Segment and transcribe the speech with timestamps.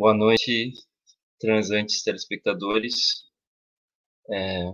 [0.00, 0.72] Boa noite,
[1.38, 3.22] transantes telespectadores.
[4.30, 4.72] É,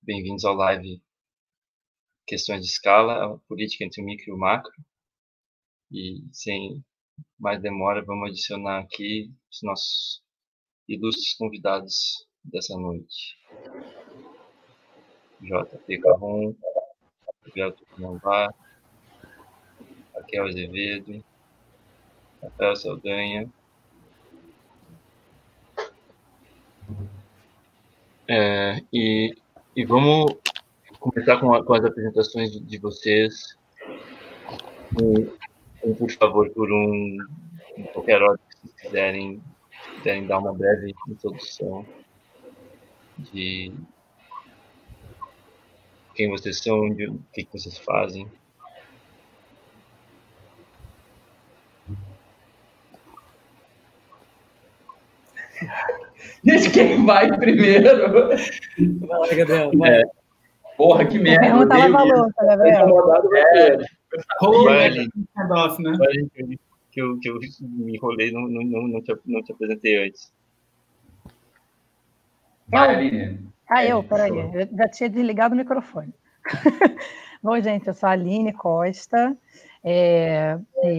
[0.00, 1.02] Bem-vindos ao live
[2.26, 4.72] Questões de Escala, a política entre o micro e o macro.
[5.90, 6.82] E sem
[7.38, 10.22] mais demora, vamos adicionar aqui os nossos
[10.88, 13.38] ilustres convidados dessa noite.
[15.42, 16.54] JP Carron,
[17.44, 18.54] Gabriel Tupinambá,
[20.14, 21.22] Raquel Azevedo,
[22.40, 23.52] Rafael Saldanha,
[28.28, 29.34] É, e,
[29.76, 30.36] e vamos
[30.98, 33.58] começar com, a, com as apresentações de, de vocês.
[35.00, 35.28] Um,
[35.84, 37.18] um, por favor, por um,
[37.92, 39.42] qualquer hora que vocês quiserem,
[39.96, 41.84] quiserem dar uma breve introdução
[43.18, 43.72] de
[46.14, 48.28] quem vocês são, de o que, que vocês fazem.
[56.44, 58.08] Gente, quem vai primeiro?
[59.06, 60.00] Vai, Gabriel, vai.
[60.00, 60.02] É.
[60.76, 61.40] Porra, que merda.
[61.40, 62.88] Pergunta leva a louca, Gabriel.
[63.54, 63.76] É.
[64.64, 65.08] Vai ali.
[65.08, 66.56] Né?
[66.90, 70.32] Que eu, que eu me enrolei, não, não, não, não, te, não te apresentei antes.
[72.68, 73.38] Vai, Aline.
[73.68, 74.30] Ah, eu, peraí.
[74.30, 76.12] Eu já tinha desligado o microfone.
[77.42, 79.36] Bom, gente, eu sou a Aline Costa.
[79.82, 80.58] É,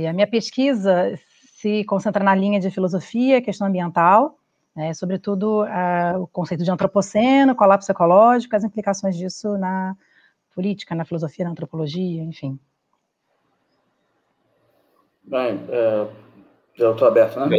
[0.09, 1.17] a minha pesquisa
[1.57, 4.37] se concentra na linha de filosofia, questão ambiental,
[4.75, 9.95] né, sobretudo uh, o conceito de antropoceno, colapso ecológico, as implicações disso na
[10.53, 12.59] política, na filosofia, na antropologia, enfim.
[15.23, 16.07] Bem, é,
[16.77, 17.57] eu estou aberto, né?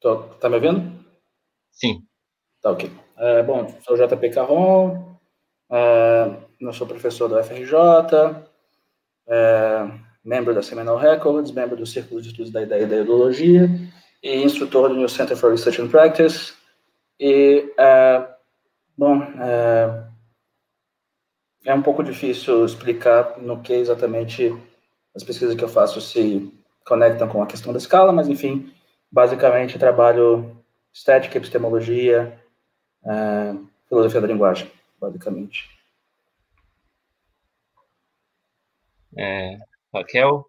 [0.00, 1.04] Tô, tá me ouvindo?
[1.70, 2.02] Sim.
[2.62, 2.90] Tá ok.
[3.16, 5.16] É, bom, sou JP Carron,
[5.70, 7.74] é, eu sou professor do FRJ,
[9.28, 9.90] é,
[10.24, 13.68] membro da Seminole Records, membro do Círculo de Estudos da Ideia e da Ideologia,
[14.24, 16.54] e instrutor do New Center for Research and Practice.
[17.20, 18.26] E, é,
[18.96, 20.04] bom, é,
[21.66, 24.50] é um pouco difícil explicar no que exatamente
[25.14, 26.50] as pesquisas que eu faço se
[26.86, 28.72] conectam com a questão da escala, mas, enfim,
[29.12, 30.56] basicamente trabalho
[30.90, 32.40] estética, epistemologia,
[33.04, 33.54] é,
[33.86, 35.68] filosofia da linguagem, basicamente.
[39.16, 39.58] É,
[39.92, 40.48] Raquel?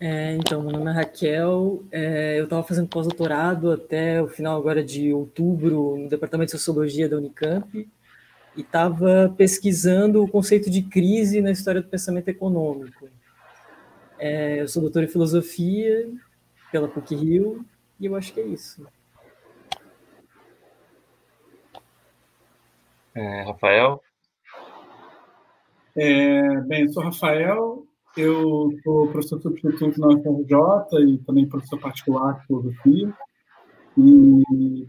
[0.00, 4.82] É, então, meu nome é Raquel, é, eu estava fazendo pós-doutorado até o final agora
[4.82, 7.88] de outubro no Departamento de Sociologia da Unicamp
[8.56, 13.08] e estava pesquisando o conceito de crise na história do pensamento econômico.
[14.20, 16.08] É, eu sou doutor em Filosofia
[16.70, 17.64] pela PUC-Rio
[17.98, 18.86] e eu acho que é isso.
[23.16, 24.00] É, Rafael?
[25.96, 27.87] É, bem, eu sou Rafael,
[28.20, 33.14] eu sou professor substituto na UFRJ e também professor particular de filosofia.
[33.96, 34.86] E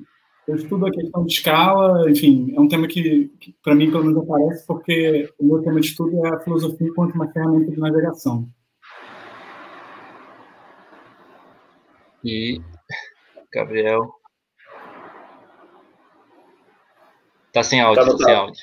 [0.48, 4.06] eu estudo a questão de escala, enfim, é um tema que, que para mim, pelo
[4.06, 7.80] menos, aparece porque o meu tema de estudo é a filosofia enquanto uma ferramenta de
[7.80, 8.50] navegação.
[12.24, 12.62] E
[13.54, 14.12] Gabriel.
[17.54, 18.62] Tá sem áudio, tá, tá sem áudio.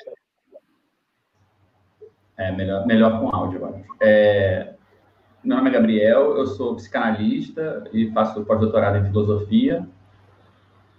[2.39, 3.85] É, melhor, melhor com áudio, acho.
[4.01, 4.75] É,
[5.43, 9.87] meu nome é Gabriel, eu sou psicanalista e faço pós-doutorado em filosofia.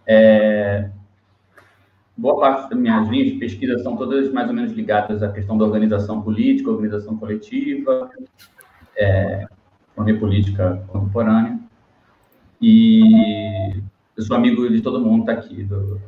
[0.05, 0.89] É,
[2.15, 5.57] boa parte das minhas linhas de pesquisa são todas mais ou menos ligadas à questão
[5.57, 8.09] da organização política, organização coletiva,
[8.95, 9.45] é,
[9.91, 11.59] economia política contemporânea.
[12.61, 13.81] E
[14.15, 15.63] eu sou amigo de todo mundo que está aqui.
[15.63, 16.01] Do,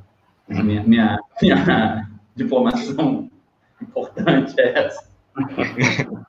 [0.48, 3.30] minha, minha, minha diplomação
[3.81, 5.09] importante é essa.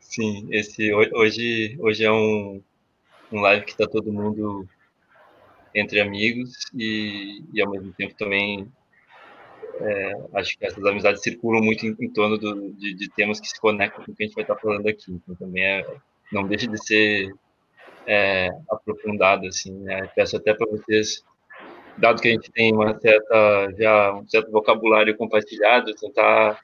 [0.00, 2.62] Sim, esse hoje, hoje é um,
[3.32, 4.66] um live que está todo mundo
[5.74, 8.70] entre amigos e, e ao mesmo tempo também
[9.80, 13.48] é, acho que essas amizades circulam muito em, em torno do, de, de, temas que
[13.48, 15.12] se conectam com o que a gente vai estar tá falando aqui.
[15.12, 15.86] Então também é,
[16.32, 17.34] não deixa de ser
[18.06, 19.72] é, aprofundado assim.
[19.72, 20.08] Né?
[20.14, 21.24] Peço até para vocês,
[21.98, 26.60] dado que a gente tem uma certa já um certo vocabulário compartilhado, tentar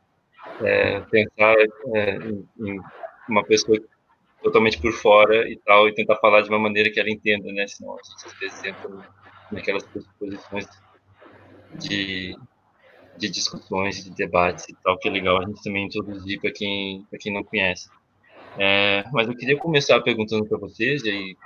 [0.62, 1.54] é, pensar
[1.94, 2.16] é,
[2.60, 2.80] em,
[3.28, 3.78] uma pessoa
[4.42, 7.66] totalmente por fora e tal, e tentar falar de uma maneira que ela entenda, né?
[7.66, 8.90] Senão a gente às vezes entra
[9.52, 9.84] naquelas
[10.18, 10.66] posições
[11.78, 12.36] de,
[13.16, 17.06] de discussões, de debates e tal, que é legal a gente também introduzir para quem,
[17.18, 17.88] quem não conhece.
[18.58, 21.36] É, mas eu queria começar perguntando para vocês, e aí,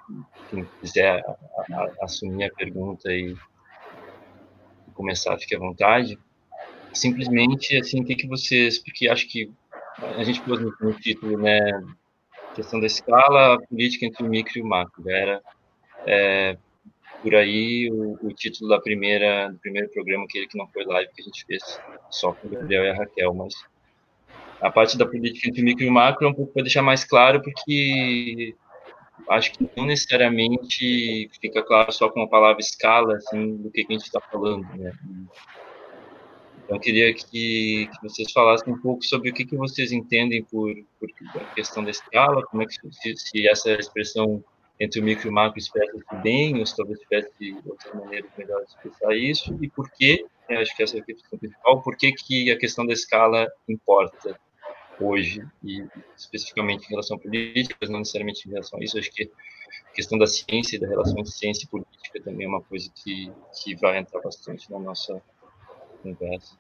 [0.51, 1.31] quem quiser a,
[1.75, 3.37] a, assumir a pergunta e
[4.95, 6.19] começar, fique à vontade
[6.95, 9.51] simplesmente assim o que que vocês porque acho que
[10.17, 11.59] a gente pôs no, título né
[12.55, 15.11] questão da escala política entre o micro e o macro.
[15.11, 15.43] Era
[16.07, 16.57] é,
[17.23, 21.13] por aí o, o, título da primeira do primeiro programa, aquele que não foi live
[21.15, 21.81] que a gente fez
[22.11, 23.55] só com o Gabriel e a Raquel, mas
[24.61, 26.83] a parte da política entre o micro e o macro é um pouco para deixar
[26.83, 28.55] mais claro, porque
[29.29, 33.93] acho que não necessariamente fica claro só com a palavra escala, assim, do que, que
[33.93, 34.93] a gente está falando, né?
[36.65, 40.43] Então, eu queria que, que, vocês falassem um pouco sobre o que, que vocês entendem
[40.45, 41.11] por, por
[41.55, 44.43] questão da escala, como é que se, se essa expressão
[44.81, 48.67] entre o micro e o macro expressa-se bem, ou se talvez tivesse outras maneiras melhores
[48.69, 52.13] de expressar isso, e por que, acho que essa é a questão principal, por que,
[52.13, 54.39] que a questão da escala importa
[54.99, 55.85] hoje, e
[56.17, 59.31] especificamente em relação a políticas, não necessariamente em relação a isso, acho que
[59.87, 62.91] a questão da ciência e da relação entre ciência e política também é uma coisa
[62.95, 63.31] que,
[63.63, 65.23] que vai entrar bastante na nossa
[66.05, 66.57] conversa.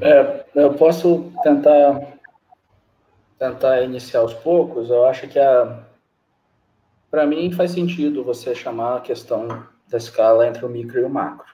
[0.00, 2.18] É, eu posso tentar
[3.38, 4.90] tentar iniciar aos poucos.
[4.90, 5.84] Eu acho que a
[7.10, 11.10] para mim faz sentido você chamar a questão da escala entre o micro e o
[11.10, 11.52] macro,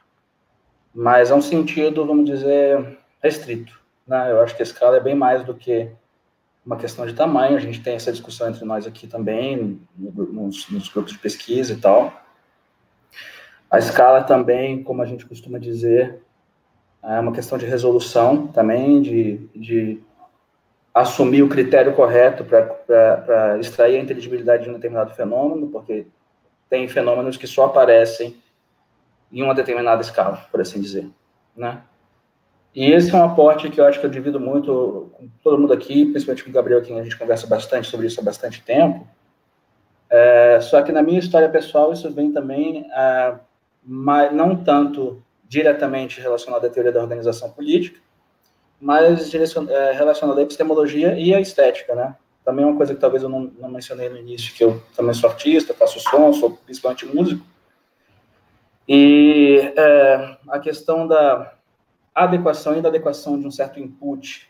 [0.94, 3.80] mas é um sentido, vamos dizer, restrito.
[4.06, 4.32] Né?
[4.32, 5.90] Eu acho que a escala é bem mais do que
[6.64, 7.56] uma questão de tamanho.
[7.56, 11.76] A gente tem essa discussão entre nós aqui também, nos, nos grupos de pesquisa e
[11.76, 12.12] tal.
[13.70, 16.20] A escala também, como a gente costuma dizer,
[17.02, 20.00] é uma questão de resolução também, de, de
[20.94, 26.06] assumir o critério correto para extrair a inteligibilidade de um determinado fenômeno, porque
[26.68, 28.36] tem fenômenos que só aparecem
[29.30, 31.08] em uma determinada escala, por assim dizer,
[31.56, 31.82] né?
[32.74, 35.72] E esse é um aporte que eu acho que eu divido muito com todo mundo
[35.72, 39.06] aqui, principalmente com o Gabriel, que a gente conversa bastante sobre isso há bastante tempo.
[40.10, 43.34] É, só que na minha história pessoal, isso vem também, é,
[43.86, 48.00] mas não tanto diretamente relacionado à teoria da organização política,
[48.80, 52.16] mas é, relacionado à epistemologia e à estética, né?
[52.44, 55.30] Também uma coisa que talvez eu não, não mencionei no início, que eu também sou
[55.30, 57.44] artista, faço som, sou principalmente músico.
[58.88, 61.54] E é, a questão da
[62.14, 64.48] adequação e da adequação de um certo input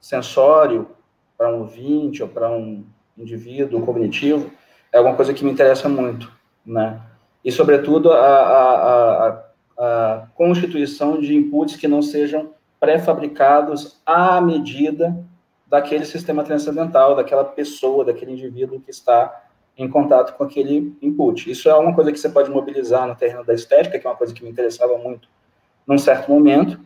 [0.00, 0.90] sensório
[1.36, 2.84] para um ouvinte ou para um
[3.18, 4.50] indivíduo cognitivo
[4.92, 6.32] é alguma coisa que me interessa muito,
[6.64, 7.00] né?
[7.46, 9.42] E, sobretudo, a, a, a,
[9.78, 12.50] a constituição de inputs que não sejam
[12.80, 15.16] pré-fabricados à medida
[15.66, 19.44] daquele sistema transcendental, daquela pessoa, daquele indivíduo que está
[19.78, 21.50] em contato com aquele input.
[21.50, 24.16] Isso é uma coisa que você pode mobilizar no terreno da estética, que é uma
[24.16, 25.28] coisa que me interessava muito
[25.86, 26.80] num certo momento,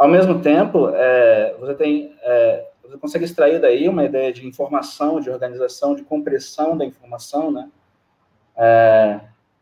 [0.00, 5.20] ao mesmo tempo, é, você tem, é, você consegue extrair daí uma ideia de informação,
[5.20, 7.68] de organização, de compressão da informação, né?
[8.56, 9.20] É,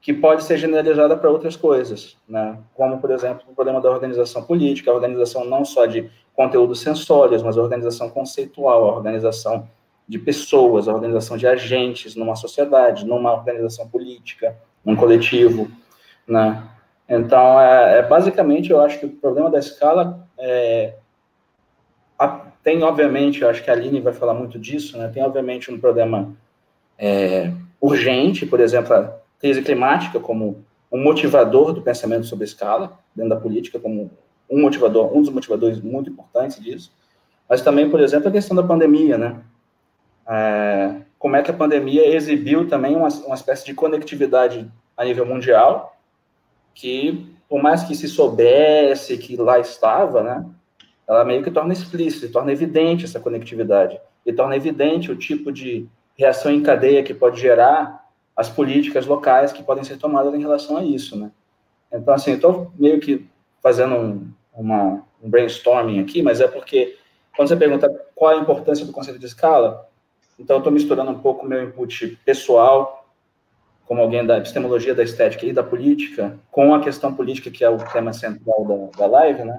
[0.09, 2.57] que pode ser generalizada para outras coisas, né?
[2.73, 7.43] Como, por exemplo, o problema da organização política, a organização não só de conteúdos sensórios,
[7.43, 9.69] mas a organização conceitual, a organização
[10.09, 15.71] de pessoas, a organização de agentes numa sociedade, numa organização política, num coletivo,
[16.27, 16.67] né?
[17.07, 20.95] Então, é, é, basicamente, eu acho que o problema da escala é,
[22.19, 22.29] a,
[22.65, 25.09] tem, obviamente, eu acho que a Aline vai falar muito disso, né?
[25.09, 26.35] Tem, obviamente, um problema
[26.97, 33.31] é, urgente, por exemplo, a crise climática como um motivador do pensamento sobre escala, dentro
[33.31, 34.11] da política, como
[34.51, 36.93] um motivador, um dos motivadores muito importantes disso.
[37.49, 39.41] Mas também, por exemplo, a questão da pandemia, né?
[40.27, 45.27] É, como é que a pandemia exibiu também uma, uma espécie de conectividade a nível
[45.27, 45.97] mundial,
[46.75, 50.47] que, por mais que se soubesse que lá estava, né,
[51.07, 55.89] ela meio que torna explícito, torna evidente essa conectividade, e torna evidente o tipo de
[56.17, 58.08] reação em cadeia que pode gerar
[58.39, 61.33] as políticas locais que podem ser tomadas em relação a isso, né.
[61.93, 63.27] Então, assim, estou meio que
[63.61, 66.97] fazendo um, uma, um brainstorming aqui, mas é porque
[67.35, 69.89] quando você pergunta qual a importância do conceito de escala,
[70.39, 73.05] então estou misturando um pouco meu input pessoal
[73.85, 77.71] como alguém da epistemologia da estética e da política, com a questão política, que é
[77.71, 79.59] o tema central da, da live, né?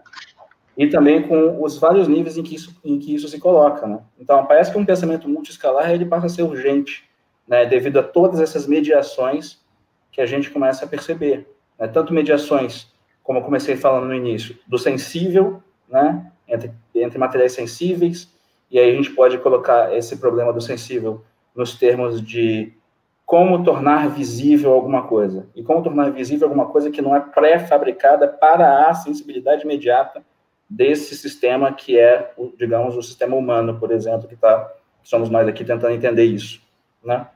[0.78, 4.00] E também com os vários níveis em que isso, em que isso se coloca, né?
[4.20, 7.09] Então, parece que um pensamento multiescalar, ele passa a ser urgente,
[7.50, 7.66] né?
[7.66, 9.60] Devido a todas essas mediações
[10.12, 11.88] que a gente começa a perceber, né?
[11.88, 16.32] Tanto mediações, como eu comecei falando no início, do sensível, né?
[16.48, 18.32] Entre, entre materiais sensíveis,
[18.72, 21.24] e aí a gente pode colocar esse problema do sensível
[21.56, 22.74] nos termos de
[23.26, 25.48] como tornar visível alguma coisa.
[25.56, 30.24] E como tornar visível alguma coisa que não é pré-fabricada para a sensibilidade imediata
[30.70, 34.72] desse sistema que é, digamos, o sistema humano, por exemplo, que tá,
[35.04, 36.62] somos nós aqui tentando entender isso,
[37.04, 37.28] né?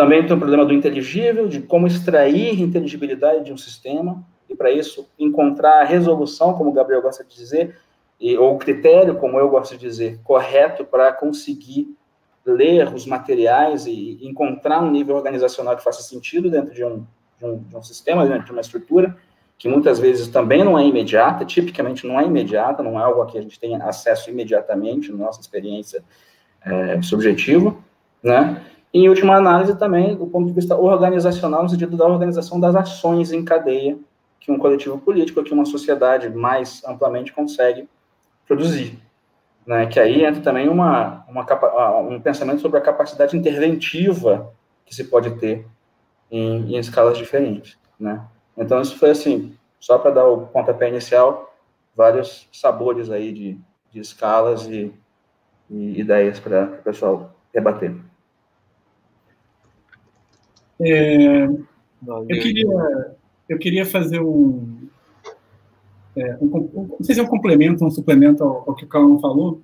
[0.00, 4.70] Também tem o problema do inteligível, de como extrair inteligibilidade de um sistema, e para
[4.70, 7.76] isso encontrar a resolução, como o Gabriel gosta de dizer,
[8.18, 11.94] e, ou o critério, como eu gosto de dizer, correto para conseguir
[12.46, 17.04] ler os materiais e encontrar um nível organizacional que faça sentido dentro de um,
[17.38, 19.14] de um, de um sistema, dentro de uma estrutura,
[19.58, 23.26] que muitas vezes também não é imediata, tipicamente não é imediata, não é algo a
[23.26, 26.02] que a gente tem acesso imediatamente, nossa experiência
[26.64, 27.76] é, subjetiva,
[28.22, 28.64] né?
[28.92, 33.32] Em última análise, também, do ponto de vista organizacional, no sentido da organização das ações
[33.32, 33.96] em cadeia
[34.40, 37.88] que um coletivo político, que uma sociedade mais amplamente consegue
[38.48, 38.98] produzir.
[39.66, 39.86] Né?
[39.86, 44.52] Que aí entra também uma, uma, um pensamento sobre a capacidade interventiva
[44.84, 45.66] que se pode ter
[46.30, 47.78] em, em escalas diferentes.
[47.98, 48.20] Né?
[48.56, 51.54] Então, isso foi assim, só para dar o pontapé inicial,
[51.94, 53.58] vários sabores aí de,
[53.92, 54.92] de escalas e,
[55.68, 57.94] e ideias para o pessoal debater.
[60.80, 63.16] É, eu, queria,
[63.48, 64.88] eu queria fazer um,
[66.16, 68.88] é, um, um, Não sei se é um complemento, um suplemento ao, ao que o
[68.88, 69.60] Calão falou,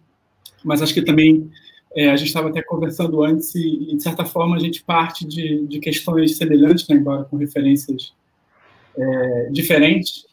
[0.65, 1.51] mas acho que também
[1.95, 5.67] é, a gente estava até conversando antes e, de certa forma, a gente parte de,
[5.67, 8.13] de questões semelhantes, né, embora com referências
[8.97, 10.27] é, diferentes.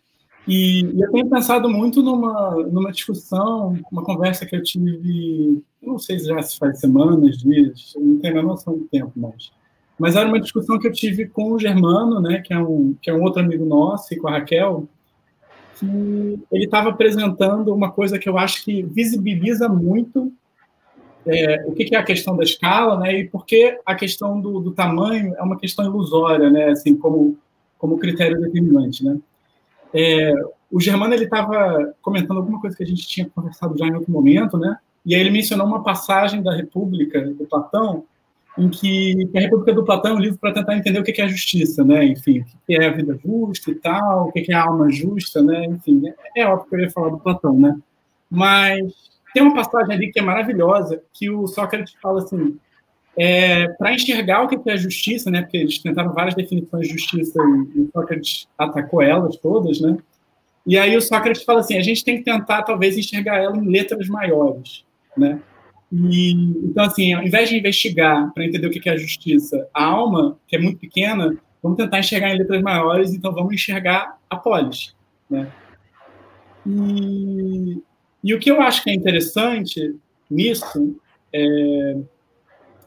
[0.45, 5.97] E, e, eu tenho pensado muito numa, numa discussão, uma conversa que eu tive, não
[5.97, 9.51] sei se já se faz semanas, dias, não tenho a noção do tempo, mas
[9.97, 13.09] mas era uma discussão que eu tive com o Germano, né, que é um, que
[13.09, 14.87] é um outro amigo nosso, e com a Raquel,
[15.79, 20.31] que ele estava apresentando uma coisa que eu acho que visibiliza muito
[21.25, 24.59] é, o que, é a questão da escala, né, e por que a questão do,
[24.59, 27.37] do tamanho é uma questão ilusória, né, assim, como,
[27.77, 29.17] como critério determinante, né.
[29.93, 30.33] É,
[30.71, 34.11] o Germano, ele estava comentando alguma coisa que a gente tinha conversado já em outro
[34.11, 38.05] momento, né, e aí ele mencionou uma passagem da República, do Platão,
[38.57, 41.25] em que a República do Platão é um livro para tentar entender o que é
[41.25, 42.05] a justiça, né?
[42.05, 45.41] Enfim, o que é a vida justa e tal, o que é a alma justa,
[45.41, 45.65] né?
[45.65, 47.75] Enfim, é, é óbvio que eu ia falar do Platão, né?
[48.29, 48.93] Mas
[49.33, 52.57] tem uma passagem ali que é maravilhosa, que o Sócrates fala assim,
[53.17, 55.41] é, para enxergar o que é a justiça, né?
[55.41, 57.39] Porque eles tentaram várias definições de justiça
[57.75, 59.97] e, e Sócrates atacou elas todas, né?
[60.65, 63.67] E aí o Sócrates fala assim, a gente tem que tentar talvez enxergar ela em
[63.67, 64.85] letras maiores,
[65.17, 65.39] né?
[65.95, 69.83] E, então, assim, ao invés de investigar para entender o que é a justiça, a
[69.85, 74.35] alma, que é muito pequena, vamos tentar enxergar em letras maiores, então vamos enxergar a
[74.35, 74.95] polis.
[75.29, 75.51] Né?
[76.65, 77.79] E,
[78.23, 79.95] e o que eu acho que é interessante
[80.29, 80.99] nisso
[81.31, 81.97] é,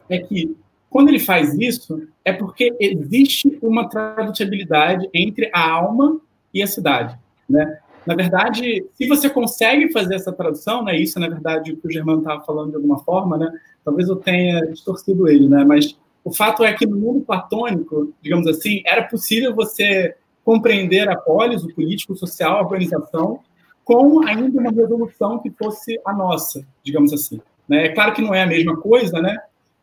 [0.09, 0.53] é que,
[0.89, 6.19] quando ele faz isso, é porque existe uma tradutibilidade entre a alma
[6.53, 7.17] e a cidade.
[7.49, 7.79] Né?
[8.07, 11.91] Na verdade, se você consegue fazer essa tradução, né, isso na verdade, o que o
[11.91, 13.51] Germano estava falando de alguma forma, né,
[13.83, 18.47] talvez eu tenha distorcido ele, né, mas o fato é que no mundo platônico, digamos
[18.47, 23.41] assim, era possível você compreender a polis, o político, o social, a organização,
[23.83, 27.39] com ainda uma resolução que fosse a nossa, digamos assim.
[27.67, 27.87] Né?
[27.87, 29.37] É claro que não é a mesma coisa, né?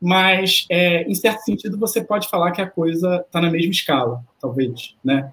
[0.04, 4.22] mas, é, em certo sentido, você pode falar que a coisa está na mesma escala,
[4.38, 4.94] talvez.
[5.02, 5.32] Né?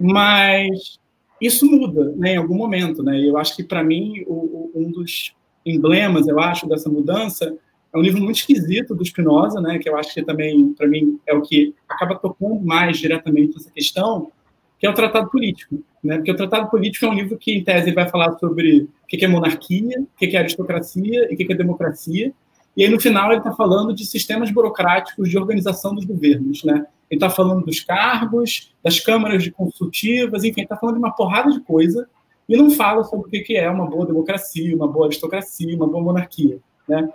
[0.00, 0.98] Mas
[1.40, 3.02] isso muda né, em algum momento.
[3.02, 3.20] Né?
[3.20, 7.56] Eu acho que, para mim, o, o, um dos emblemas, eu acho, dessa mudança
[7.92, 11.18] é um livro muito esquisito do Spinoza, né, que eu acho que também, para mim,
[11.26, 14.30] é o que acaba tocando mais diretamente essa questão,
[14.78, 15.82] que é o Tratado Político.
[16.04, 16.16] Né?
[16.16, 19.24] Porque o Tratado Político é um livro que, em tese, vai falar sobre o que
[19.24, 22.32] é monarquia, o que é aristocracia e o que é democracia.
[22.76, 26.62] E aí, no final, ele está falando de sistemas burocráticos de organização dos governos.
[26.62, 26.86] Né?
[27.10, 31.50] ele está falando dos cargos, das câmaras de consultivas, enfim, está falando de uma porrada
[31.50, 32.08] de coisa
[32.48, 36.02] e não fala sobre o que é uma boa democracia, uma boa aristocracia, uma boa
[36.02, 36.58] monarquia.
[36.88, 37.08] Né?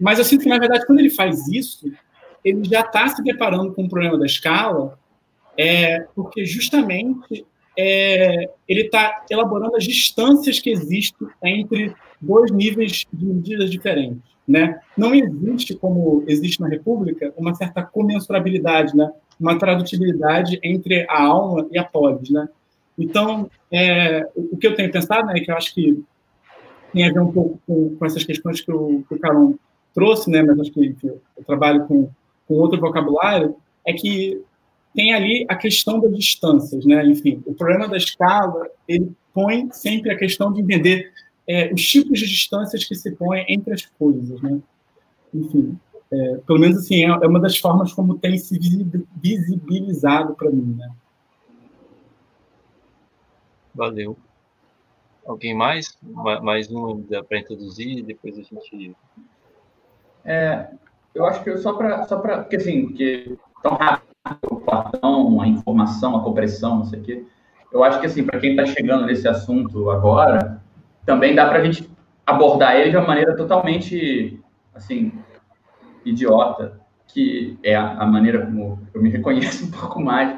[0.00, 1.90] Mas eu sinto que, na verdade, quando ele faz isso,
[2.44, 4.98] ele já está se deparando com o problema da escala,
[5.56, 7.46] é, porque justamente
[7.78, 14.35] é, ele está elaborando as distâncias que existem entre dois níveis de medidas diferentes.
[14.46, 14.80] Né?
[14.96, 19.10] Não existe, como existe na República, uma certa comensurabilidade, né?
[19.40, 22.30] uma tradutibilidade entre a alma e a polis.
[22.30, 22.48] Né?
[22.98, 26.02] Então, é, o que eu tenho pensado, né, que eu acho que
[26.92, 29.54] tem a ver um pouco com, com essas questões que o, que o Caron
[29.92, 32.08] trouxe, né, mas acho que enfim, eu trabalho com,
[32.46, 34.40] com outro vocabulário, é que
[34.94, 37.04] tem ali a questão das distâncias, né?
[37.06, 41.12] Enfim, o problema da escala ele põe sempre a questão de entender
[41.48, 44.60] é, os tipos de distâncias que se põem entre as coisas, né?
[45.32, 45.78] Enfim,
[46.10, 48.58] é, pelo menos assim, é, é uma das formas como tem se
[49.16, 50.90] visibilizado para mim, né?
[53.74, 54.16] Valeu.
[55.26, 55.98] Alguém mais?
[56.42, 58.96] Mais um para introduzir, depois a gente.
[60.24, 60.68] É,
[61.14, 62.04] eu acho que só para.
[62.04, 64.06] Só pra, porque assim, que tão rápido
[64.50, 67.24] o Platão, a informação, a compressão, não sei o quê.
[67.72, 70.62] Eu acho que assim, para quem está chegando nesse assunto agora,
[71.06, 71.88] também dá para a gente
[72.26, 74.38] abordar ele de uma maneira totalmente
[74.74, 75.12] assim
[76.04, 80.36] idiota, que é a, maneira como eu me reconheço um pouco mais,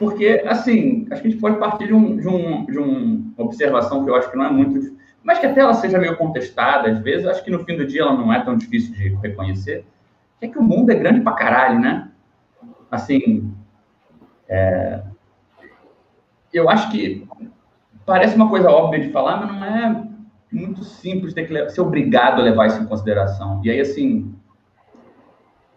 [0.00, 4.02] porque, assim, acho que a gente pode partir de, um, de, um, de uma observação
[4.02, 7.00] que eu acho que não é muito, mas que até ela seja meio contestada, às
[7.00, 9.84] vezes, acho que no fim do dia ela não é tão difícil de reconhecer,
[10.40, 12.10] é que o mundo é grande pra caralho, né?
[12.90, 13.52] Assim,
[14.48, 15.02] é...
[16.50, 17.28] eu acho que
[18.10, 20.04] parece uma coisa óbvia de falar, mas não é
[20.50, 23.60] muito simples ter que ser obrigado a levar isso em consideração.
[23.64, 24.34] E aí, assim,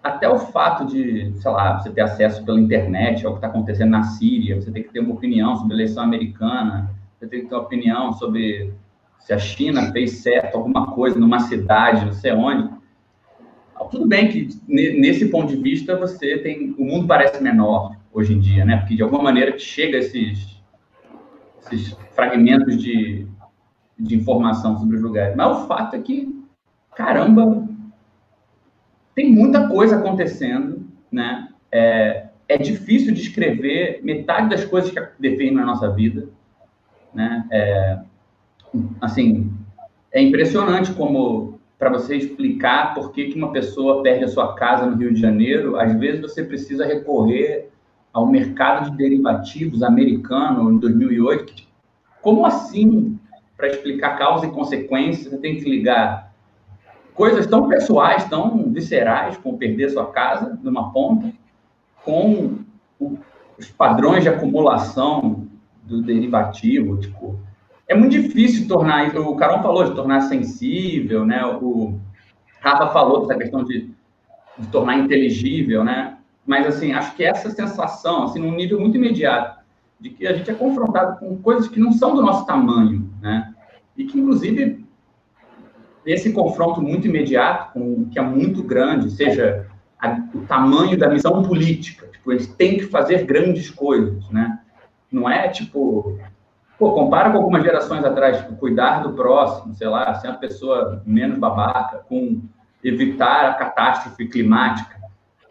[0.01, 3.91] até o fato de, sei lá, você ter acesso pela internet ao que está acontecendo
[3.91, 7.49] na Síria, você tem que ter uma opinião sobre a eleição americana, você tem que
[7.49, 8.73] ter uma opinião sobre
[9.19, 12.67] se a China fez certo alguma coisa numa cidade, não sei onde.
[13.91, 18.39] Tudo bem que nesse ponto de vista você tem, o mundo parece menor hoje em
[18.39, 18.77] dia, né?
[18.77, 20.52] Porque de alguma maneira chega esses,
[21.71, 23.27] esses fragmentos de,
[23.97, 25.35] de informação sobre os lugares.
[25.35, 26.43] Mas o fato é que,
[26.95, 27.67] caramba,
[29.15, 31.49] tem muita coisa acontecendo, né?
[31.71, 36.27] É, é difícil descrever metade das coisas que definem a nossa vida,
[37.13, 37.47] né?
[37.51, 37.99] É,
[39.01, 39.51] assim,
[40.11, 44.85] é impressionante como para você explicar por que, que uma pessoa perde a sua casa
[44.85, 47.72] no Rio de Janeiro, às vezes você precisa recorrer
[48.13, 51.53] ao mercado de derivativos americano em 2008.
[52.21, 53.19] Como assim
[53.57, 56.31] para explicar causa e consequência, você tem que ligar
[57.13, 61.31] coisas tão pessoais, tão viscerais, como perder sua casa numa ponta,
[62.03, 62.59] com
[63.57, 65.47] os padrões de acumulação
[65.83, 67.39] do derivativo, tipo,
[67.87, 71.45] é muito difícil tornar, o Carol falou de tornar sensível, né?
[71.45, 71.99] O
[72.61, 73.91] Rafa falou dessa questão de,
[74.57, 76.12] de tornar inteligível, né?
[76.45, 79.63] Mas assim, acho que essa sensação, assim, num nível muito imediato,
[79.99, 83.53] de que a gente é confrontado com coisas que não são do nosso tamanho, né?
[83.95, 84.85] E que, inclusive,
[86.05, 91.43] esse confronto muito imediato, com, que é muito grande, seja a, o tamanho da missão
[91.43, 94.59] política, tipo, eles têm que fazer grandes coisas, né?
[95.11, 96.19] Não é, tipo...
[96.77, 101.01] Pô, compara com algumas gerações atrás, tipo, cuidar do próximo, sei lá, ser uma pessoa
[101.05, 102.41] menos babaca, com
[102.83, 105.02] evitar a catástrofe climática.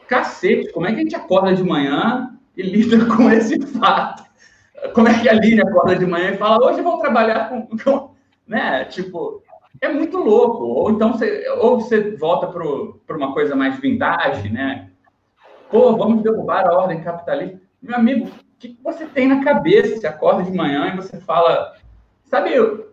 [0.09, 4.25] Cacete, como é que a gente acorda de manhã e lida com esse fato?
[4.95, 8.13] Como é que a Aline acorda de manhã e fala, hoje vou trabalhar com, com
[8.47, 8.85] né?
[8.87, 9.43] Tipo,
[9.81, 10.65] é muito louco.
[10.65, 14.91] Ou então você, ou você volta para uma coisa mais vintage, né?
[15.71, 17.61] Pô, vamos derrubar a ordem capitalista.
[17.81, 19.97] Meu amigo, o que você tem na cabeça?
[19.97, 21.75] Você acorda de manhã e você fala.
[22.25, 22.87] Sabe, o,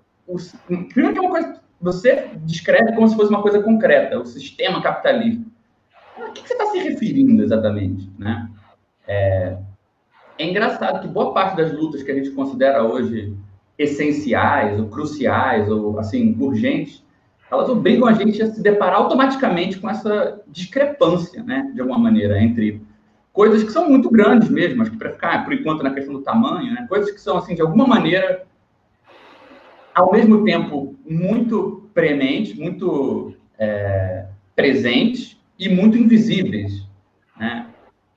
[0.90, 1.60] primeiro que é uma coisa.
[1.82, 5.49] Você descreve como se fosse uma coisa concreta, o sistema capitalista.
[6.26, 8.10] A que você está se referindo exatamente?
[8.18, 8.50] Né?
[9.08, 9.58] É,
[10.38, 13.36] é engraçado que boa parte das lutas que a gente considera hoje
[13.78, 17.04] essenciais, ou cruciais, ou assim, urgentes,
[17.50, 22.42] elas obrigam a gente a se deparar automaticamente com essa discrepância, né, de alguma maneira,
[22.42, 22.82] entre
[23.34, 26.22] coisas que são muito grandes mesmo, mas que para ficar, por enquanto, na questão do
[26.22, 28.46] tamanho, né, coisas que são, assim, de alguma maneira,
[29.96, 36.88] ao mesmo tempo, muito prementes, muito é, presentes e muito invisíveis,
[37.38, 37.68] né?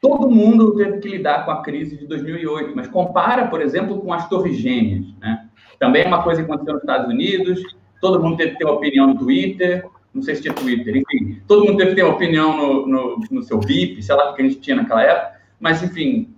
[0.01, 4.13] Todo mundo teve que lidar com a crise de 2008, mas compara, por exemplo, com
[4.13, 5.07] as Torres Gêmeas.
[5.21, 5.47] Né?
[5.79, 7.63] Também é uma coisa que aconteceu nos Estados Unidos,
[8.01, 11.41] todo mundo teve que ter uma opinião no Twitter, não sei se tinha Twitter, enfim,
[11.47, 14.35] todo mundo teve que ter uma opinião no, no, no seu VIP, sei lá o
[14.35, 16.35] que a gente tinha naquela época, mas, enfim,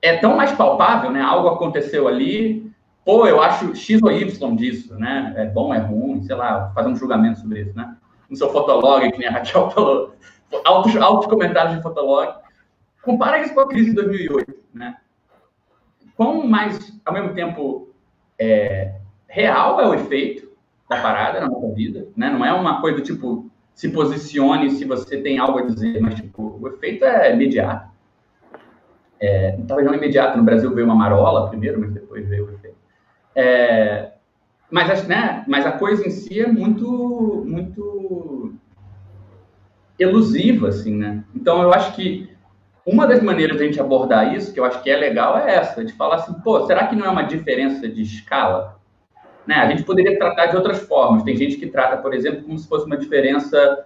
[0.00, 1.20] é tão mais palpável, né?
[1.20, 2.72] Algo aconteceu ali,
[3.04, 5.34] pô, eu acho X ou Y disso, né?
[5.36, 7.94] É bom, é ruim, sei lá, fazer um julgamento sobre isso, né?
[8.28, 10.14] No seu fotolog, que nem a Raquel falou,
[10.64, 12.34] altos, altos comentários de fotolog,
[13.08, 14.96] Compara isso com a crise de 2008, né?
[16.14, 17.88] Quão mais, ao mesmo tempo,
[18.38, 20.50] é, real é o efeito
[20.88, 22.28] da parada na nossa vida, né?
[22.28, 26.58] Não é uma coisa tipo se posicione se você tem algo a dizer, mas tipo
[26.60, 27.88] o efeito é imediato.
[29.20, 30.36] É, talvez não imediato.
[30.36, 32.76] No Brasil veio uma marola primeiro, mas depois veio o efeito.
[33.34, 34.12] É,
[34.70, 38.52] mas, né, mas a coisa em si é muito, muito
[39.98, 41.24] elusiva, assim, né?
[41.34, 42.28] Então eu acho que
[42.86, 45.56] uma das maneiras de a gente abordar isso, que eu acho que é legal, é
[45.56, 48.78] essa, de falar assim, pô, será que não é uma diferença de escala?
[49.46, 49.56] Né?
[49.56, 51.22] A gente poderia tratar de outras formas.
[51.22, 53.84] Tem gente que trata, por exemplo, como se fosse uma diferença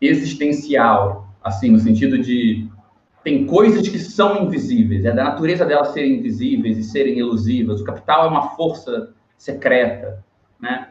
[0.00, 2.68] existencial, assim, no sentido de
[3.24, 7.80] tem coisas que são invisíveis, é da natureza delas serem invisíveis e serem elusivas.
[7.80, 10.24] O capital é uma força secreta,
[10.60, 10.88] né?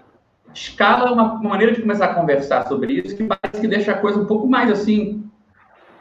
[0.53, 3.91] Escala é uma, uma maneira de começar a conversar sobre isso que parece que deixa
[3.91, 5.23] a coisa um pouco mais assim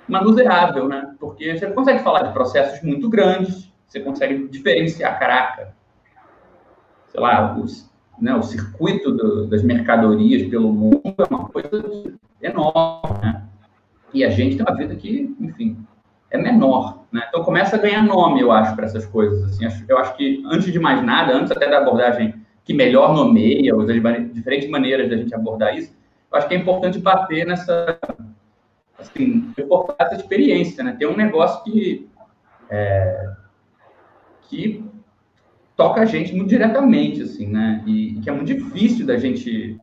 [0.06, 1.14] manuseável, né?
[1.18, 5.74] Porque você consegue falar de processos muito grandes, você consegue diferenciar, caraca,
[7.08, 13.20] sei lá, os, né, o circuito do, das mercadorias pelo mundo é uma coisa enorme,
[13.22, 13.42] né?
[14.12, 15.78] E a gente tem uma vida que, enfim,
[16.32, 17.24] é menor, né?
[17.28, 19.44] Então começa a ganhar nome, eu acho, para essas coisas.
[19.44, 23.74] Assim, eu acho que antes de mais nada, antes até da abordagem que melhor nomeia,
[23.74, 25.92] as diferentes maneiras da gente abordar isso,
[26.30, 27.98] eu acho que é importante bater nessa,
[28.98, 30.96] assim, reportar essa experiência, né?
[30.98, 32.08] Ter um negócio que
[32.70, 33.30] é,
[34.48, 34.82] que
[35.76, 37.82] toca a gente muito diretamente, assim, né?
[37.86, 39.78] E, e que é muito difícil da gente,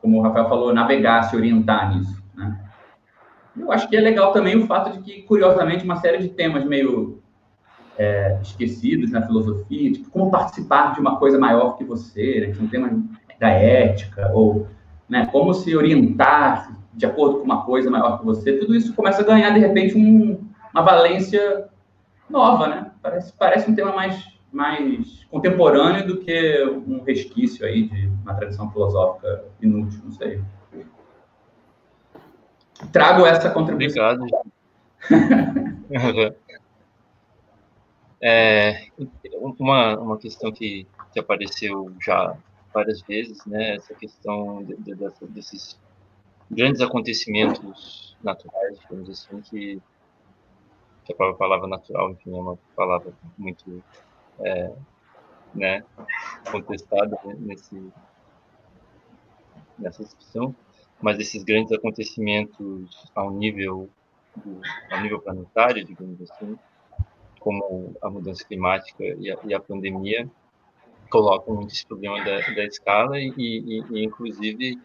[0.00, 2.21] como o Rafael falou, navegar, se orientar nisso?
[3.56, 6.64] Eu acho que é legal também o fato de que, curiosamente, uma série de temas
[6.64, 7.22] meio
[7.98, 12.54] é, esquecidos na filosofia, tipo, como participar de uma coisa maior que você, né?
[12.60, 13.02] um tema
[13.38, 14.66] da ética, ou
[15.08, 19.22] né, como se orientar de acordo com uma coisa maior que você, tudo isso começa
[19.22, 21.66] a ganhar, de repente, um, uma valência
[22.28, 22.90] nova, né?
[23.02, 28.70] Parece, parece um tema mais, mais contemporâneo do que um resquício aí de uma tradição
[28.70, 30.40] filosófica inútil, não sei.
[32.90, 34.02] Trago essa contribuição.
[34.14, 34.52] Obrigado.
[38.20, 38.86] é,
[39.58, 42.36] uma, uma questão que, que apareceu já
[42.72, 43.76] várias vezes, né?
[43.76, 45.78] Essa questão de, de, de, desses
[46.50, 49.80] grandes acontecimentos naturais, digamos assim, que,
[51.04, 53.82] que a própria palavra natural, enfim, é uma palavra muito
[54.40, 54.72] é,
[55.54, 55.84] né,
[56.50, 57.92] contestada nesse,
[59.78, 60.54] nessa discussão
[61.02, 63.90] mas esses grandes acontecimentos ao nível
[64.90, 66.58] ao nível planetário, digamos assim,
[67.38, 70.30] como a mudança climática e a, e a pandemia,
[71.10, 74.80] colocam muito esse problema da, da escala e, e, e inclusive,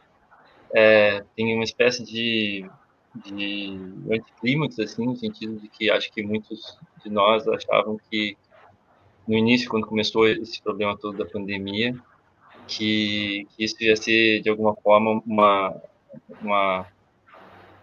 [0.74, 2.70] é, tem uma espécie de,
[3.16, 3.80] de
[4.12, 8.36] anticlímax, assim, no sentido de que acho que muitos de nós achavam que,
[9.26, 11.96] no início, quando começou esse problema todo da pandemia,
[12.68, 15.74] que, que isso ia ser, de alguma forma, uma,
[16.42, 16.88] uma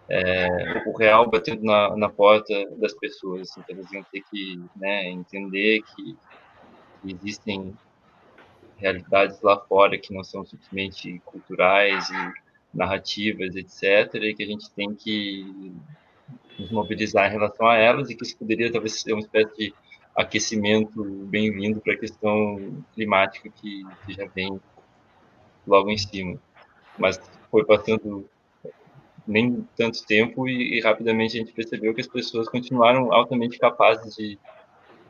[0.08, 5.08] é, o real batendo na, na porta das pessoas, assim, eles iam ter que né,
[5.08, 6.16] entender que,
[7.06, 7.76] existem
[8.78, 12.32] realidades lá fora que não são simplesmente culturais e
[12.72, 15.74] narrativas, etc., e que a gente tem que
[16.58, 19.74] nos mobilizar em relação a elas e que isso poderia talvez ser uma espécie de
[20.16, 24.58] aquecimento bem-vindo para a questão climática que, que já vem
[25.66, 26.40] logo em cima.
[26.98, 27.20] Mas
[27.54, 28.28] foi passando
[29.24, 34.16] nem tanto tempo e, e, rapidamente a gente percebeu que as pessoas continuaram altamente capazes
[34.16, 34.36] de,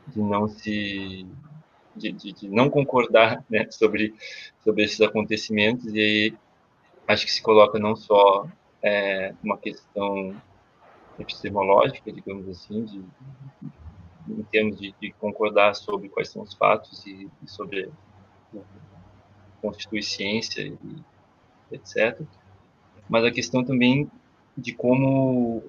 [0.09, 1.25] de não se
[1.95, 4.13] de, de, de não concordar né, sobre
[4.63, 5.91] sobre esses acontecimentos.
[5.91, 6.37] E aí
[7.07, 8.47] acho que se coloca não só
[8.83, 10.39] é, uma questão
[11.17, 13.03] epistemológica digamos assim de,
[14.29, 17.89] em termos de, concordar sobre quais são os fatos e, e sobre
[19.63, 20.77] constitui ciência e
[21.71, 22.21] etc.
[23.09, 24.09] Mas a questão também
[24.57, 25.63] de como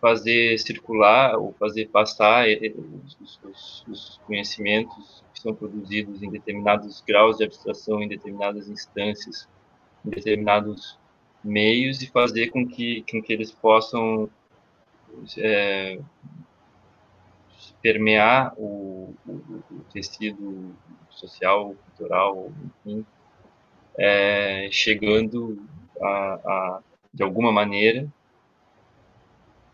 [0.00, 2.74] fazer circular ou fazer passar eh, eh,
[3.20, 9.48] os, os, os, conhecimentos que são produzidos em determinados graus de abstração, em determinadas instâncias,
[10.04, 10.98] em determinados
[11.44, 14.28] meios e fazer com que, com que eles possam
[15.38, 16.00] é,
[17.80, 19.32] permear o, o,
[19.70, 20.74] o, tecido
[21.10, 22.52] social, cultural,
[22.84, 23.06] enfim,
[23.98, 25.62] é, chegando
[26.00, 26.80] a, a,
[27.12, 28.08] de alguma maneira,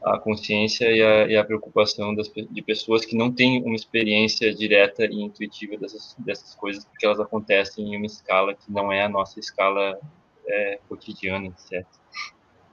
[0.02, 4.54] a consciência e a, e a preocupação das, de pessoas que não têm uma experiência
[4.54, 9.02] direta e intuitiva dessas, dessas coisas, porque elas acontecem em uma escala que não é
[9.02, 9.98] a nossa escala
[10.46, 11.84] é, cotidiana, etc.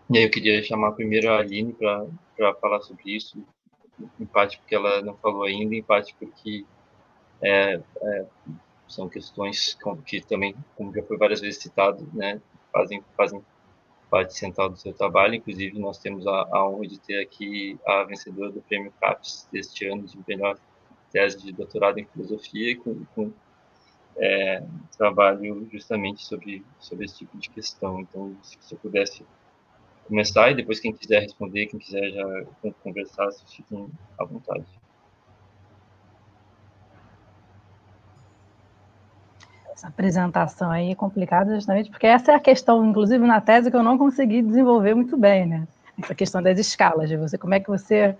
[0.09, 3.43] E aí eu queria chamar primeiro a Aline para falar sobre isso,
[4.19, 6.63] em parte porque ela não falou ainda, em parte porque
[7.41, 8.25] é, é,
[8.95, 13.43] são questões que também, como já foi várias vezes citado, né, fazem, fazem
[14.09, 15.35] parte central do seu trabalho.
[15.35, 19.85] Inclusive, nós temos a, a honra de ter aqui a vencedora do Prêmio CAPES deste
[19.85, 20.57] ano de melhor
[21.11, 23.31] tese de doutorado em filosofia, com, com
[24.17, 24.63] é,
[24.97, 27.99] trabalho justamente sobre, sobre esse tipo de questão.
[27.99, 29.25] Então, se você pudesse
[30.07, 32.45] começar e depois quem quiser responder, quem quiser já
[32.83, 34.65] conversar, fiquem à vontade.
[39.85, 43.77] Essa apresentação aí é complicada justamente porque essa é a questão, inclusive na tese, que
[43.77, 45.67] eu não consegui desenvolver muito bem, né?
[46.01, 48.15] Essa questão das escalas, de você, como é que você,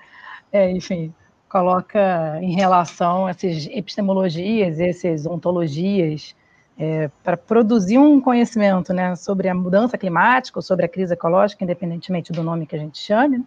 [0.52, 1.14] é, enfim,
[1.50, 6.36] coloca em relação essas epistemologias, essas ontologias,
[6.78, 11.64] é, para produzir um conhecimento né, sobre a mudança climática ou sobre a crise ecológica,
[11.64, 13.46] independentemente do nome que a gente chame, né?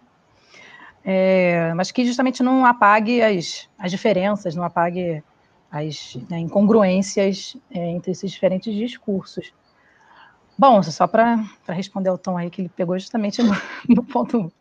[1.03, 5.23] é, mas que justamente não apague as, as diferenças, não apague
[5.71, 9.53] as né, incongruências é, entre esses diferentes discursos.
[10.57, 13.53] Bom, só para responder ao tom aí que ele pegou justamente no,
[13.87, 14.51] no ponto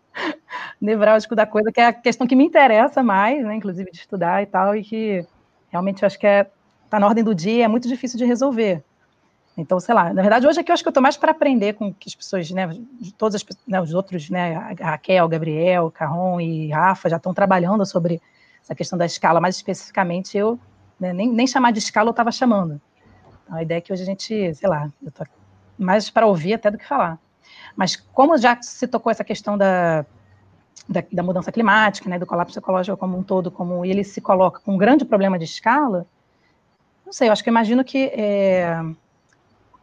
[0.80, 4.42] nevrálgico da coisa, que é a questão que me interessa mais, né, inclusive de estudar
[4.42, 5.26] e tal, e que
[5.70, 6.48] realmente eu acho que é,
[6.88, 8.82] tá na ordem do dia, é muito difícil de resolver.
[9.56, 11.72] Então, sei lá, na verdade, hoje aqui eu acho que eu estou mais para aprender
[11.72, 12.68] com que as pessoas, né,
[13.16, 18.22] todas as, né, os outros, né, Raquel, Gabriel, Carron e Rafa já estão trabalhando sobre
[18.62, 20.60] essa questão da escala, mais especificamente eu,
[20.98, 22.80] né, nem, nem chamar de escala eu estava chamando.
[23.44, 25.24] Então, a ideia é que hoje a gente, sei lá, eu tô
[25.78, 27.18] mais para ouvir até do que falar.
[27.76, 30.04] Mas como já se tocou essa questão da,
[30.88, 34.61] da, da, mudança climática, né, do colapso ecológico como um todo, como ele se coloca
[34.61, 36.06] com um grande problema de escala,
[37.06, 38.74] não sei, eu acho que eu imagino que é,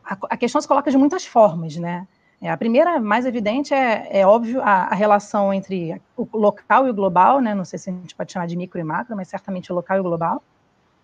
[0.04, 2.08] a, a questão se coloca de muitas formas, né?
[2.42, 6.92] É, a primeira, mais evidente, é, é óbvio a, a, relação entre o local e
[6.92, 7.56] o global, né?
[7.56, 9.98] Não sei se a gente pode chamar de micro e macro, mas certamente o local
[9.98, 10.44] e o global,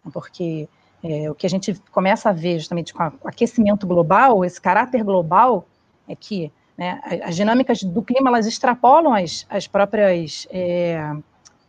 [0.10, 0.68] porque
[1.04, 5.04] é, o que a gente começa a ver justamente com, o aquecimento global, esse caráter
[5.04, 5.66] global,
[6.08, 11.00] é que né, as dinâmicas do clima elas extrapolam as, as próprias é,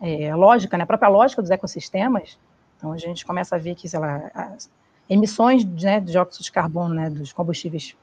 [0.00, 2.38] é, lógica, né, a própria lógica dos ecossistemas.
[2.76, 4.70] Então a gente começa a ver que, sei lá, as,
[5.08, 7.96] emissões né, de dióxido de carbono, né, dos combustíveis,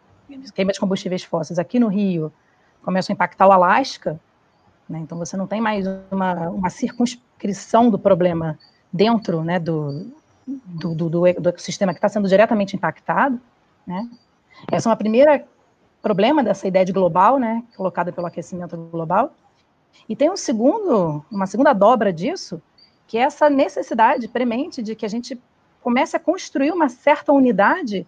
[0.54, 2.32] queima de combustíveis fósseis aqui no Rio,
[2.84, 4.20] começam a impactar o Alasca,
[4.88, 8.58] né, então você não tem mais uma, uma circunscrição do problema
[8.92, 10.12] dentro né, do,
[10.66, 13.40] do, do, do, ecossistema que está sendo diretamente impactado,
[13.86, 14.10] né,
[14.72, 15.46] essa é uma primeira
[16.02, 19.34] problema dessa ideia de global, né, colocada pelo aquecimento global,
[20.08, 22.62] e tem um segundo, uma segunda dobra disso,
[23.08, 25.40] que é essa necessidade premente de que a gente
[25.82, 28.08] comece a construir uma certa unidade,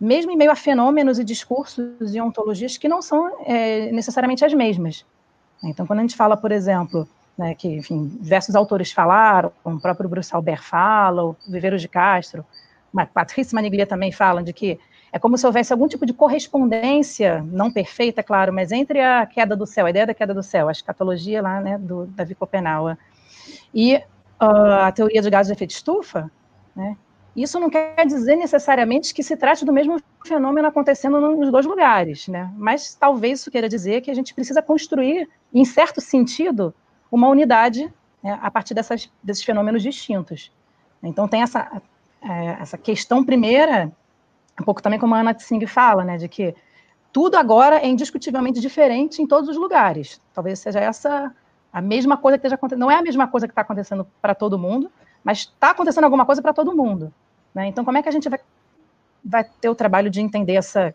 [0.00, 4.52] mesmo em meio a fenômenos e discursos e ontologias que não são é, necessariamente as
[4.52, 5.04] mesmas.
[5.62, 7.08] Então, quando a gente fala, por exemplo,
[7.40, 12.44] né, que, enfim, diversos autores falaram, o próprio Bruce Albert fala, o Viveiros de Castro,
[13.14, 14.78] Patrícia Maniglia também falam de que
[15.10, 19.56] é como se houvesse algum tipo de correspondência, não perfeita, claro, mas entre a queda
[19.56, 22.94] do céu, a ideia da queda do céu, a escatologia lá, né, do Davi Copenau,
[23.74, 26.30] e uh, a teoria de gases de efeito estufa,
[26.76, 26.94] né,
[27.34, 32.28] isso não quer dizer necessariamente que se trate do mesmo fenômeno acontecendo nos dois lugares,
[32.28, 32.52] né?
[32.56, 36.74] Mas talvez isso queira dizer que a gente precisa construir, em certo sentido,
[37.10, 37.92] uma unidade
[38.22, 40.52] né, a partir dessas, desses fenômenos distintos.
[41.02, 41.80] Então tem essa,
[42.22, 43.90] é, essa questão primeira,
[44.60, 46.54] um pouco também como a Ana Tsing fala, né, de que
[47.12, 50.20] tudo agora é indiscutivelmente diferente em todos os lugares.
[50.32, 51.34] Talvez seja essa
[51.72, 52.80] a mesma coisa que esteja acontecendo.
[52.80, 54.90] Não é a mesma coisa que está acontecendo para todo mundo,
[55.22, 57.12] mas está acontecendo alguma coisa para todo mundo.
[57.54, 57.66] Né?
[57.66, 58.40] Então, como é que a gente vai,
[59.24, 60.94] vai ter o trabalho de entender essa,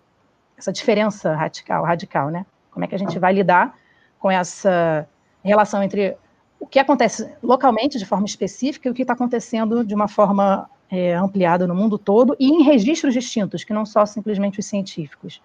[0.58, 2.46] essa diferença radical, radical, né?
[2.72, 3.78] Como é que a gente vai lidar
[4.20, 5.08] com essa
[5.50, 6.18] relação entre
[6.60, 10.70] o que acontece localmente, de forma específica, e o que está acontecendo de uma forma
[10.90, 15.42] é, ampliada no mundo todo e em registros distintos, que não só simplesmente os científicos.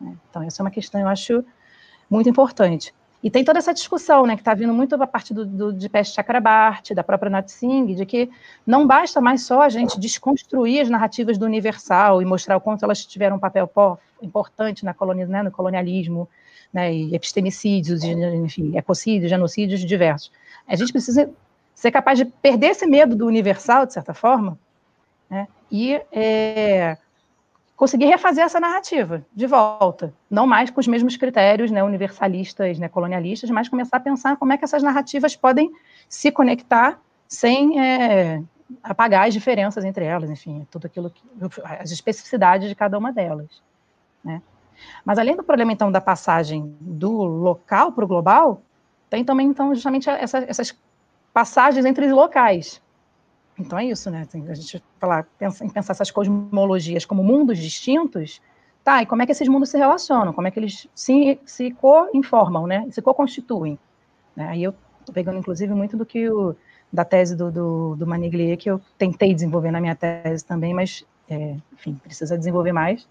[0.00, 0.14] Né?
[0.30, 1.44] Então, essa é uma questão, eu acho,
[2.08, 2.94] muito importante.
[3.22, 5.88] E tem toda essa discussão, né, que está vindo muito a partir do, do, de
[5.88, 8.28] Peste Chakrabarti, da própria Nat Singh, de que
[8.66, 12.84] não basta mais só a gente desconstruir as narrativas do universal e mostrar o quanto
[12.84, 13.70] elas tiveram um papel
[14.20, 16.28] importante na colonia, né, no colonialismo,
[16.72, 20.32] né, e epistemicídios, enfim, ecocídios, genocídios diversos.
[20.66, 21.30] A gente precisa
[21.74, 24.58] ser capaz de perder esse medo do universal, de certa forma,
[25.28, 26.96] né, e é,
[27.76, 32.88] conseguir refazer essa narrativa de volta, não mais com os mesmos critérios né, universalistas, né,
[32.88, 35.70] colonialistas, mas começar a pensar como é que essas narrativas podem
[36.08, 38.42] se conectar sem é,
[38.82, 41.22] apagar as diferenças entre elas, enfim, tudo aquilo que,
[41.64, 43.62] as especificidades de cada uma delas,
[44.24, 44.40] né?
[45.04, 48.62] Mas além do problema então da passagem do local para o global,
[49.10, 50.76] tem também então justamente essa, essas
[51.32, 52.80] passagens entre locais,
[53.58, 54.26] então é isso, né?
[54.48, 58.40] a gente falar, pensa, em pensar essas cosmologias como mundos distintos,
[58.82, 59.02] tá?
[59.02, 60.32] E como é que esses mundos se relacionam?
[60.32, 62.86] Como é que eles se, se co-informam, né?
[62.90, 63.78] Se co-constituem?
[64.34, 64.48] Né?
[64.48, 66.56] Aí eu estou pegando, inclusive, muito do que o,
[66.92, 71.04] da tese do, do, do Maniglier, que eu tentei desenvolver na minha tese também, mas,
[71.28, 73.06] é, enfim, precisa desenvolver mais,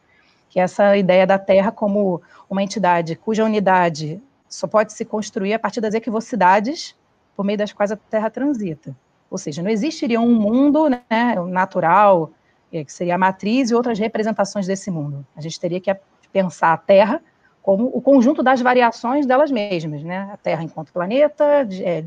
[0.52, 5.54] que é essa ideia da Terra como uma entidade cuja unidade só pode se construir
[5.54, 6.94] a partir das equivocidades
[7.38, 8.94] por meio das quais a Terra transita.
[9.30, 11.00] Ou seja, não existiria um mundo né,
[11.48, 12.32] natural,
[12.72, 15.26] é, que seria a matriz e outras representações desse mundo.
[15.38, 15.96] A gente teria que
[16.34, 17.22] pensar a Terra
[17.64, 20.30] como o conjunto das variações delas mesmas, né?
[20.34, 22.04] A Terra enquanto planeta, é,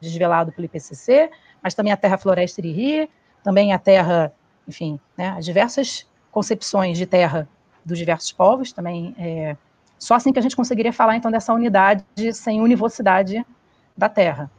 [0.00, 3.10] desvelado pelo IPCC, mas também a Terra floresta Iri,
[3.42, 4.32] também a Terra,
[4.68, 7.48] enfim, né, as diversas concepções de Terra
[7.84, 9.56] dos diversos povos, também é,
[9.98, 13.44] só assim que a gente conseguiria falar então dessa unidade sem univocidade
[13.96, 14.50] da Terra.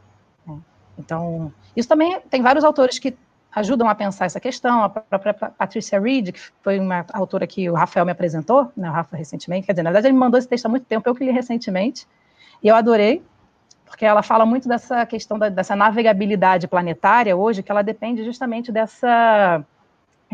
[0.46, 0.58] Né?
[0.98, 3.16] Então, isso também tem vários autores que
[3.56, 4.84] ajudam a pensar essa questão.
[4.84, 8.94] A própria Patricia Reed, que foi uma autora que o Rafael me apresentou, né, o
[8.94, 11.16] Rafa recentemente, quer dizer, na verdade ele me mandou esse texto há muito tempo, eu
[11.16, 12.08] que li recentemente,
[12.62, 13.22] e eu adorei,
[13.86, 18.72] porque ela fala muito dessa questão da, dessa navegabilidade planetária hoje, que ela depende justamente
[18.72, 19.64] dessa.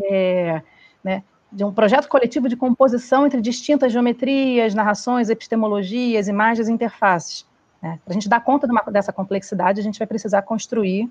[0.01, 0.61] É,
[1.03, 7.45] né, de um projeto coletivo de composição entre distintas geometrias, narrações, epistemologias, imagens e interfaces.
[7.81, 7.99] Né?
[8.03, 11.09] Para a gente dar conta de uma, dessa complexidade, a gente vai precisar construir,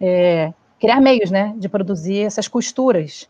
[0.00, 3.28] é, criar meios né, de produzir essas costuras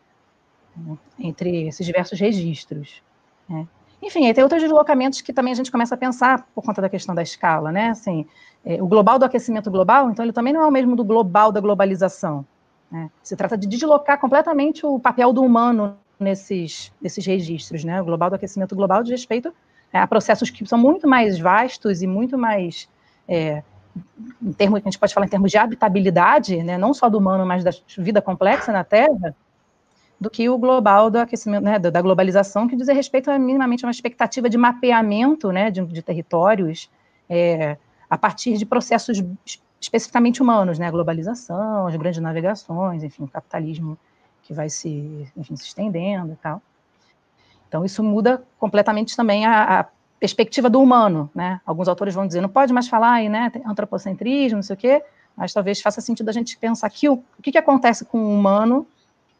[0.76, 3.02] né, entre esses diversos registros.
[3.48, 3.66] Né?
[4.02, 7.14] Enfim, tem outros deslocamentos que também a gente começa a pensar por conta da questão
[7.14, 7.88] da escala, né?
[7.88, 8.26] Assim,
[8.64, 11.50] é, o global do aquecimento global, então ele também não é o mesmo do global
[11.50, 12.44] da globalização.
[12.90, 13.11] Né?
[13.22, 18.00] Se trata de deslocar completamente o papel do humano nesses, nesses registros, né?
[18.00, 19.55] O global do aquecimento global de respeito
[19.92, 22.88] é, a processos que são muito mais vastos e muito mais
[23.29, 23.62] é,
[24.42, 26.76] em termos que a gente pode falar em termos de habitabilidade, né?
[26.76, 29.35] Não só do humano, mas da vida complexa na Terra
[30.18, 33.90] do que o global do aquecimento, né, da globalização, que diz respeito a minimamente uma
[33.90, 36.90] expectativa de mapeamento né, de, de territórios
[37.29, 37.76] é,
[38.09, 39.22] a partir de processos
[39.79, 43.98] especificamente humanos, né, a globalização, as grandes navegações, enfim, o capitalismo
[44.46, 46.62] que vai se, enfim, se estendendo e tal.
[47.68, 49.87] Então, isso muda completamente também a, a
[50.20, 51.61] perspectiva do humano, né?
[51.66, 55.02] Alguns autores vão dizer, não pode mais falar aí, né, antropocentrismo, não sei o quê,
[55.37, 58.38] mas talvez faça sentido a gente pensar aqui o, o que, que acontece com o
[58.38, 58.87] humano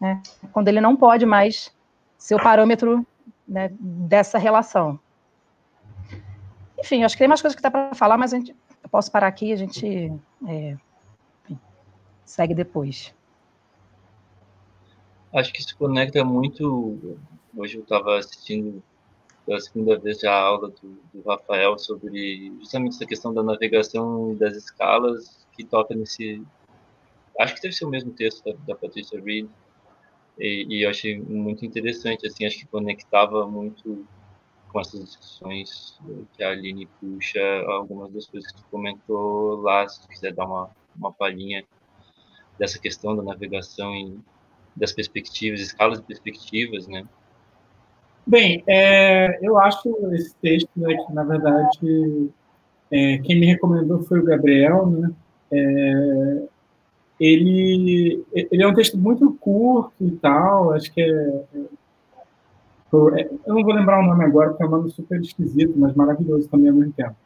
[0.01, 0.21] né,
[0.53, 1.73] quando ele não pode mais
[2.19, 3.07] ser o parâmetro
[3.47, 4.99] né, dessa relação.
[6.79, 9.11] Enfim, acho que tem mais coisas que dá para falar, mas a gente, eu posso
[9.11, 10.12] parar aqui e a gente
[10.47, 10.77] é,
[12.25, 13.14] segue depois.
[15.37, 17.18] Acho que isso conecta muito.
[17.55, 18.83] Hoje eu estava assistindo
[19.44, 24.33] pela segunda vez já a aula do, do, Rafael sobre justamente essa questão da navegação
[24.33, 26.42] e das escalas que toca nesse.
[27.38, 29.46] Acho que deve ser o mesmo texto da, da Patricia Reed,
[30.38, 34.07] e, e, eu achei muito interessante, assim, acho que conectava muito
[34.72, 36.01] com essas discussões
[36.33, 40.46] que a Aline puxa, algumas das coisas que tu comentou lá, se tu quiser dar
[40.46, 41.62] uma, uma palhinha
[42.59, 44.18] dessa questão da navegação e
[44.77, 47.05] das perspectivas, escalas de perspectivas, né?
[48.27, 52.31] Bem, é, eu acho esse texto, né, que na verdade
[52.91, 55.11] é, quem me recomendou foi o Gabriel, né?
[55.51, 56.43] É,
[57.19, 61.45] ele, ele é um texto muito curto e tal, acho que é,
[63.15, 65.95] é, eu não vou lembrar o nome agora, porque é um nome super esquisito, mas
[65.95, 67.17] maravilhoso também ao mesmo tempo.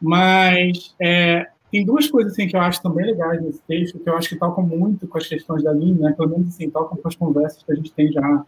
[0.00, 4.14] Mas é, tem duas coisas assim, que eu acho também legais nesse texto, que eu
[4.14, 6.14] acho que tocam muito com as questões da linha, né?
[6.14, 8.44] pelo menos assim, tocam com as conversas que a gente tem já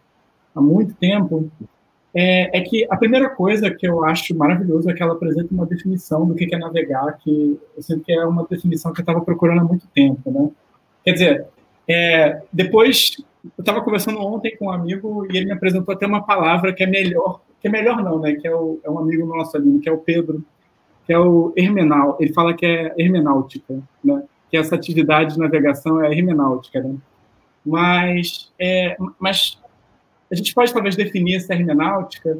[0.53, 1.51] há muito tempo,
[2.13, 5.65] é, é, que a primeira coisa que eu acho maravilhoso é que ela apresenta uma
[5.65, 9.19] definição do que é navegar, que eu sinto que é uma definição que eu estava
[9.21, 10.49] procurando há muito tempo, né?
[11.03, 11.47] Quer dizer,
[11.87, 16.23] é, depois, eu estava conversando ontem com um amigo e ele me apresentou até uma
[16.23, 18.35] palavra que é melhor, que é melhor não, né?
[18.35, 20.41] Que é, o, é um amigo nosso ali, que é o Pedro,
[21.05, 22.17] que é o hermenal.
[22.19, 24.23] Ele fala que é hermenáutica, né?
[24.49, 26.95] Que essa atividade de navegação é hermenáutica, né?
[27.65, 29.59] Mas, é, mas
[30.31, 32.37] a gente pode talvez definir essa hermenáutica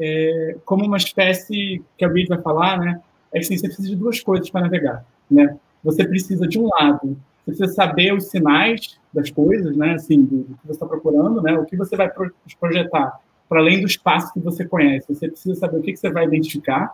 [0.00, 3.00] é, como uma espécie que a Reed vai falar, né?
[3.32, 5.56] É que assim, você precisa de duas coisas para navegar, né?
[5.82, 7.16] Você precisa de um lado
[7.46, 9.94] você precisa saber os sinais das coisas, né?
[9.94, 11.56] Assim, do, do que você está procurando, né?
[11.56, 12.10] O que você vai
[12.58, 15.14] projetar para além do espaço que você conhece.
[15.14, 16.92] Você precisa saber o que, que você vai identificar,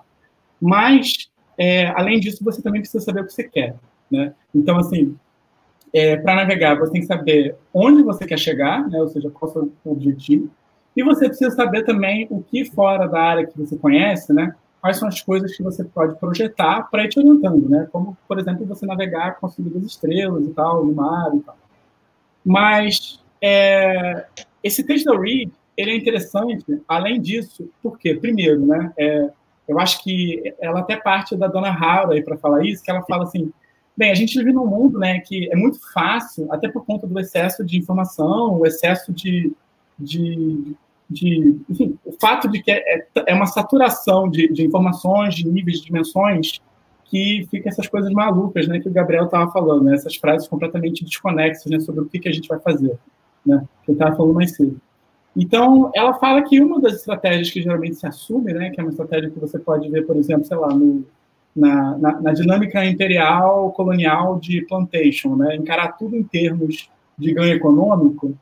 [0.62, 3.74] mas é, além disso, você também precisa saber o que você quer,
[4.10, 4.32] né?
[4.54, 5.16] Então, assim,
[5.92, 8.98] é, para navegar, você tem que saber onde você quer chegar, né?
[9.00, 10.48] Ou seja, qual é o seu objetivo.
[10.96, 14.54] E você precisa saber também o que fora da área que você conhece, né?
[14.82, 17.88] quais são as coisas que você pode projetar para ir te orientando, né?
[17.92, 21.56] Como, por exemplo, você navegar com das estrelas e tal, no mar e tal.
[22.44, 24.26] Mas é,
[24.60, 29.30] esse texto da Reed, ele é interessante, além disso, porque, primeiro, né, é,
[29.72, 33.24] eu acho que ela até parte da Dona Hara para falar isso, que ela fala
[33.24, 33.52] assim,
[33.96, 37.18] bem, a gente vive num mundo, né, que é muito fácil, até por conta do
[37.18, 39.52] excesso de informação, o excesso de,
[39.98, 40.76] de
[41.12, 45.46] de enfim, o fato de que é, é, é uma saturação de, de, informações, de
[45.46, 46.60] níveis, de dimensões,
[47.04, 51.04] que fica essas coisas malucas, né, que o Gabriel estava falando, né, essas frases completamente
[51.04, 52.98] desconexas, né, sobre o que, que a gente vai fazer,
[53.44, 54.80] né, que eu estava falando mais cedo.
[55.36, 58.90] Então, ela fala que uma das estratégias que geralmente se assume, né, que é uma
[58.90, 61.04] estratégia que você pode ver, por exemplo, sei lá, no,
[61.56, 67.54] na, na, na, dinâmica imperial colonial de plantation, né, encarar tudo em termos de ganho
[67.54, 68.34] econômico,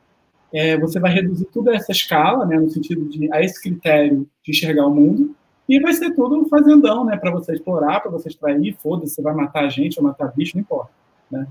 [0.53, 4.27] é, você vai reduzir tudo a essa escala, né, no sentido de a esse critério
[4.43, 5.33] de enxergar o mundo,
[5.69, 9.21] e vai ser tudo um fazendão, né, para você explorar, para você extrair, foda-se, você
[9.21, 10.91] vai matar gente ou matar bicho, não importa,
[11.31, 11.47] né.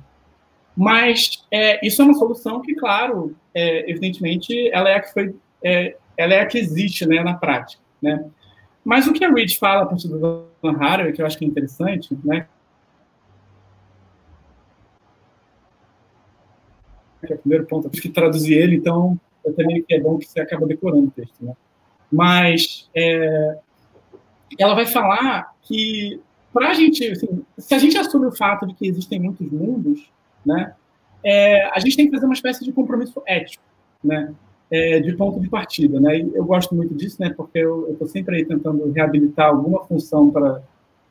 [0.76, 5.34] Mas é, isso é uma solução que, claro, é, evidentemente, ela é a que foi,
[5.62, 7.82] é, ela é que existe né, na prática.
[8.00, 8.24] Né?
[8.84, 11.44] Mas o que a Reed fala a partir do Dan Harvey, que eu acho que
[11.44, 12.46] é interessante, né?
[17.22, 20.26] É o primeiro ponto, eu tive que traduzir ele, então eu também é bom que
[20.26, 21.52] você acaba decorando o texto, né?
[22.10, 23.58] Mas é,
[24.58, 26.20] ela vai falar que
[26.52, 30.10] para a gente, assim, se a gente assume o fato de que existem muitos mundos,
[30.44, 30.74] né,
[31.22, 33.62] é, a gente tem que fazer uma espécie de compromisso ético,
[34.02, 34.32] né,
[34.70, 36.18] é, de ponto de partida, né.
[36.18, 40.30] E eu gosto muito disso, né, porque eu estou sempre aí tentando reabilitar alguma função
[40.30, 40.62] para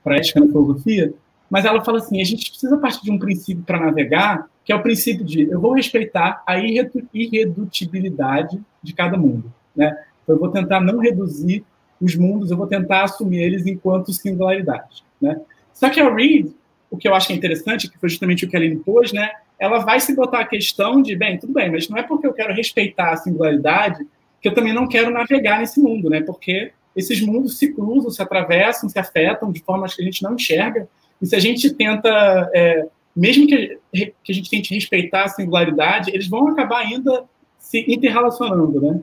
[0.02, 1.14] para ética na filosofia.
[1.50, 4.76] Mas ela fala assim, a gente precisa partir de um princípio para navegar, que é
[4.76, 9.90] o princípio de eu vou respeitar a irredutibilidade de cada mundo, né.
[10.24, 11.66] Então, eu vou tentar não reduzir
[12.00, 15.04] os mundos, eu vou tentar assumir eles enquanto singularidade.
[15.20, 15.42] Né?
[15.74, 16.52] Só que a Reed,
[16.90, 19.30] o que eu acho que é interessante, que foi justamente o que ela impôs, né,
[19.60, 22.34] ela vai se botar a questão de, bem, tudo bem, mas não é porque eu
[22.34, 24.06] quero respeitar a singularidade
[24.42, 26.22] que eu também não quero navegar nesse mundo, né?
[26.22, 30.36] Porque esses mundos se cruzam, se atravessam, se afetam de formas que a gente não
[30.36, 30.88] enxerga.
[31.22, 33.78] E se a gente tenta, é, mesmo que,
[34.24, 37.26] que a gente tente respeitar a singularidade, eles vão acabar ainda
[37.58, 39.02] se interrelacionando, né?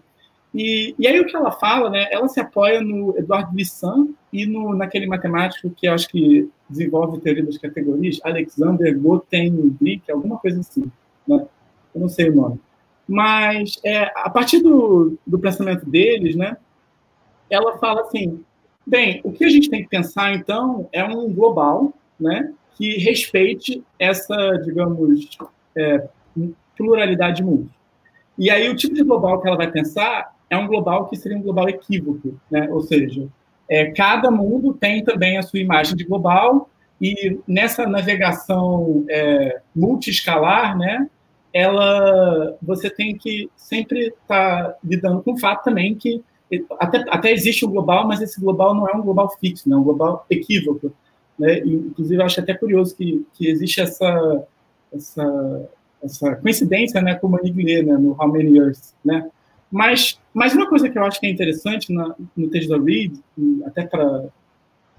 [0.56, 2.08] E, e aí o que ela fala, né?
[2.10, 7.44] Ela se apoia no Eduardo Glissant e no, naquele matemático que acho que desenvolve teoria
[7.44, 10.90] das categorias, Alexander Grothendieck, alguma coisa assim,
[11.28, 11.46] né?
[11.94, 12.58] Eu não sei o nome.
[13.06, 16.56] Mas é, a partir do, do pensamento deles, né?
[17.50, 18.42] Ela fala assim,
[18.86, 22.50] bem, o que a gente tem que pensar então é um global, né?
[22.76, 24.34] Que respeite essa,
[24.64, 25.36] digamos,
[25.76, 26.08] é,
[26.74, 27.70] pluralidade de mundos.
[28.38, 31.36] E aí o tipo de global que ela vai pensar é um global que seria
[31.36, 32.68] um global equívoco, né?
[32.70, 33.26] Ou seja,
[33.68, 36.70] é, cada mundo tem também a sua imagem de global
[37.00, 41.08] e nessa navegação é, multiescalar, né?
[41.52, 46.22] Ela, você tem que sempre estar tá lidando com o fato também que
[46.78, 49.74] até, até existe um global, mas esse global não é um global fixo, né?
[49.74, 50.92] é um global equívoco.
[51.38, 51.58] Né?
[51.58, 54.44] Inclusive, eu acho até curioso que, que existe essa,
[54.94, 55.68] essa,
[56.02, 59.28] essa coincidência né, com o Maniglia, né, no How Many Years, né?
[59.70, 63.16] Mas, mas uma coisa que eu acho que é interessante na, no texto da Reed,
[63.64, 64.28] até para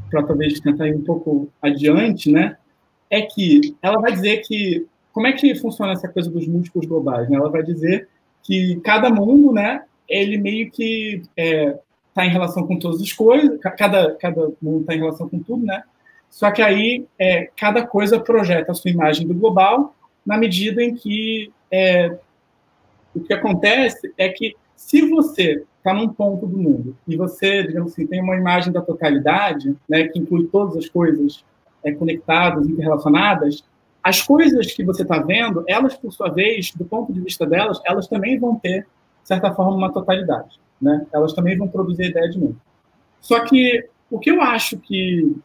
[0.10, 2.58] talvez tentar ir um pouco adiante, né,
[3.08, 7.30] é que ela vai dizer que como é que funciona essa coisa dos múltiplos globais?
[7.30, 7.38] Né?
[7.38, 8.10] Ela vai dizer
[8.42, 11.80] que cada mundo, né, ele meio que está é,
[12.16, 15.64] tá em relação com todas as coisas, cada, cada mundo está em relação com tudo,
[15.64, 15.84] né?
[16.32, 20.96] Só que aí é, cada coisa projeta a sua imagem do global na medida em
[20.96, 22.18] que é,
[23.16, 27.92] o que acontece é que se você está num ponto do mundo e você, digamos
[27.92, 31.44] assim, tem uma imagem da totalidade, né, que inclui todas as coisas
[31.84, 33.64] é, conectadas, interrelacionadas,
[34.04, 37.82] as coisas que você está vendo, elas, por sua vez, do ponto de vista delas,
[37.86, 38.84] elas também vão ter,
[39.22, 40.60] de certa forma, uma totalidade.
[40.82, 41.06] Né?
[41.12, 42.62] Elas também vão produzir ideia de mundo.
[43.20, 45.36] Só que o que eu acho que,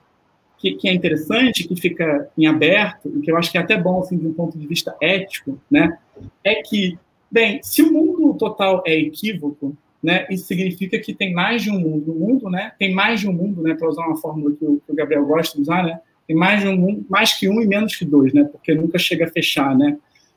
[0.59, 3.77] que, que, é interessante, que fica em aberto, e que eu acho que é até
[3.77, 5.99] bom, assim, de um ponto de vista ético, né,
[6.45, 6.99] é que
[7.33, 11.81] Bem, se o mundo total é equívoco, né, isso significa que tem mais de um
[11.81, 12.13] mundo.
[12.13, 14.83] O mundo, né, tem mais de um mundo, né, para usar uma fórmula que o,
[14.85, 17.63] que o, Gabriel gosta de usar, né, tem mais de um mundo, mais que um
[17.63, 19.97] e menos que dois, né, porque nunca chega a fechar, né.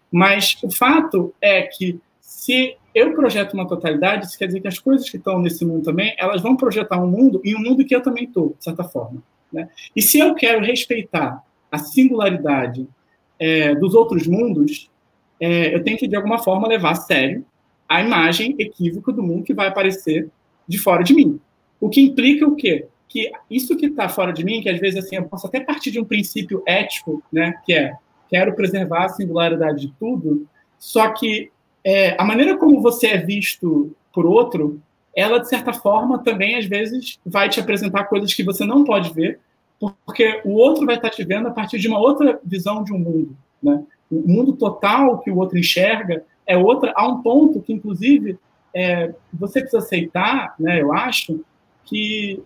[0.10, 4.80] Mas o fato é que se eu projeto uma totalidade, isso quer dizer que as
[4.80, 7.94] coisas que estão nesse mundo também, elas vão projetar um mundo e um mundo que
[7.94, 9.22] eu também estou, de certa forma.
[9.52, 9.68] Né?
[9.94, 12.88] E se eu quero respeitar a singularidade
[13.38, 14.90] é, dos outros mundos,
[15.40, 17.46] é, eu tenho que, de alguma forma, levar a sério
[17.88, 20.30] a imagem equívoca do mundo que vai aparecer
[20.68, 21.40] de fora de mim.
[21.80, 22.88] O que implica o quê?
[23.08, 25.92] Que isso que está fora de mim, que às vezes assim, eu posso até partir
[25.92, 27.94] de um princípio ético, né, que é
[28.28, 30.48] quero preservar a singularidade de tudo,
[30.80, 31.52] só que
[31.84, 34.82] é, a maneira como você é visto por outro,
[35.16, 39.14] ela, de certa forma, também, às vezes, vai te apresentar coisas que você não pode
[39.14, 39.40] ver,
[40.06, 42.98] porque o outro vai estar te vendo a partir de uma outra visão de um
[42.98, 43.38] mundo.
[43.62, 43.84] Né?
[44.12, 48.38] O mundo total que o outro enxerga é outra, a um ponto que, inclusive,
[48.74, 51.40] é, você precisa aceitar, né, eu acho,
[51.86, 52.42] que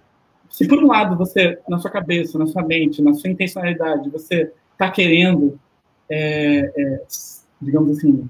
[0.50, 4.52] se por um lado você, na sua cabeça, na sua mente, na sua intencionalidade, você
[4.72, 5.60] está querendo,
[6.10, 7.04] é, é,
[7.62, 8.30] digamos assim,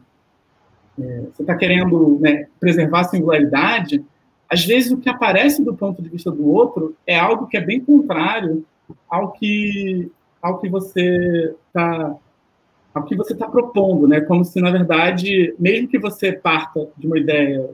[1.00, 4.04] é, você está querendo né, preservar a singularidade,
[4.50, 7.62] às vezes o que aparece do ponto de vista do outro é algo que é
[7.62, 8.66] bem contrário
[9.08, 10.12] ao que,
[10.42, 12.16] ao que você está
[12.94, 14.22] ao que você está propondo, né?
[14.22, 17.70] Como se, na verdade, mesmo que você parta de uma ideia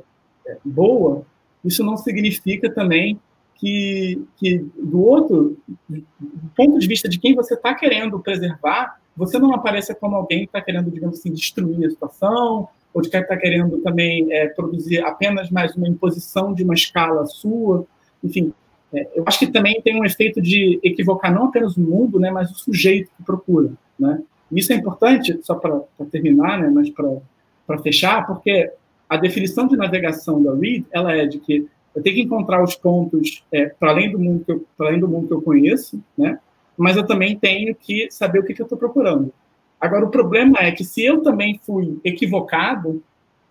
[0.45, 1.23] é, boa,
[1.63, 3.19] isso não significa também
[3.55, 5.57] que, que do outro,
[5.89, 10.39] do ponto de vista de quem você está querendo preservar, você não apareça como alguém
[10.39, 14.47] que está querendo, digamos assim, destruir a situação, ou de que está querendo também é,
[14.47, 17.85] produzir apenas mais uma imposição de uma escala sua.
[18.23, 18.53] Enfim,
[18.93, 22.29] é, eu acho que também tem um efeito de equivocar não apenas o mundo, né,
[22.31, 24.21] mas o sujeito que procura, né?
[24.55, 28.71] Isso é importante, só para terminar, né, mas para fechar, porque
[29.09, 32.75] a definição de navegação da Reed, ela é de que eu tenho que encontrar os
[32.75, 36.01] pontos é, para além do mundo que eu, para além do mundo que eu conheço,
[36.17, 36.39] né?
[36.77, 39.31] Mas eu também tenho que saber o que, que eu estou procurando.
[39.79, 43.01] Agora o problema é que se eu também fui equivocado,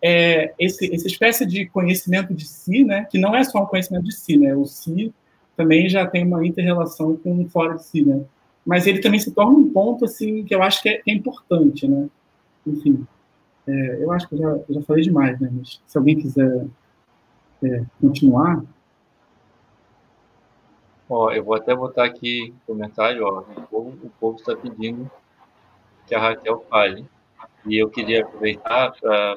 [0.03, 3.07] é, esse, essa espécie de conhecimento de si, né?
[3.11, 4.55] Que não é só um conhecimento de si, né?
[4.55, 5.15] O si
[5.57, 8.21] também já tem uma interrelação com o fora de si, né?
[8.65, 11.87] Mas ele também se torna um ponto assim que eu acho que é, é importante,
[11.87, 12.09] né?
[12.67, 13.07] Enfim,
[13.67, 15.51] é, eu acho que eu já, eu já falei demais, né?
[15.53, 16.67] Mas se alguém quiser
[17.63, 18.63] é, continuar.
[21.09, 25.11] Ó, eu vou até botar aqui comentário, ó, o povo, o povo está pedindo
[26.07, 27.07] que a Raquel fale.
[27.67, 29.37] E eu queria aproveitar para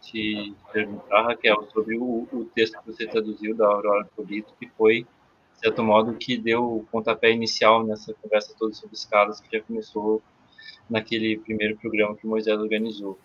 [0.00, 5.06] te perguntar, Raquel, sobre o, o, texto que você traduziu da Aurora Polito, que foi,
[5.56, 10.22] certo modo, que deu o pontapé inicial nessa conversa toda sobre escalas que já começou
[10.88, 13.18] naquele primeiro programa que Moisés organizou.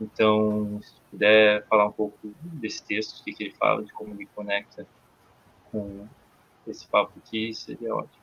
[0.00, 4.26] Então, se puder falar um pouco desse texto, o que, ele fala, de como ele
[4.34, 4.86] conecta
[5.70, 6.06] com
[6.66, 8.20] esse papo aqui, seria ótimo.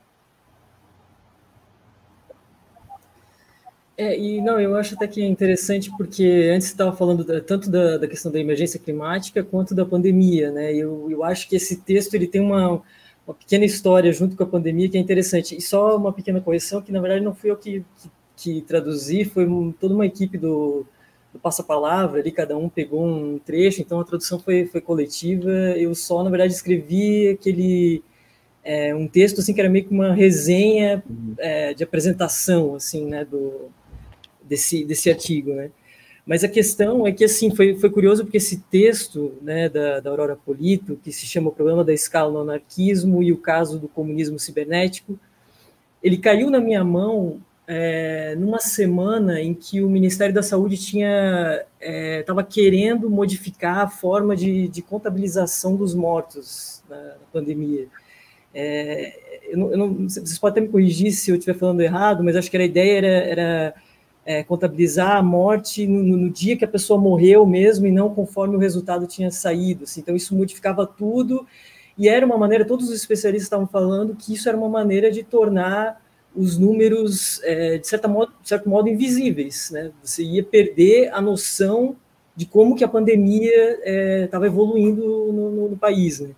[3.95, 7.97] É, e não, eu acho até que é interessante porque antes estava falando tanto da,
[7.97, 10.71] da, questão da emergência climática quanto da pandemia, né?
[10.71, 12.83] Eu, eu acho que esse texto ele tem uma,
[13.27, 15.55] uma pequena história junto com a pandemia que é interessante.
[15.57, 19.25] E só uma pequena correção que na verdade não fui eu que, que, que traduzi,
[19.25, 19.45] foi
[19.79, 20.85] toda uma equipe do,
[21.33, 25.51] do passa-palavra, ali cada um pegou um trecho, então a tradução foi, foi coletiva.
[25.51, 28.01] Eu só, na verdade, escrevi aquele
[28.63, 31.03] é, um texto assim que era meio que uma resenha
[31.37, 33.69] é, de apresentação, assim, né, do
[34.41, 35.69] desse desse artigo, né.
[36.27, 40.09] Mas a questão é que assim foi, foi curioso porque esse texto né, da, da
[40.09, 43.87] Aurora Polito, que se chama o problema da escala no anarquismo e o caso do
[43.87, 45.17] comunismo cibernético,
[46.03, 51.63] ele caiu na minha mão é, numa semana em que o Ministério da Saúde tinha
[51.79, 57.87] estava é, querendo modificar a forma de, de contabilização dos mortos na, na pandemia.
[58.53, 62.21] É, eu não, eu não, vocês podem até me corrigir se eu estiver falando errado,
[62.21, 63.73] mas acho que a ideia era, era
[64.27, 68.57] é, contabilizar a morte no, no, dia que a pessoa morreu mesmo e não conforme
[68.57, 69.85] o resultado tinha saído.
[69.85, 70.01] Assim.
[70.01, 71.47] Então isso modificava tudo
[71.97, 75.23] e era uma maneira, todos os especialistas estavam falando que isso era uma maneira de
[75.23, 76.05] tornar
[76.35, 79.71] os números, é, de, certa modo, de certo modo, invisíveis.
[79.71, 79.91] Né?
[80.03, 81.95] Você ia perder a noção
[82.35, 83.79] de como que a pandemia
[84.25, 86.19] estava é, evoluindo no, no, no país.
[86.19, 86.31] Né?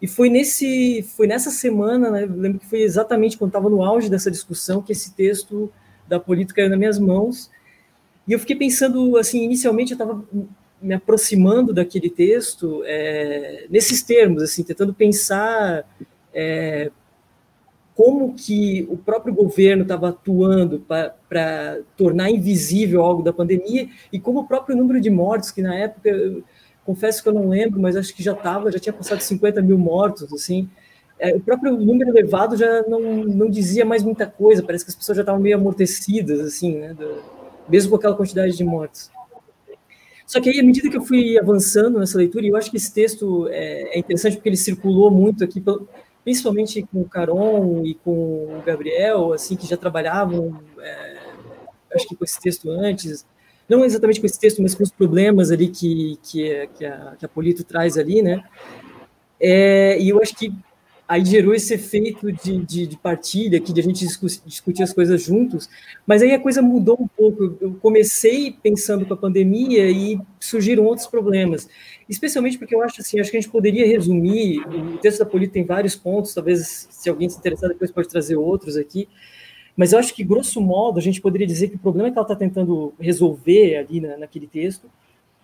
[0.00, 4.08] E foi, nesse, foi nessa semana, né, lembro que foi exatamente quando estava no auge
[4.08, 5.70] dessa discussão que esse texto
[6.08, 7.50] da política nas minhas mãos.
[8.26, 10.24] E eu fiquei pensando, assim, inicialmente eu estava
[10.80, 15.88] me aproximando daquele texto é, nesses termos, assim, tentando pensar
[16.32, 16.90] é,
[17.94, 24.40] como que o próprio governo estava atuando para tornar invisível algo da pandemia e como
[24.40, 26.42] o próprio número de mortos, que na época, eu,
[26.84, 29.78] confesso que eu não lembro, mas acho que já estava, já tinha passado 50 mil
[29.78, 30.68] mortos, assim,
[31.32, 35.16] o próprio número elevado já não, não dizia mais muita coisa, parece que as pessoas
[35.16, 37.22] já estavam meio amortecidas, assim, né, do,
[37.68, 39.10] mesmo com aquela quantidade de mortos.
[40.26, 42.76] Só que aí, à medida que eu fui avançando nessa leitura, e eu acho que
[42.76, 45.62] esse texto é, é interessante porque ele circulou muito aqui,
[46.24, 51.16] principalmente com o Caron e com o Gabriel, assim, que já trabalhavam, é,
[51.94, 53.26] acho que com esse texto antes,
[53.68, 57.24] não exatamente com esse texto, mas com os problemas ali que, que, que, a, que
[57.24, 58.42] a Polito traz ali, né?
[59.40, 60.52] É, e eu acho que
[61.06, 65.22] aí gerou esse efeito de, de, de partilha, aqui, de a gente discutir as coisas
[65.22, 65.68] juntos,
[66.06, 67.56] mas aí a coisa mudou um pouco.
[67.60, 71.68] Eu comecei pensando com a pandemia e surgiram outros problemas,
[72.08, 75.54] especialmente porque eu acho assim, acho que a gente poderia resumir, o texto da Política
[75.54, 79.08] tem vários pontos, talvez se alguém se interessar depois pode trazer outros aqui,
[79.76, 82.24] mas eu acho que, grosso modo, a gente poderia dizer que o problema que ela
[82.24, 84.88] está tentando resolver ali na, naquele texto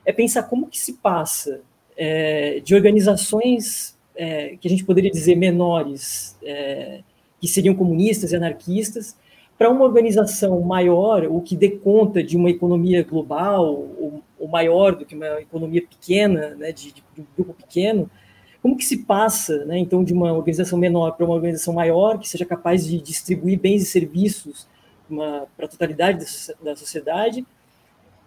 [0.05, 1.61] é pensar como que se passa
[1.97, 7.01] é, de organizações é, que a gente poderia dizer menores, é,
[7.41, 9.17] que seriam comunistas e anarquistas,
[9.57, 14.95] para uma organização maior, o que dê conta de uma economia global, ou, ou maior
[14.95, 18.11] do que uma economia pequena, né, de, de, um grupo pequeno,
[18.61, 22.29] como que se passa, né, então, de uma organização menor para uma organização maior, que
[22.29, 24.69] seja capaz de distribuir bens e serviços
[25.09, 26.27] para a totalidade
[26.63, 27.47] da sociedade,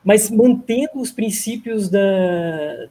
[0.04, 2.02] mas mantendo os princípios da,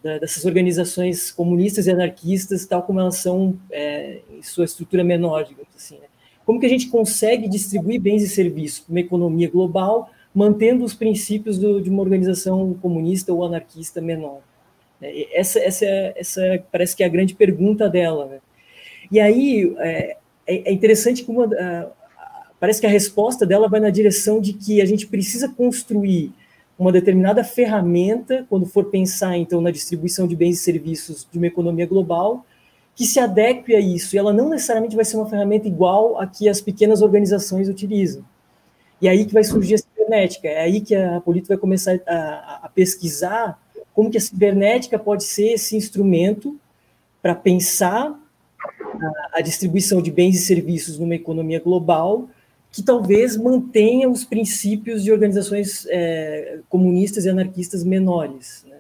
[0.03, 5.45] da, dessas organizações comunistas e anarquistas, tal como elas são é, em sua estrutura menor,
[5.45, 5.97] digamos assim.
[5.97, 6.07] Né?
[6.45, 10.95] Como que a gente consegue distribuir bens e serviços para uma economia global, mantendo os
[10.95, 14.41] princípios do, de uma organização comunista ou anarquista menor?
[15.01, 15.87] É, essa, essa,
[16.17, 18.25] essa parece que é a grande pergunta dela.
[18.25, 18.39] Né?
[19.11, 21.27] E aí é, é, é interessante
[21.59, 21.91] a,
[22.59, 26.33] parece que a resposta dela vai na direção de que a gente precisa construir
[26.83, 31.47] uma determinada ferramenta, quando for pensar, então, na distribuição de bens e serviços de uma
[31.47, 32.45] economia global,
[32.95, 34.15] que se adeque a isso.
[34.15, 38.25] E ela não necessariamente vai ser uma ferramenta igual a que as pequenas organizações utilizam.
[39.01, 41.99] E é aí que vai surgir a cibernética, é aí que a Polito vai começar
[42.07, 43.59] a, a pesquisar
[43.95, 46.57] como que a cibernética pode ser esse instrumento
[47.21, 48.19] para pensar
[48.63, 52.29] a, a, distribuição de bens e serviços numa economia global
[52.73, 58.65] que talvez mantenha os princípios de organizações é, comunistas e anarquistas menores.
[58.67, 58.79] Né?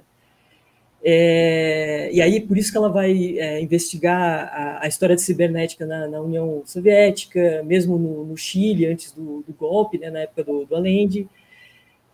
[1.05, 5.85] É, e aí, por isso que ela vai é, investigar a, a, história de cibernética
[5.85, 10.43] na, na União Soviética, mesmo no, no Chile, antes do, do, golpe, né, na época
[10.45, 11.29] do, do Allende.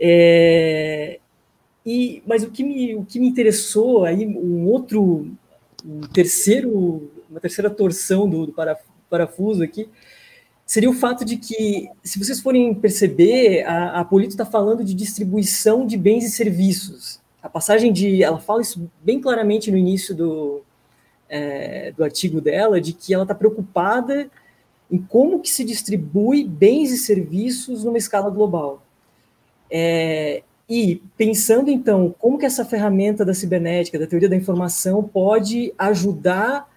[0.00, 1.20] É,
[1.86, 5.30] e, mas o que, me, o que me interessou, aí um outro,
[5.86, 8.54] um terceiro, uma terceira torção do, do
[9.08, 9.88] parafuso aqui,
[10.68, 14.92] seria o fato de que, se vocês forem perceber, a, a Polito está falando de
[14.92, 17.18] distribuição de bens e serviços.
[17.42, 18.22] A passagem de.
[18.22, 20.60] Ela fala isso bem claramente no início do,
[21.26, 24.30] é, do artigo dela, de que ela está preocupada
[24.90, 28.82] em como que se distribui bens e serviços numa escala global.
[29.70, 35.72] É, e pensando então como que essa ferramenta da cibernética, da teoria da informação, pode
[35.78, 36.68] ajudar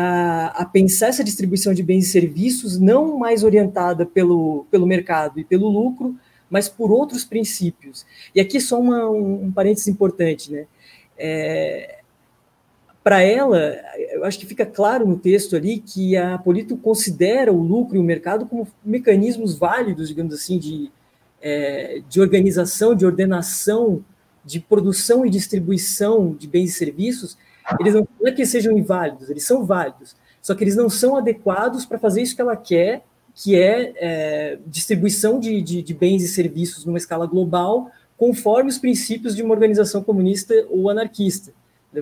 [0.00, 5.38] a, a, pensar essa distribuição de bens e serviços não mais orientada pelo, pelo mercado
[5.38, 6.16] e pelo lucro,
[6.48, 8.06] mas por outros princípios.
[8.34, 10.66] E aqui só uma, um, um parênteses importante, né?
[11.18, 11.98] É,
[13.04, 13.76] Para ela,
[14.12, 18.00] eu acho que fica claro no texto ali que a Polito considera o lucro e
[18.00, 20.90] o mercado como mecanismos válidos, digamos assim, de,
[21.42, 24.02] é, de organização, de ordenação,
[24.44, 27.36] de produção e distribuição de bens e serviços,
[27.78, 31.16] eles não, não é que sejam inválidos, eles são válidos, só que eles não são
[31.16, 33.04] adequados para fazer isso que ela quer,
[33.34, 38.78] que é, é distribuição de, de, de, bens e serviços numa escala global, conforme os
[38.78, 41.52] princípios de uma organização comunista ou anarquista.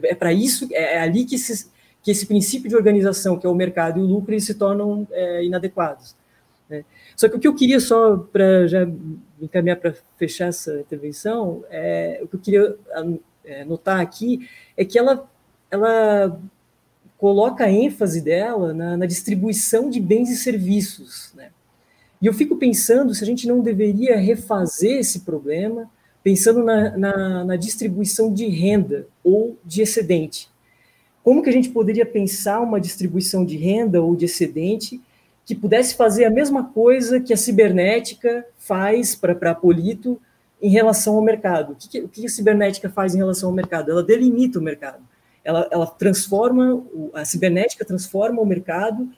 [0.04, 1.70] É para isso, é, é ali que, esses,
[2.02, 5.06] que esse princípio de organização, que é o mercado e o lucro, eles se tornam
[5.10, 6.16] é, inadequados.
[6.68, 6.84] Né?
[7.16, 8.86] Só que o que eu queria só para já
[9.40, 12.76] encaminhar para fechar essa intervenção, é, o que eu queria
[13.44, 15.28] é, notar aqui é que ela
[15.70, 16.40] ela
[17.18, 21.32] coloca a ênfase dela na, na distribuição de bens e serviços.
[21.34, 21.50] Né?
[22.22, 25.90] E eu fico pensando se a gente não deveria refazer esse problema,
[26.22, 30.48] pensando na, na, na, distribuição de renda ou de excedente.
[31.22, 35.00] Como que a gente poderia pensar uma distribuição de renda ou de excedente
[35.44, 40.20] que pudesse fazer a mesma coisa que a cibernética faz para a Polito
[40.60, 41.72] em relação ao mercado?
[41.72, 43.90] O que, o que a cibernética faz em relação ao mercado?
[43.90, 45.07] Ela delimita o mercado
[45.48, 46.84] ela, ela transforma,
[47.14, 49.08] a cibernética transforma o mercado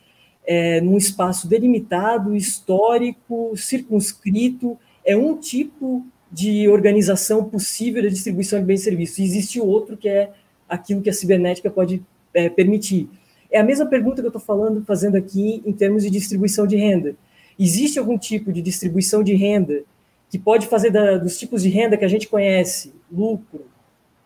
[0.46, 8.64] é, num espaço delimitado, histórico, circunscrito, é um tipo de organização possível da distribuição de
[8.64, 9.18] bens e serviços.
[9.18, 10.30] E existe outro que é
[10.68, 12.00] aquilo que a cibernética pode
[12.32, 13.10] é, permitir.
[13.50, 16.76] É a mesma pergunta que eu estou falando, fazendo aqui em termos de distribuição de
[16.76, 17.16] renda.
[17.58, 19.82] Existe algum tipo de distribuição de renda
[20.30, 23.66] que pode fazer da, dos tipos de renda que a gente conhece, lucro,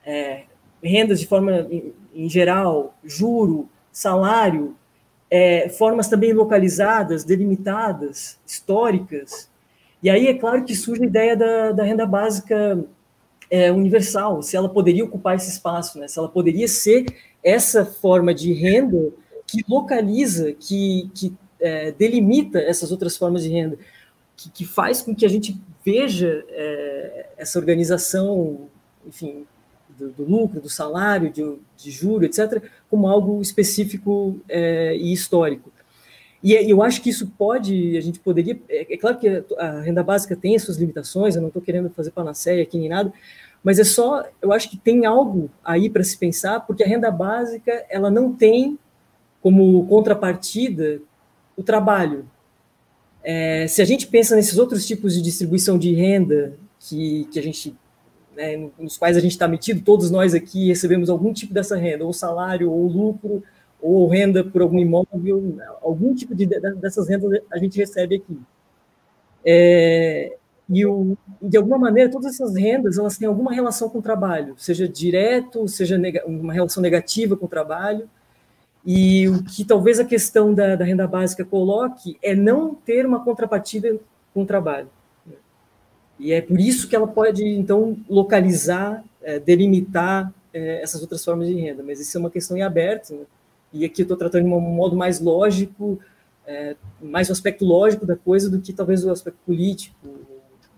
[0.05, 0.42] é,
[0.85, 4.76] rendas de forma em, em geral, juro, salário,
[5.30, 9.51] é, formas também localizadas, delimitadas, históricas.
[10.03, 12.85] E aí é claro que surge a ideia da, da renda básica
[13.51, 16.09] é, universal, se ela poderia ocupar esse espaço, né?
[16.09, 17.07] se ela poderia ser
[17.43, 19.11] essa forma de renda
[19.47, 23.78] que localiza, que, que é, delimita essas outras formas de renda,
[24.37, 28.68] que, que, faz com que a gente veja é, essa organização,
[29.07, 29.47] enfim,
[29.99, 31.42] do, do lucro, do salário, de,
[31.76, 35.72] de juro, etc., como algo específico é, e histórico.
[36.42, 38.61] E eu acho que isso pode, a gente poderia.
[38.68, 41.88] É, é claro que a renda básica tem as suas limitações, eu não estou querendo
[41.88, 43.11] fazer panaceia aqui nem nada,
[43.62, 47.11] mas é só, eu acho que tem algo aí para se pensar, porque a renda
[47.11, 48.78] básica ela não tem
[49.40, 51.01] como contrapartida
[51.57, 52.26] o trabalho.
[53.22, 57.42] É, se a gente pensa nesses outros tipos de distribuição de renda que, que a
[57.42, 57.74] gente
[58.37, 62.05] né, nos quais a gente está metido, todos nós aqui recebemos algum tipo dessa renda,
[62.05, 63.43] ou salário, ou lucro,
[63.80, 68.39] ou renda por algum imóvel, algum tipo de, dessas rendas a gente recebe aqui.
[69.45, 70.37] É,
[70.68, 74.55] e o, de alguma maneira, todas essas rendas elas têm alguma relação com o trabalho,
[74.57, 78.09] seja direto, seja uma relação negativa com o trabalho.
[78.87, 83.22] E o que talvez a questão da, da renda básica coloque é não ter uma
[83.24, 83.99] contrapartida
[84.32, 84.89] com o trabalho.
[86.19, 91.49] E é por isso que ela pode, então, localizar, é, delimitar é, essas outras formas
[91.49, 91.83] de renda.
[91.83, 93.25] Mas isso é uma questão em aberto, né?
[93.73, 95.99] e aqui eu estou tratando de um modo mais lógico,
[96.47, 99.97] é, mais o aspecto lógico da coisa do que talvez o aspecto político,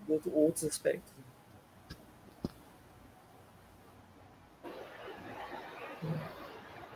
[0.09, 1.13] ou, ou outros aspectos.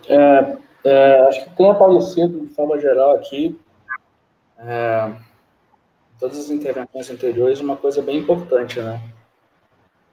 [0.07, 3.57] É, é, acho que tem aparecido de forma geral aqui
[4.57, 5.13] é,
[6.21, 9.01] todas as intervenções anteriores, uma coisa bem importante, né?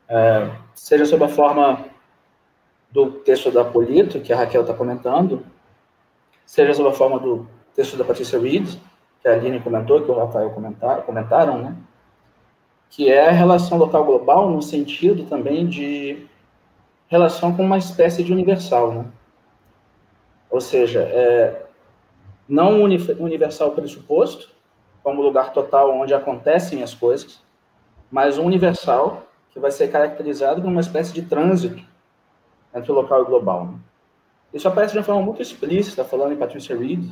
[0.08, 1.84] É, seja sob a forma
[2.90, 5.44] do texto da Polito, que a Raquel está comentando,
[6.46, 8.66] seja sob a forma do texto da Patrícia Reed,
[9.20, 11.76] que a Aline comentou, que o Rafael comentaram, comentaram né?
[12.88, 16.26] Que é a relação local global no sentido também de
[17.08, 19.04] relação com uma espécie de universal, né?
[20.50, 21.66] Ou seja, é,
[22.48, 24.56] não universal pressuposto,
[25.08, 27.42] como lugar total onde acontecem as coisas,
[28.10, 31.82] mas um universal que vai ser caracterizado como uma espécie de trânsito
[32.74, 33.64] entre o local e o global.
[33.64, 33.74] Né?
[34.52, 37.10] Isso aparece de uma forma muito explícita, falando em Patricia Reed,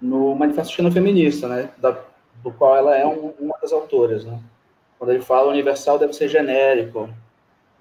[0.00, 1.98] no Manifesto China Feminista, né, da,
[2.40, 4.24] do qual ela é um, uma das autoras.
[4.24, 4.38] Né?
[4.96, 7.10] Quando ele fala universal deve ser genérico,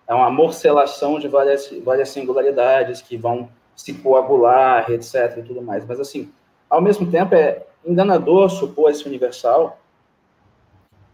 [0.08, 5.38] é uma morcelação de várias, várias singularidades que vão se coagular, etc.
[5.38, 5.86] e tudo mais.
[5.86, 6.34] Mas, assim,
[6.68, 9.80] ao mesmo tempo, é enganador supor esse universal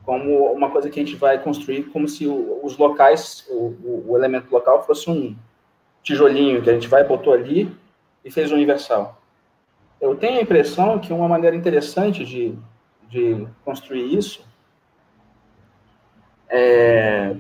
[0.08, 4.18] como uma coisa que a gente vai construir como se o, os locais, o, o,
[4.18, 5.36] elemento local fosse um
[6.02, 7.70] tijolinho que a gente vai, botou ali
[8.24, 9.22] e fez universal.
[10.00, 12.58] Eu tenho a impressão que uma maneira interessante de,
[13.10, 14.48] de construir isso
[16.48, 17.36] é,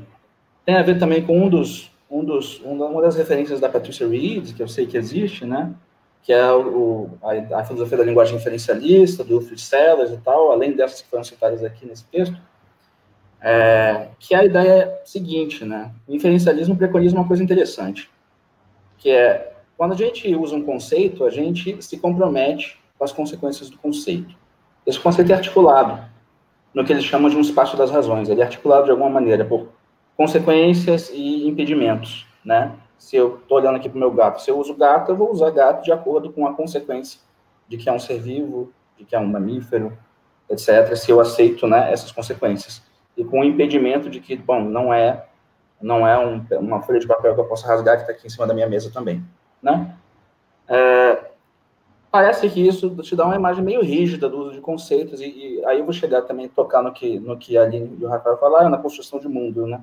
[0.66, 4.54] tem a ver também com um dos, um dos, uma das referências da Patricia Reed,
[4.54, 5.74] que eu sei que existe, né?
[6.28, 10.74] Que é o, a, a, filosofia da linguagem inferencialista, do Fritz Sellers e tal, além
[10.74, 12.36] dessas que foram citadas aqui nesse texto,
[13.42, 15.90] é, que a ideia é a seguinte, né?
[16.06, 18.10] O inferencialismo preconiza uma coisa interessante,
[18.98, 23.70] que é, quando a gente usa um conceito, a gente se compromete com as consequências
[23.70, 24.36] do conceito.
[24.86, 26.04] Esse conceito é articulado
[26.74, 28.28] no que eles chamam de um espaço das razões.
[28.28, 29.70] Ele é articulado de alguma maneira por
[30.18, 32.74] consequências e impedimentos, né?
[32.98, 35.32] Se eu estou olhando aqui para o meu gato, se eu uso gato, eu vou
[35.32, 37.20] usar gato de acordo com a consequência
[37.68, 39.98] de que é um ser vivo, de que é um mamífero,
[40.50, 40.96] etc.
[40.96, 42.82] Se eu aceito, né, essas consequências
[43.18, 45.26] e com o impedimento de que, bom, não é
[45.80, 48.30] não é um, uma folha de papel que eu possa rasgar que está aqui em
[48.30, 49.24] cima da minha mesa também,
[49.62, 49.96] né?
[50.68, 51.30] É,
[52.12, 55.66] parece que isso te dá uma imagem meio rígida do uso de conceitos e, e
[55.66, 58.10] aí eu vou chegar também a tocar no que no que a Aline e o
[58.10, 59.82] Rafael falaram na construção de mundo, né?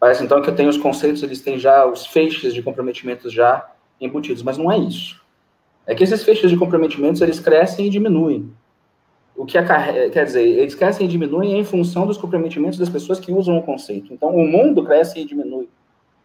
[0.00, 3.70] Parece então que eu tenho os conceitos, eles têm já os feixes de comprometimentos já
[4.00, 5.20] embutidos, mas não é isso.
[5.86, 8.50] É que esses feixes de comprometimentos eles crescem e diminuem
[9.36, 9.58] o que
[10.12, 13.62] quer dizer, eles crescem e diminuem em função dos comprometimentos das pessoas que usam o
[13.62, 14.12] conceito.
[14.12, 15.68] Então, o mundo cresce e diminui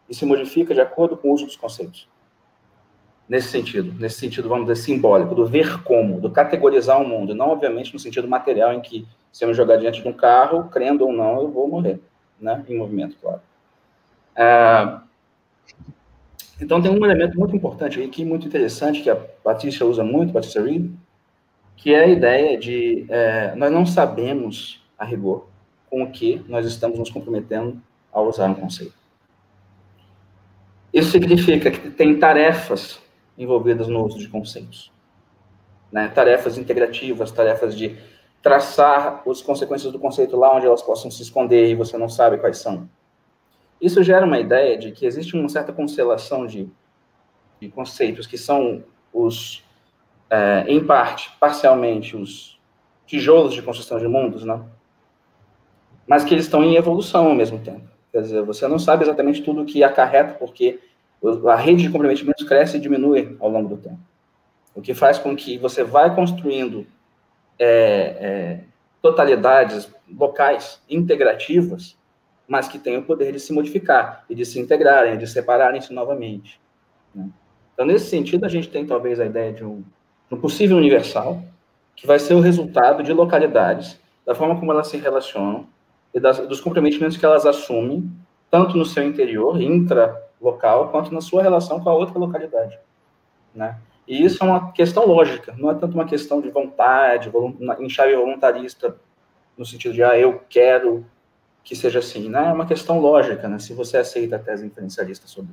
[0.09, 2.09] e se modifica de acordo com o uso dos conceitos.
[3.27, 7.49] Nesse sentido, nesse sentido, vamos dizer, simbólico, do ver como, do categorizar o mundo, não
[7.49, 11.05] obviamente no sentido material em que se eu me jogar diante de um carro, crendo
[11.05, 11.99] ou não, eu vou morrer,
[12.39, 12.63] né?
[12.67, 13.41] Em movimento, claro.
[14.35, 14.99] É...
[16.61, 20.63] Então, tem um elemento muito importante aqui, muito interessante, que a Patrícia usa muito, Patrícia
[20.63, 20.89] Reed,
[21.75, 25.47] que é a ideia de é, nós não sabemos, a rigor,
[25.89, 27.81] com o que nós estamos nos comprometendo
[28.11, 28.93] ao usar um conceito.
[30.93, 32.99] Isso significa que tem tarefas
[33.37, 34.91] envolvidas no uso de conceitos.
[35.91, 36.07] Né?
[36.07, 37.97] Tarefas integrativas, tarefas de
[38.41, 42.37] traçar as consequências do conceito lá onde elas possam se esconder e você não sabe
[42.37, 42.89] quais são.
[43.81, 46.69] Isso gera uma ideia de que existe uma certa constelação de,
[47.59, 49.63] de conceitos que são os
[50.29, 52.59] é, em parte, parcialmente, os
[53.05, 54.61] tijolos de construção de mundos, né?
[56.07, 57.87] mas que eles estão em evolução ao mesmo tempo.
[58.11, 60.79] Quer dizer, você não sabe exatamente tudo o que acarreta, porque
[61.47, 63.99] a rede de comprometimentos cresce e diminui ao longo do tempo.
[64.73, 66.85] O que faz com que você vai construindo
[67.57, 67.67] é,
[68.19, 68.59] é,
[69.01, 71.97] totalidades locais, integrativas,
[72.47, 76.59] mas que têm o poder de se modificar e de se integrarem, de separarem-se novamente.
[77.13, 77.29] Né?
[77.73, 79.83] Então, nesse sentido, a gente tem talvez a ideia de um,
[80.31, 81.41] um possível universal,
[81.95, 85.67] que vai ser o resultado de localidades, da forma como elas se relacionam
[86.13, 88.09] e das, dos comprometimentos que elas assumem,
[88.49, 92.79] tanto no seu interior, intra-local, quanto na sua relação com a outra localidade.
[93.53, 93.77] Né?
[94.07, 97.31] E isso é uma questão lógica, não é tanto uma questão de vontade,
[97.79, 98.95] em chave voluntarista,
[99.57, 101.05] no sentido de, ah, eu quero
[101.65, 102.47] que seja assim, né?
[102.47, 103.57] É uma questão lógica, né?
[103.57, 105.51] Se você aceita a tese inferencialista sobre,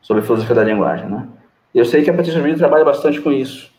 [0.00, 1.28] sobre filosofia da linguagem, né?
[1.74, 3.70] Eu sei que a Patrícia Reed trabalha bastante com isso,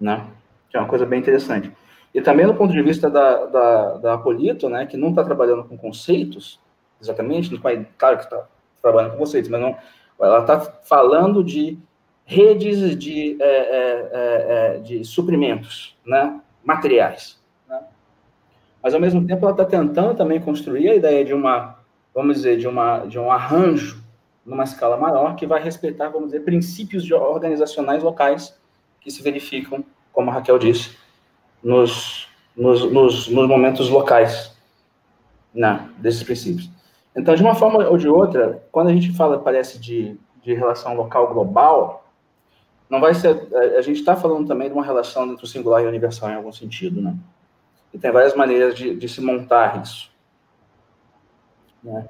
[0.00, 0.26] né?
[0.68, 1.72] Que é uma coisa bem interessante.
[2.12, 5.64] E também do ponto de vista da, da, da Apolito, né, que não está trabalhando
[5.64, 6.58] com conceitos,
[7.00, 7.56] exatamente,
[7.98, 8.46] claro que está
[8.82, 9.76] trabalhando com conceitos, mas não,
[10.18, 11.78] ela está falando de
[12.24, 17.38] redes de, é, é, é, é, de suprimentos, né, materiais.
[18.86, 21.76] Mas, ao mesmo tempo, ela está tentando também construir a ideia de uma,
[22.14, 24.00] vamos dizer, de, uma, de um arranjo
[24.44, 28.56] numa escala maior, que vai respeitar, vamos dizer, princípios organizacionais locais
[29.00, 30.96] que se verificam, como a Raquel disse,
[31.60, 34.56] nos, nos, nos, nos momentos locais
[35.52, 36.70] né, desses princípios.
[37.16, 40.94] Então, de uma forma ou de outra, quando a gente fala, parece, de, de relação
[40.94, 42.08] local global,
[42.88, 43.48] não vai ser.
[43.76, 46.36] A, gente está falando também de uma relação entre o singular e o universal em
[46.36, 47.16] algum sentido, né?
[47.96, 50.10] E tem várias maneiras de, de se montar isso.
[51.82, 52.06] Né?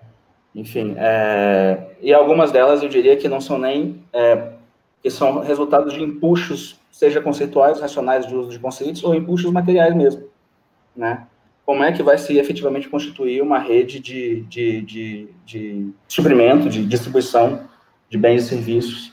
[0.53, 4.03] Enfim, é, e algumas delas eu diria que não são nem.
[4.13, 4.55] É,
[5.01, 9.95] que são resultados de impulsos, seja conceituais, racionais de uso de conceitos, ou impulsos materiais
[9.95, 10.25] mesmo,
[10.97, 11.25] né?
[11.65, 16.85] Como é que vai se efetivamente constituir uma rede de, de, de, de suprimento, de
[16.85, 17.61] distribuição
[18.11, 19.13] de bens e serviços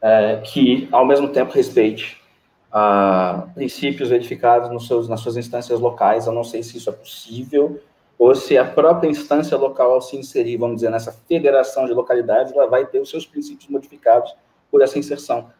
[0.00, 2.18] é, que, ao mesmo tempo, respeite
[2.72, 6.26] ah, princípios verificados nos seus, nas suas instâncias locais.
[6.26, 7.80] Eu não sei se isso é possível,
[8.18, 12.52] ou se a própria instância local, ao se inserir, vamos dizer, nessa federação de localidades,
[12.52, 14.34] ela vai ter os seus princípios modificados
[14.70, 15.50] por essa inserção.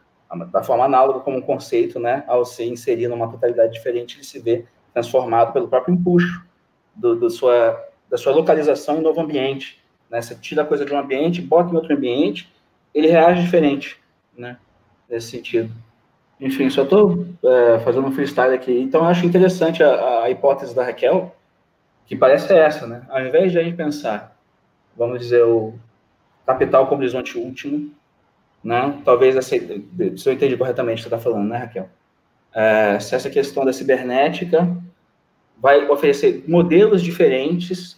[0.50, 4.40] Da forma análoga como um conceito, né, ao se inserir numa totalidade diferente, ele se
[4.40, 6.44] vê transformado pelo próprio empuxo
[6.94, 7.80] do, do sua,
[8.10, 9.80] da sua localização em novo ambiente.
[10.10, 10.20] Né?
[10.20, 12.52] Você tira a coisa de um ambiente, bota em outro ambiente,
[12.92, 14.00] ele reage diferente
[14.36, 14.58] né?
[15.08, 15.72] Nesse sentido.
[16.40, 18.78] Enfim, só estou é, fazendo um freestyle aqui.
[18.78, 21.34] Então, eu acho interessante a, a, hipótese da Raquel,
[22.06, 23.02] que parece essa, né?
[23.08, 24.36] Ao invés de a gente pensar,
[24.96, 25.74] vamos dizer, o
[26.46, 27.90] capital como horizonte último,
[28.62, 29.00] né?
[29.04, 31.88] Talvez, essa, se eu entendi corretamente o que você está falando, né, Raquel?
[32.54, 34.68] É, se essa questão da cibernética
[35.58, 37.96] vai oferecer modelos diferentes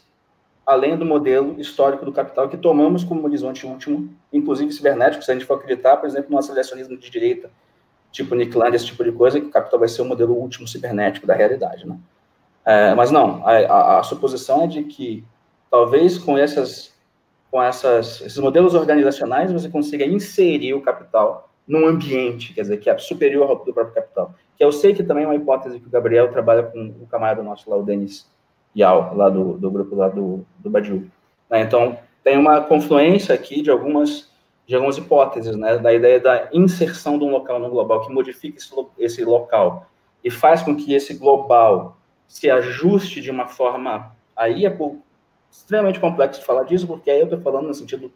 [0.69, 5.35] além do modelo histórico do capital que tomamos como horizonte último, inclusive cibernético, se a
[5.35, 7.51] gente for acreditar, por exemplo, no aceleracionismo de direita,
[8.11, 11.27] tipo Nick esse tipo de coisa, que o capital vai ser o modelo último cibernético
[11.27, 11.97] da realidade, né?
[12.65, 15.25] É, mas não, a, a, a, suposição é de que
[15.71, 16.93] talvez com essas
[17.51, 22.89] com essas, esses modelos organizacionais você consiga inserir o capital num ambiente, quer dizer, que
[22.89, 24.35] é superior ao do próprio capital.
[24.57, 27.43] Que eu sei que também é uma hipótese que o Gabriel trabalha com o camarada
[27.43, 28.27] nosso lá, o Denis
[28.77, 31.03] Yao, lá do, do grupo lá do, do Badiou.
[31.51, 31.61] Né?
[31.61, 34.31] Então, tem uma confluência aqui de algumas,
[34.69, 35.79] de algumas hipóteses, né?
[35.79, 39.87] da ideia da inserção de um local no global, que modifica esse, esse local
[40.23, 41.97] e faz com que esse global
[42.27, 44.79] se ajuste de uma forma, aí é
[45.51, 48.13] extremamente complexo falar disso, porque aí eu estou falando no sentido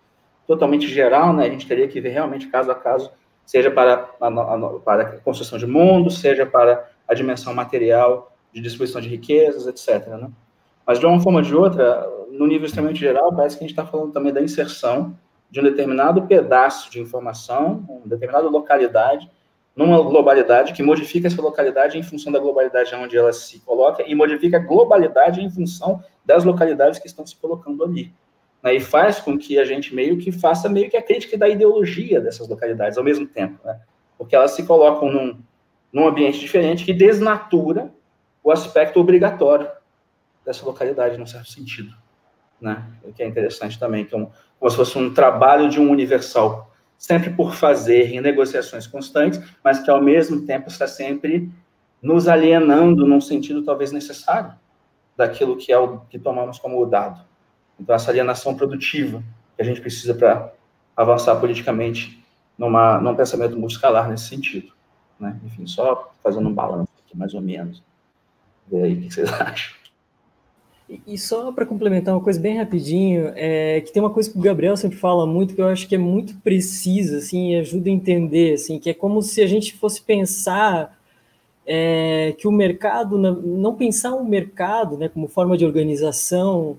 [0.46, 1.46] totalmente geral, né?
[1.46, 3.10] a gente teria que ver realmente caso a caso,
[3.46, 8.60] seja para a, a, para a construção de mundo, seja para a dimensão material de
[8.60, 10.06] distribuição de riquezas, etc.
[10.08, 10.30] Né?
[10.86, 13.78] Mas, de uma forma ou de outra, no nível extremamente geral, parece que a gente
[13.78, 15.16] está falando também da inserção
[15.52, 19.30] de um determinado pedaço de informação, uma determinada localidade,
[19.76, 24.14] numa globalidade que modifica essa localidade em função da globalidade onde ela se coloca e
[24.14, 28.14] modifica a globalidade em função das localidades que estão se colocando ali.
[28.62, 28.76] Né?
[28.76, 32.18] E faz com que a gente meio que faça meio que a crítica da ideologia
[32.18, 33.78] dessas localidades ao mesmo tempo, né?
[34.16, 35.38] porque elas se colocam num,
[35.92, 37.92] num ambiente diferente que desnatura
[38.42, 39.70] o aspecto obrigatório
[40.46, 41.94] dessa localidade, num certo sentido.
[42.62, 42.82] Né?
[43.02, 45.90] O que é interessante também, que é um, como se fosse um trabalho de um
[45.90, 51.50] universal, sempre por fazer, em negociações constantes, mas que ao mesmo tempo está sempre
[52.00, 54.52] nos alienando num sentido talvez necessário
[55.16, 57.20] daquilo que é o que tomamos como dado.
[57.78, 59.22] Então, essa alienação produtiva
[59.56, 60.52] que a gente precisa para
[60.96, 62.24] avançar politicamente
[62.56, 64.72] numa, num pensamento multiscalar nesse sentido.
[65.18, 65.38] Né?
[65.44, 67.82] Enfim, só fazendo um balanço aqui, mais ou menos.
[68.68, 69.81] Vê aí o que vocês acham.
[71.06, 74.40] E só para complementar uma coisa bem rapidinho, é que tem uma coisa que o
[74.42, 78.54] Gabriel sempre fala muito, que eu acho que é muito precisa, assim, ajuda a entender,
[78.54, 80.98] assim, que é como se a gente fosse pensar
[81.66, 86.78] é, que o mercado, não pensar o mercado, né, como forma de organização,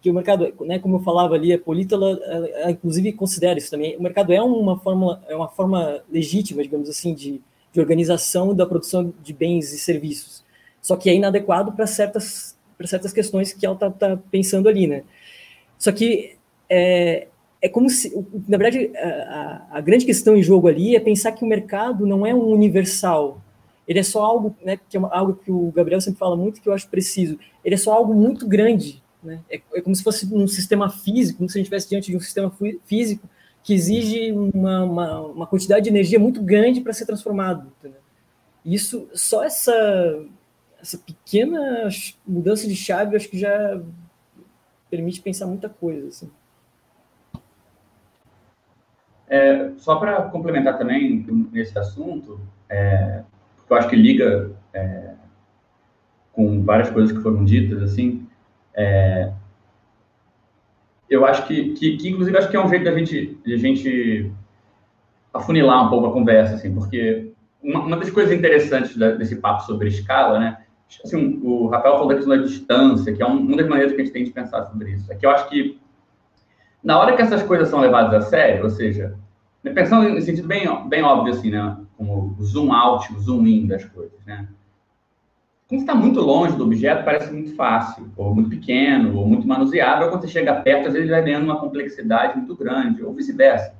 [0.00, 3.58] que o mercado, né, como eu falava ali, a Polito, ela, ela, ela, inclusive considera
[3.58, 7.40] isso também, o mercado é uma forma, é uma forma legítima, digamos assim, de,
[7.72, 10.44] de organização da produção de bens e serviços,
[10.80, 14.86] só que é inadequado para certas para certas questões que ela está tá pensando ali,
[14.86, 15.02] né?
[15.78, 16.36] Só que
[16.68, 17.28] é,
[17.60, 18.12] é como se,
[18.48, 22.26] na verdade, a, a, grande questão em jogo ali é pensar que o mercado não
[22.26, 23.40] é um universal.
[23.86, 26.60] Ele é só algo, né, que é uma, algo que o Gabriel sempre fala muito,
[26.60, 27.38] que eu acho preciso.
[27.64, 29.40] Ele é só algo muito grande, né?
[29.50, 32.16] É, é como se fosse um sistema físico, como se a gente estivesse diante de
[32.16, 32.52] um sistema
[32.84, 33.28] físico
[33.62, 37.72] que exige uma, uma, uma quantidade de energia muito grande para ser transformado.
[37.80, 38.00] Entendeu?
[38.64, 39.72] Isso, só essa
[40.86, 41.88] essa pequena
[42.26, 43.80] mudança de chave, acho que já
[44.88, 46.08] permite pensar muita coisa.
[46.08, 46.30] Assim.
[49.28, 53.24] É, só para complementar também nesse assunto, é,
[53.68, 55.14] eu acho que liga é,
[56.32, 58.24] com várias coisas que foram ditas, assim,
[58.72, 59.32] é,
[61.10, 63.56] eu acho que, que, que, inclusive, acho que é um jeito da gente, de a
[63.56, 64.32] gente
[65.34, 69.64] afunilar um pouco a conversa, assim, porque uma, uma das coisas interessantes da, desse papo
[69.64, 70.65] sobre escala, né?
[71.04, 74.00] Assim, o Rafael falou da questão da distância, que é um, uma das maneiras que
[74.00, 75.12] a gente tem de pensar sobre isso.
[75.12, 75.78] É que eu acho que,
[76.82, 79.16] na hora que essas coisas são levadas a sério, ou seja,
[79.62, 81.76] né, pensando em sentido bem, bem óbvio, assim, né?
[81.96, 84.48] Como o zoom out, o zoom in das coisas, né?
[85.68, 90.08] Quando está muito longe do objeto, parece muito fácil, ou muito pequeno, ou muito manuseável.
[90.08, 93.74] Quando você chega perto, às vezes vai ganhando uma complexidade muito grande, ou vice-versa.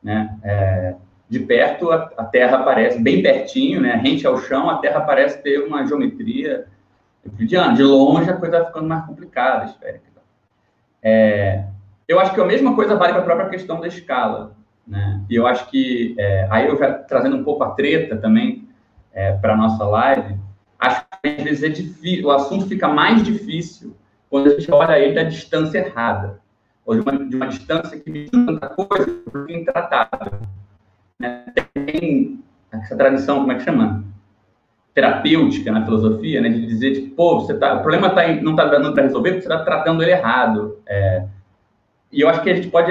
[0.00, 0.38] Né?
[0.44, 0.94] É,
[1.28, 3.94] de perto, a, a, Terra parece bem pertinho, né?
[3.96, 6.66] rente ao chão, a Terra parece ter uma geometria
[7.24, 7.74] euclidiana.
[7.74, 10.04] De longe, a coisa vai ficando mais complicada, esférica.
[11.02, 11.64] É,
[12.06, 14.54] eu acho que a mesma coisa vale para a própria questão da escala.
[14.86, 15.20] Né?
[15.28, 18.68] E eu acho que, é, aí eu já trazendo um pouco a treta também
[19.12, 20.36] é, para a nossa live,
[20.78, 23.96] acho que às vezes é difícil, o assunto fica mais difícil
[24.30, 26.40] quando a gente olha ele da distância errada,
[26.84, 30.40] ou de uma, de uma distância que me tanta coisa intratável.
[31.18, 31.44] Né?
[31.74, 32.40] Tem
[32.70, 34.04] essa tradição, como é que chama?
[34.94, 36.48] Terapêutica na filosofia, né?
[36.48, 39.46] de dizer, tipo, pô, você tá, o problema tá, não está dando para resolver porque
[39.46, 40.78] você está tratando ele errado.
[40.86, 41.26] É,
[42.10, 42.90] e eu acho que a gente pode,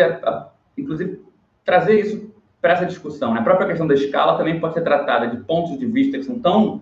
[0.77, 1.21] inclusive,
[1.63, 3.33] trazer isso para essa discussão.
[3.33, 3.39] Né?
[3.39, 6.39] A própria questão da escala também pode ser tratada de pontos de vista que são
[6.39, 6.81] tão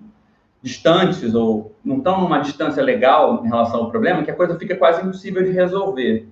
[0.61, 4.75] distantes ou não estão numa distância legal em relação ao problema, que a coisa fica
[4.77, 6.27] quase impossível de resolver.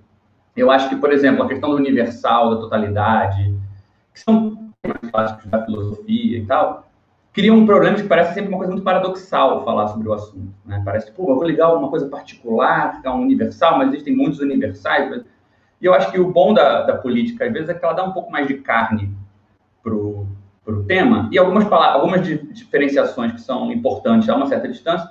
[0.56, 3.54] Eu acho que, por exemplo, a questão do universal, da totalidade,
[4.12, 6.88] que são temas clássicos da filosofia e tal,
[7.32, 10.52] criam um problema que parece sempre uma coisa muito paradoxal falar sobre o assunto.
[10.66, 10.82] Né?
[10.84, 15.24] Parece pô, eu vou ligar uma coisa particular, é um universal, mas existem muitos universais.
[15.80, 18.04] E eu acho que o bom da, da política, às vezes, é que ela dá
[18.04, 19.16] um pouco mais de carne
[19.82, 25.10] para o tema, e algumas, palavras, algumas diferenciações que são importantes a uma certa distância,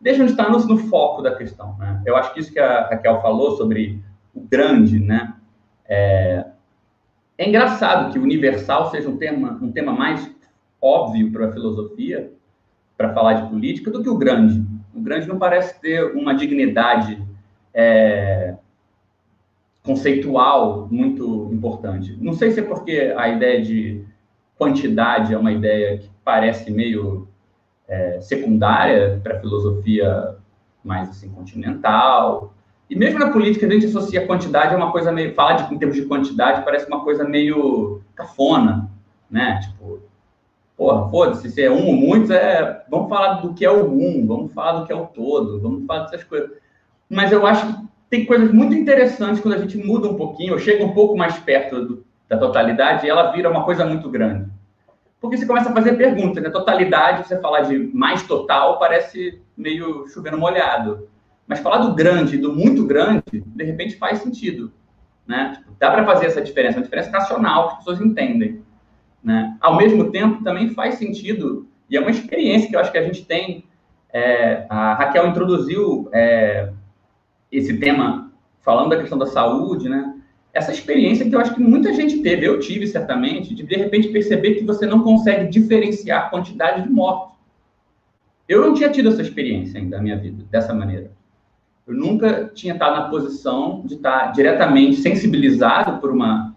[0.00, 1.76] deixam de estar no, no foco da questão.
[1.78, 2.02] Né?
[2.06, 4.02] Eu acho que isso que a Raquel falou sobre
[4.34, 5.34] o grande, né?
[5.84, 6.46] É,
[7.42, 10.30] é engraçado que universal seja um tema, um tema mais
[10.80, 12.32] óbvio para a filosofia,
[12.96, 14.64] para falar de política, do que o grande.
[14.94, 17.20] O grande não parece ter uma dignidade
[17.74, 18.54] é,
[19.82, 22.16] conceitual muito importante.
[22.20, 24.04] Não sei se é porque a ideia de
[24.56, 27.26] quantidade é uma ideia que parece meio
[27.88, 30.36] é, secundária para a filosofia
[30.84, 32.54] mais assim continental.
[32.92, 35.34] E mesmo na política, a gente associa quantidade a uma coisa meio.
[35.34, 38.90] Falar de, em termos de quantidade parece uma coisa meio cafona,
[39.30, 39.60] né?
[39.62, 40.00] Tipo,
[40.76, 42.84] porra, foda-se, se é um ou muitos, é.
[42.90, 45.86] Vamos falar do que é o um, vamos falar do que é o todo, vamos
[45.86, 46.50] falar dessas coisas.
[47.08, 50.58] Mas eu acho que tem coisas muito interessantes quando a gente muda um pouquinho, ou
[50.58, 54.50] chega um pouco mais perto do, da totalidade, e ela vira uma coisa muito grande.
[55.18, 56.50] Porque você começa a fazer perguntas, né?
[56.50, 61.08] Totalidade, você falar de mais total, parece meio chovendo molhado.
[61.46, 64.72] Mas falar do grande, do muito grande, de repente faz sentido.
[65.26, 65.54] Né?
[65.56, 68.62] Tipo, dá para fazer essa diferença, uma diferença racional que as pessoas entendem.
[69.22, 69.56] Né?
[69.60, 73.04] Ao mesmo tempo, também faz sentido, e é uma experiência que eu acho que a
[73.04, 73.64] gente tem.
[74.12, 76.70] É, a Raquel introduziu é,
[77.50, 78.30] esse tema
[78.60, 80.14] falando da questão da saúde, né?
[80.52, 84.08] essa experiência que eu acho que muita gente teve, eu tive certamente, de de repente
[84.08, 87.38] perceber que você não consegue diferenciar a quantidade de mortos.
[88.46, 91.10] Eu não tinha tido essa experiência ainda na minha vida, dessa maneira.
[91.86, 96.56] Eu nunca tinha estado na posição de estar diretamente sensibilizado por uma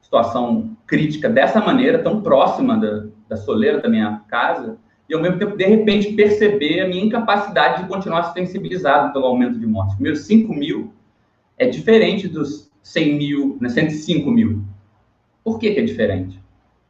[0.00, 5.38] situação crítica dessa maneira, tão próxima da, da soleira da minha casa, e ao mesmo
[5.38, 9.98] tempo, de repente, perceber a minha incapacidade de continuar sensibilizado pelo aumento de mortes.
[9.98, 10.92] Meus 5 mil
[11.58, 14.64] é diferente dos 100 mil, né, 105 mil.
[15.42, 16.40] Por que, que é diferente?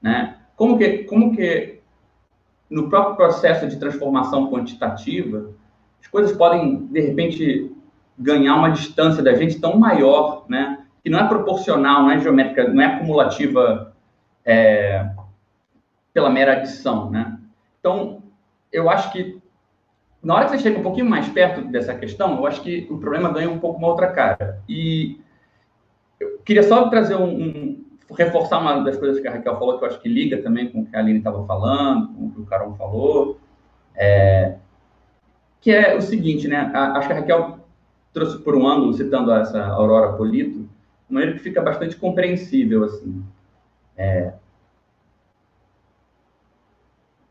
[0.03, 0.37] Né?
[0.55, 1.81] Como, que, como que
[2.69, 5.51] no próprio processo de transformação quantitativa,
[6.01, 7.71] as coisas podem, de repente,
[8.19, 10.85] ganhar uma distância da gente tão maior, né?
[11.03, 13.95] que não é proporcional, não é geométrica, não é acumulativa
[14.45, 15.11] é,
[16.13, 17.11] pela mera adição.
[17.11, 17.39] Né?
[17.79, 18.23] Então,
[18.73, 19.41] eu acho que
[20.23, 22.99] na hora que você chega um pouquinho mais perto dessa questão, eu acho que o
[22.99, 24.63] problema ganha um pouco uma outra cara.
[24.69, 25.19] E
[26.19, 27.85] eu queria só trazer um, um,
[28.15, 30.81] reforçar uma das coisas que a Raquel falou, que eu acho que liga também com
[30.81, 33.41] o que a Aline estava falando, com o que o Carol falou,
[33.95, 34.57] é,
[35.61, 36.71] que é o seguinte, né?
[36.75, 37.59] Acho que a Raquel
[38.13, 40.69] trouxe por um ângulo, citando essa Aurora Polito,
[41.09, 43.23] uma maneira que fica bastante compreensível, assim.
[43.97, 44.33] É,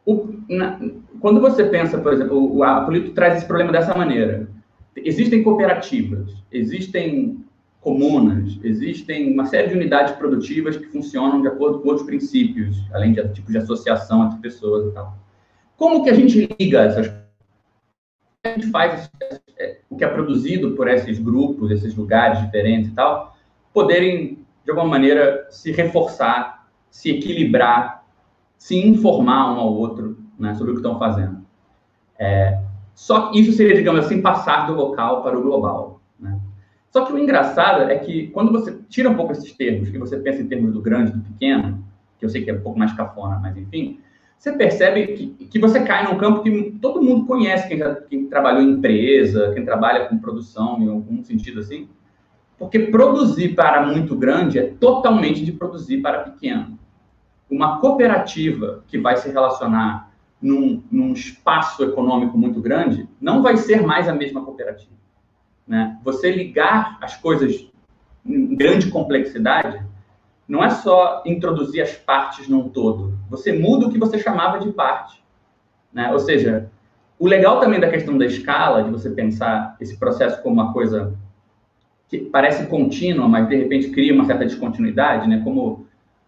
[0.09, 0.79] o, na,
[1.19, 4.49] quando você pensa, por exemplo, o, a Polito traz esse problema dessa maneira.
[4.95, 7.45] Existem cooperativas, existem
[7.79, 13.13] comunas, existem uma série de unidades produtivas que funcionam de acordo com outros princípios, além
[13.13, 15.15] de tipos de associação entre pessoas e tal.
[15.77, 17.28] Como que a gente liga essas?
[18.45, 19.11] A gente faz
[19.57, 23.35] é, o que é produzido por esses grupos, esses lugares diferentes e tal,
[23.73, 28.05] poderem, de alguma maneira, se reforçar, se equilibrar,
[28.57, 31.45] se informar um ao outro né, sobre o que estão fazendo.
[32.17, 32.61] É,
[32.95, 35.99] só isso seria, digamos assim, passar do local para o global.
[36.17, 36.39] Né?
[36.91, 40.17] Só que o engraçado é que quando você tira um pouco esses termos, que você
[40.17, 41.83] pensa em termos do grande do pequeno,
[42.17, 43.99] que eu sei que é um pouco mais cafona, mas enfim,
[44.39, 47.79] você percebe que, que você cai num campo que todo mundo conhece, quem,
[48.09, 51.89] quem trabalhou em empresa, quem trabalha com produção, em algum sentido assim,
[52.57, 56.79] porque produzir para muito grande é totalmente de produzir para pequeno.
[57.49, 60.09] Uma cooperativa que vai se relacionar
[60.41, 64.95] num, num espaço econômico muito grande não vai ser mais a mesma cooperativa.
[65.67, 65.99] Né?
[66.01, 67.69] Você ligar as coisas
[68.25, 69.83] em grande complexidade
[70.49, 73.13] não é só introduzir as partes num todo.
[73.29, 75.23] Você muda o que você chamava de parte.
[75.93, 76.11] Né?
[76.11, 76.71] Ou seja,
[77.19, 81.13] o legal também da questão da escala, de você pensar esse processo como uma coisa
[82.07, 85.39] que parece contínua, mas de repente cria uma certa descontinuidade, né?
[85.43, 85.85] como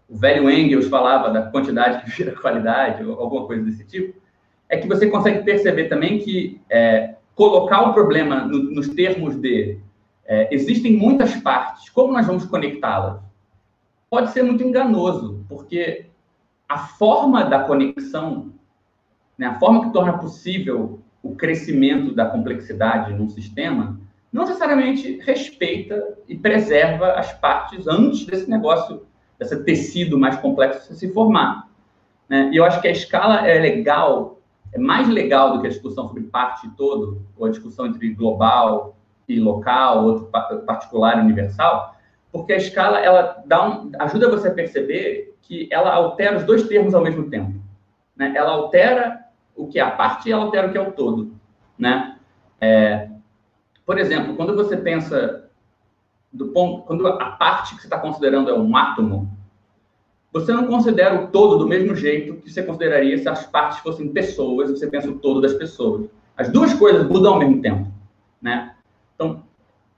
[0.07, 4.21] o velho Engels falava da quantidade que vira qualidade, ou alguma coisa desse tipo,
[4.69, 9.79] é que você consegue perceber também que é, colocar o problema no, nos termos de
[10.27, 13.30] é, existem muitas partes, como nós vamos conectá-las?
[14.11, 16.07] Pode ser muito enganoso, porque
[16.67, 18.51] a forma da conexão,
[19.37, 23.97] né, a forma que torna possível o crescimento da complexidade num sistema,
[24.29, 29.07] não necessariamente respeita e preserva as partes antes desse negócio,
[29.39, 31.69] desse tecido mais complexo se formar.
[32.27, 32.49] Né?
[32.51, 34.41] E eu acho que a escala é legal
[34.73, 38.13] é mais legal do que a discussão sobre parte e todo, ou a discussão entre
[38.13, 38.95] global
[39.27, 40.25] e local, outro
[40.65, 41.95] particular e universal,
[42.31, 46.67] porque a escala ela dá um, ajuda você a perceber que ela altera os dois
[46.67, 47.59] termos ao mesmo tempo.
[48.15, 48.33] Né?
[48.35, 49.25] Ela altera
[49.55, 51.33] o que é a parte e ela altera o que é o todo.
[51.77, 52.17] Né?
[52.59, 53.09] É,
[53.85, 55.49] por exemplo, quando você pensa
[56.31, 59.29] do ponto, quando a parte que você está considerando é um átomo,
[60.31, 64.07] você não considera o todo do mesmo jeito que você consideraria se as partes fossem
[64.13, 66.09] pessoas você pensa o todo das pessoas.
[66.37, 67.91] As duas coisas mudam ao mesmo tempo,
[68.41, 68.73] né?
[69.15, 69.43] Então,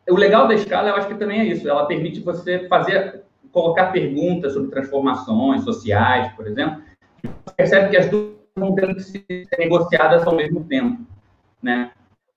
[0.10, 1.70] o legal da escala, eu acho que também é isso.
[1.70, 6.82] Ela permite você fazer, colocar perguntas sobre transformações sociais, por exemplo.
[7.24, 11.02] Você percebe que as duas vão tendo que ser negociadas ao mesmo tempo,
[11.62, 11.92] né?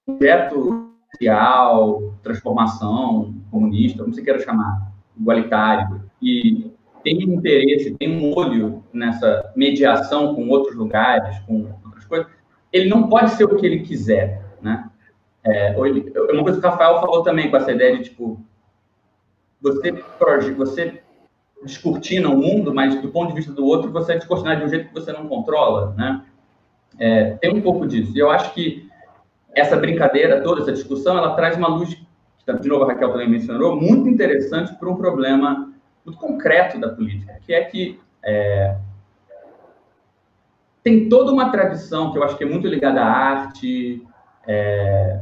[0.04, 6.70] Projeto social, transformação comunista, como você queira chamar, igualitário, e
[7.02, 12.26] tem um interesse, tem um olho nessa mediação com outros lugares, com outras coisas,
[12.72, 14.90] ele não pode ser o que ele quiser, né?
[15.46, 18.44] É, ele, uma coisa que o Rafael falou também com essa ideia de, tipo,
[19.60, 19.92] você,
[20.56, 21.00] você
[21.62, 24.68] descortina o mundo, mas do ponto de vista do outro, você é descortinar de um
[24.68, 26.24] jeito que você não controla, né?
[26.98, 28.12] É, tem um pouco disso.
[28.14, 28.88] E eu acho que
[29.54, 33.28] essa brincadeira toda, essa discussão, ela traz uma luz, que de novo a Raquel também
[33.28, 35.72] mencionou, muito interessante para um problema
[36.04, 38.76] muito concreto da política, que é que é,
[40.82, 44.06] tem toda uma tradição que eu acho que é muito ligada à arte,
[44.46, 45.20] é,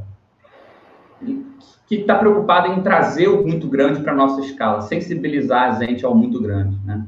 [1.87, 6.05] que está preocupada em trazer o muito grande para a nossa escala, sensibilizar a gente
[6.05, 6.79] ao muito grande.
[6.85, 7.07] Né?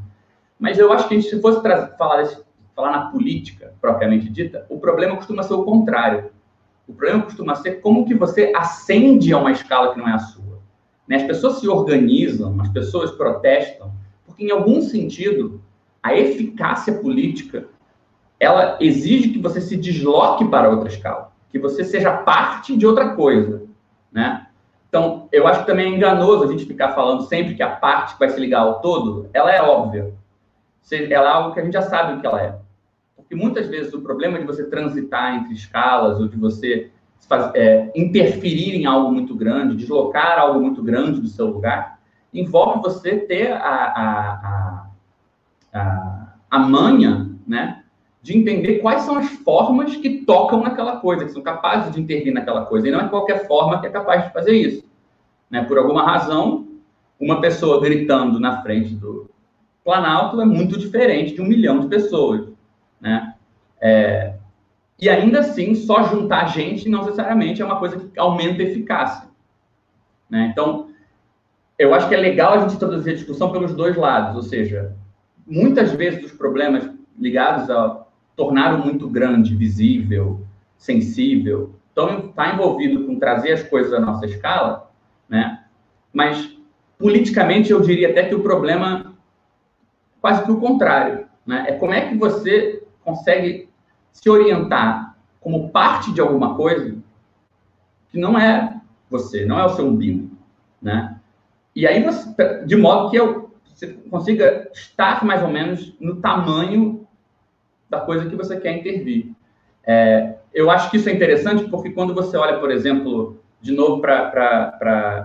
[0.58, 2.28] Mas eu acho que gente, se fosse falar,
[2.74, 6.30] falar na política propriamente dita, o problema costuma ser o contrário.
[6.86, 10.18] O problema costuma ser como que você ascende a uma escala que não é a
[10.18, 10.60] sua.
[11.08, 11.16] Né?
[11.16, 13.92] As pessoas se organizam, as pessoas protestam,
[14.24, 15.60] porque, em algum sentido,
[16.02, 17.66] a eficácia política
[18.38, 23.14] ela exige que você se desloque para outra escala, que você seja parte de outra
[23.14, 23.65] coisa,
[24.16, 24.46] né?
[24.88, 28.18] Então, eu acho que também é enganoso a gente ficar falando sempre que a parte
[28.18, 30.14] vai se ligar ao todo, ela é óbvia.
[30.90, 32.58] Ela é algo que a gente já sabe o que ela é.
[33.14, 36.90] Porque muitas vezes o problema de você transitar entre escalas ou de você
[37.54, 41.98] é, interferir em algo muito grande, deslocar algo muito grande do seu lugar,
[42.32, 44.86] envolve você ter a, a, a,
[45.74, 47.82] a, a manha, né,
[48.26, 52.34] de entender quais são as formas que tocam naquela coisa, que são capazes de intervir
[52.34, 52.88] naquela coisa.
[52.88, 54.84] E não é qualquer forma que é capaz de fazer isso.
[55.48, 55.62] Né?
[55.62, 56.66] Por alguma razão,
[57.20, 59.30] uma pessoa gritando na frente do
[59.84, 62.48] Planalto é muito diferente de um milhão de pessoas.
[63.00, 63.32] Né?
[63.80, 64.34] É,
[65.00, 69.28] e ainda assim, só juntar gente não necessariamente é uma coisa que aumenta a eficácia.
[70.28, 70.48] Né?
[70.50, 70.88] Então,
[71.78, 74.96] eu acho que é legal a gente introduzir a discussão pelos dois lados, ou seja,
[75.46, 78.05] muitas vezes os problemas ligados a
[78.36, 80.46] tornar o muito grande, visível,
[80.76, 84.90] sensível, estão tá envolvido com trazer as coisas à nossa escala,
[85.28, 85.64] né?
[86.12, 86.56] Mas
[86.98, 89.14] politicamente eu diria até que o problema
[90.20, 91.64] quase que o contrário, né?
[91.68, 93.68] É como é que você consegue
[94.12, 96.96] se orientar como parte de alguma coisa
[98.10, 100.30] que não é você, não é o seu umbigo,
[100.82, 101.16] né?
[101.76, 107.05] e aí, você, de modo que eu, você consiga estar mais ou menos no tamanho
[107.88, 109.32] da coisa que você quer intervir.
[109.86, 114.00] É, eu acho que isso é interessante porque quando você olha, por exemplo, de novo
[114.00, 115.20] para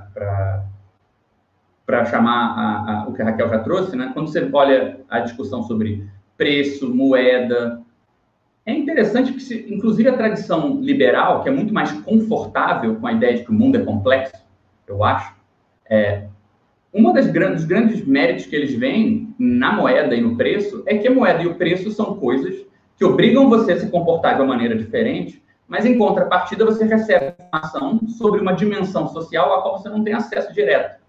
[2.06, 4.12] chamar a, a, o que a Raquel já trouxe, né?
[4.14, 6.08] quando você olha a discussão sobre
[6.38, 7.82] preço, moeda,
[8.66, 13.14] é interessante que, se, inclusive, a tradição liberal, que é muito mais confortável com a
[13.14, 14.36] ideia de que o mundo é complexo,
[14.88, 15.36] eu acho,
[15.90, 16.28] é,
[16.94, 21.08] uma das grandes, grandes méritos que eles veem na moeda e no preço é que
[21.08, 22.66] a moeda e o preço são coisas
[22.98, 27.34] que obrigam você a se comportar de uma maneira diferente, mas em contrapartida você recebe
[27.40, 31.02] informação sobre uma dimensão social a qual você não tem acesso direto,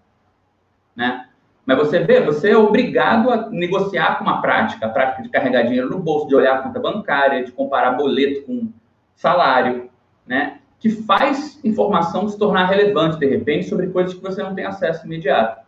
[0.95, 1.27] né?
[1.65, 5.63] Mas você vê, você é obrigado a negociar com uma prática, a prática de carregar
[5.63, 8.69] dinheiro no bolso, de olhar a conta bancária, de comparar boleto com
[9.15, 9.89] salário,
[10.25, 10.59] né?
[10.79, 15.05] Que faz informação se tornar relevante, de repente, sobre coisas que você não tem acesso
[15.05, 15.62] imediato.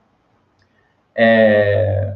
[1.16, 2.16] É...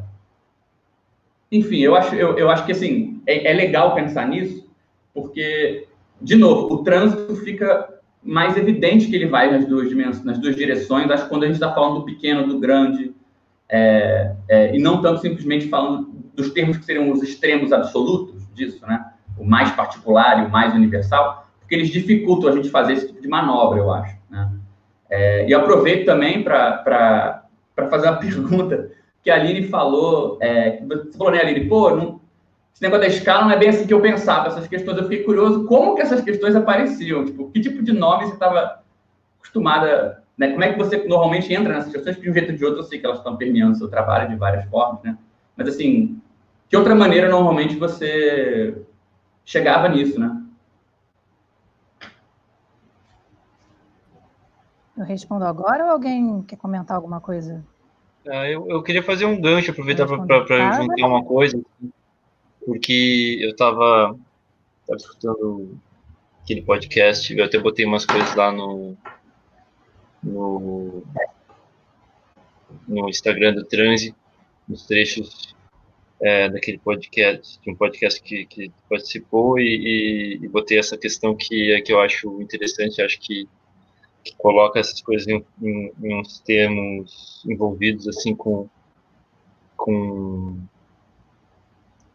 [1.52, 4.70] Enfim, eu acho, eu, eu acho que assim, é, é legal pensar nisso,
[5.14, 5.88] porque,
[6.22, 7.90] de novo, o trânsito fica
[8.22, 11.10] mais evidente que ele vai nas duas dimensões, nas duas direções.
[11.10, 13.14] Acho que quando a gente está falando do pequeno, do grande,
[13.70, 18.86] é, é, e não tanto simplesmente falando dos termos que seriam os extremos absolutos disso,
[18.86, 19.14] né?
[19.38, 23.22] O mais particular e o mais universal, porque eles dificultam a gente fazer esse tipo
[23.22, 24.18] de manobra, eu acho.
[24.30, 24.52] Né?
[25.10, 27.39] É, e aproveito também para
[27.80, 28.92] para fazer uma pergunta
[29.24, 30.38] que a Aline falou.
[30.42, 31.68] É, você falou, né, Aline?
[31.68, 32.22] Pô, não,
[32.74, 34.48] esse negócio da escala não é bem assim que eu pensava.
[34.48, 37.26] Essas questões, eu fiquei curioso como que essas questões apareciam.
[37.26, 38.80] Tipo, que tipo de nome você estava
[39.38, 40.24] acostumada...
[40.38, 40.52] Né?
[40.52, 42.20] Como é que você normalmente entra nessas questões?
[42.20, 44.30] De um jeito ou de outro, eu sei que elas estão permeando o seu trabalho
[44.30, 45.18] de várias formas, né?
[45.58, 46.22] Mas, assim,
[46.70, 48.82] que outra maneira, normalmente, você
[49.44, 50.42] chegava nisso, né?
[55.00, 57.66] Eu respondo agora ou alguém quer comentar alguma coisa?
[58.28, 61.58] Ah, eu, eu queria fazer um gancho, aproveitar para juntar uma coisa,
[62.66, 64.14] porque eu estava
[64.90, 65.80] escutando
[66.44, 68.98] aquele podcast, eu até botei umas coisas lá no,
[70.22, 71.02] no,
[72.86, 74.14] no Instagram do Transe,
[74.68, 75.56] nos trechos
[76.22, 81.34] é, daquele podcast, de um podcast que, que participou e, e, e, botei essa questão
[81.34, 83.59] que, que eu acho interessante, acho que que
[84.38, 88.68] coloca essas coisas em, em, em, uns termos envolvidos assim com
[89.76, 90.58] com,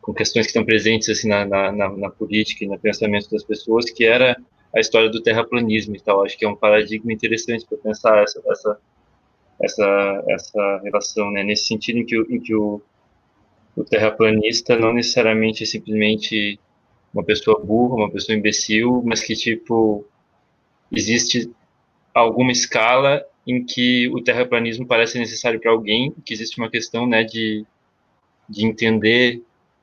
[0.02, 3.90] com questões que estão presentes assim na, na, na, política e no pensamento das pessoas
[3.90, 4.36] que era
[4.74, 6.22] a história do terraplanismo e tal.
[6.22, 8.80] Acho que é um paradigma interessante para pensar essa essa
[9.62, 11.42] essa essa relação né?
[11.42, 12.82] Nesse sentido em que, em que o,
[13.74, 16.60] o terraplanista não necessariamente é simplesmente
[17.14, 20.04] uma pessoa burra uma pessoa imbecil mas que tipo
[20.92, 21.50] existe
[22.14, 27.24] alguma escala em que o terraplanismo parece necessário para alguém, que existe uma questão, né,
[27.24, 27.66] de,
[28.48, 29.42] de entender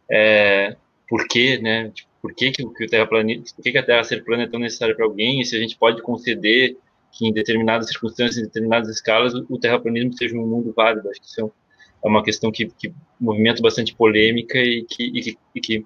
[0.10, 0.76] é,
[1.08, 4.24] por quê, né, tipo, por que, que, o terraplanismo, por que, que a Terra ser
[4.24, 6.78] plana é tão necessária para alguém, e se a gente pode conceder
[7.12, 11.10] que em determinadas circunstâncias, em determinadas escalas, o, terraplanismo seja um mundo válido.
[11.10, 15.22] Acho que isso é, é uma questão que, que movimenta bastante polêmica e que, e
[15.22, 15.86] que, e que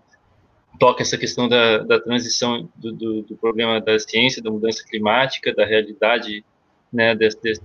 [0.79, 5.53] toca essa questão da, da transição do, do, do, problema da ciência, da mudança climática,
[5.53, 6.43] da realidade,
[6.91, 7.61] né, desse, desse,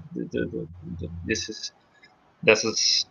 [1.24, 1.74] desses,
[2.42, 3.10] dessas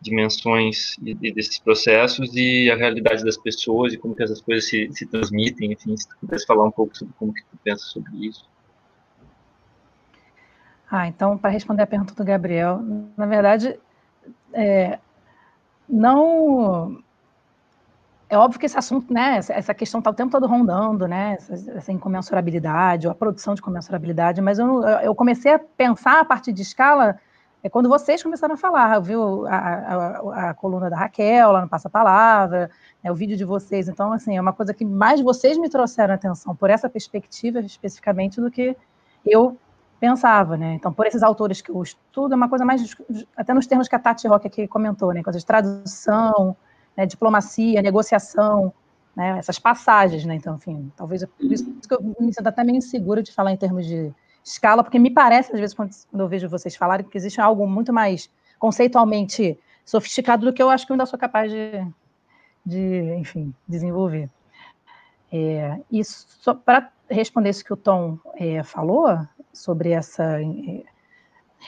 [0.00, 4.68] dimensões e, e, desses processos e a realidade das pessoas e como que essas coisas
[4.68, 7.84] se, se transmitem, enfim, se tu pudesse falar um pouco sobre como que tu pensa
[7.84, 8.48] sobre isso.
[10.90, 12.80] Ah, então, para responder a pergunta do Gabriel,
[13.16, 13.78] na verdade,
[14.52, 14.98] é,
[15.88, 17.00] não
[18.30, 21.72] é óbvio que esse assunto, né, essa questão está o tempo todo rondando, né, essa,
[21.72, 26.52] essa incomensurabilidade, ou a produção de comensurabilidade, mas eu, eu comecei a pensar a partir
[26.52, 27.18] de escala
[27.62, 31.68] é quando vocês começaram a falar, viu, a, a, a coluna da Raquel lá no
[31.68, 32.70] Passa Palavra,
[33.02, 36.14] né, o vídeo de vocês, então, assim, é uma coisa que mais vocês me trouxeram
[36.14, 38.76] atenção por essa perspectiva especificamente do que
[39.26, 39.58] eu
[39.98, 42.96] pensava, né, então, por esses autores que eu estudo, é uma coisa mais,
[43.36, 46.56] até nos termos que a Tati Rock aqui comentou, né, coisas de tradução,
[46.96, 48.72] né, diplomacia, negociação,
[49.14, 50.34] né, essas passagens, né?
[50.34, 53.56] Então, enfim, talvez por isso que eu me sinto até meio insegura de falar em
[53.56, 54.12] termos de
[54.44, 57.92] escala, porque me parece, às vezes, quando, eu vejo vocês falarem, que existe algo muito
[57.92, 61.86] mais conceitualmente sofisticado do que eu acho que eu ainda sou capaz de,
[62.64, 64.28] de enfim, desenvolver.
[65.32, 66.02] É, e
[66.64, 69.18] para responder isso que o Tom é, falou
[69.52, 70.82] sobre essa é,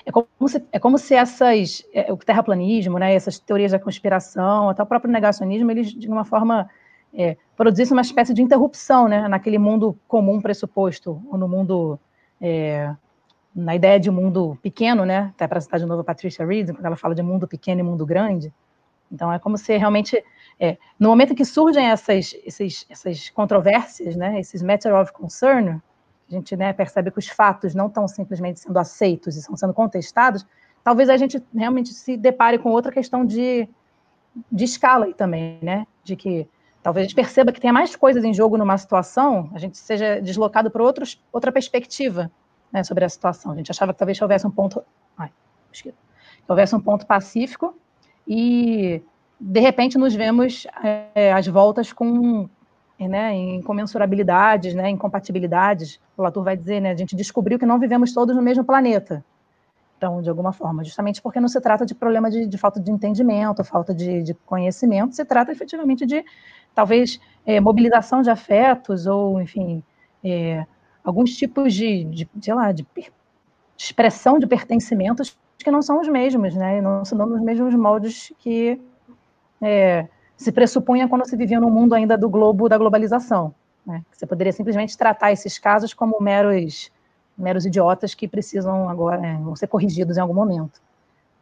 [0.05, 4.69] é como se, é como se essas, é, o terraplanismo, né, essas teorias da conspiração,
[4.71, 6.69] até o próprio negacionismo, eles, de uma forma,
[7.15, 11.99] é, produzissem uma espécie de interrupção né, naquele mundo comum pressuposto, ou no mundo
[12.41, 12.95] é,
[13.55, 15.31] na ideia de mundo pequeno, né?
[15.35, 17.83] Até para citar de novo a Patricia Reed, quando ela fala de mundo pequeno e
[17.83, 18.53] mundo grande.
[19.11, 20.25] Então é como se realmente,
[20.59, 24.41] é, no momento que surgem essas, esses, essas controvérsias, né?
[24.41, 25.81] Esses matter of concern,
[26.29, 29.75] a gente né, percebe que os fatos não estão simplesmente sendo aceitos e estão sendo
[29.75, 30.47] contestados.
[30.83, 33.69] Talvez a gente realmente se depare com outra questão de,
[34.51, 35.87] de escala aí também, né?
[36.03, 36.49] De que
[36.83, 40.21] talvez a gente perceba que tem mais coisas em jogo numa situação, a gente seja
[40.21, 42.31] deslocado para outra perspectiva
[42.73, 43.53] né, sobre a situação.
[43.53, 44.83] A gente achava que talvez houvesse um ponto.
[45.17, 45.31] Ai,
[45.73, 45.95] que
[46.49, 47.77] houvesse um ponto pacífico
[48.27, 49.03] e,
[49.41, 50.67] de repente, nos vemos
[51.15, 52.49] é, às voltas com
[53.09, 56.01] né, incomensurabilidades, né, incompatibilidades.
[56.17, 59.25] O Latour vai dizer, né, a gente descobriu que não vivemos todos no mesmo planeta.
[59.97, 62.91] Então, de alguma forma, justamente porque não se trata de problema de, de falta de
[62.91, 66.25] entendimento, falta de, de, conhecimento, se trata efetivamente de,
[66.75, 69.83] talvez, é, mobilização de afetos ou, enfim,
[70.25, 70.67] é,
[71.05, 73.13] alguns tipos de, de sei lá, de, de,
[73.79, 76.81] expressão de pertencimentos que não são os mesmos, né?
[76.81, 78.81] Não se dão nos mesmos moldes que
[79.61, 80.09] é,
[80.43, 83.55] se pressupunha quando se vivia no mundo ainda do globo da globalização.
[83.87, 84.03] Né?
[84.13, 86.91] Você poderia simplesmente tratar esses casos como meros,
[87.37, 90.81] meros idiotas que precisam agora é, vão ser corrigidos em algum momento.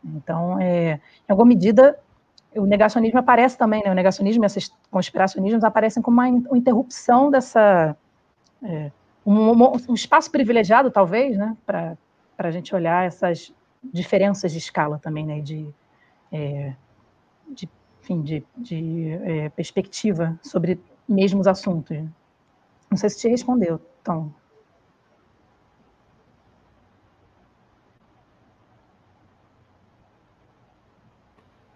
[0.05, 1.99] Então, é, em alguma medida,
[2.55, 3.91] o negacionismo aparece também, né?
[3.91, 7.95] O negacionismo e esses conspiracionismos aparecem como uma, uma interrupção dessa
[8.63, 8.91] é,
[9.25, 9.53] um,
[9.89, 11.97] um, espaço privilegiado, talvez, né, para
[12.39, 13.53] a gente olhar essas
[13.83, 15.69] diferenças de escala também, né, de,
[16.33, 16.73] é,
[17.49, 17.69] de,
[18.03, 21.97] enfim, de, de é, perspectiva sobre mesmos assuntos.
[22.91, 24.31] Não sei se te respondeu, Tom.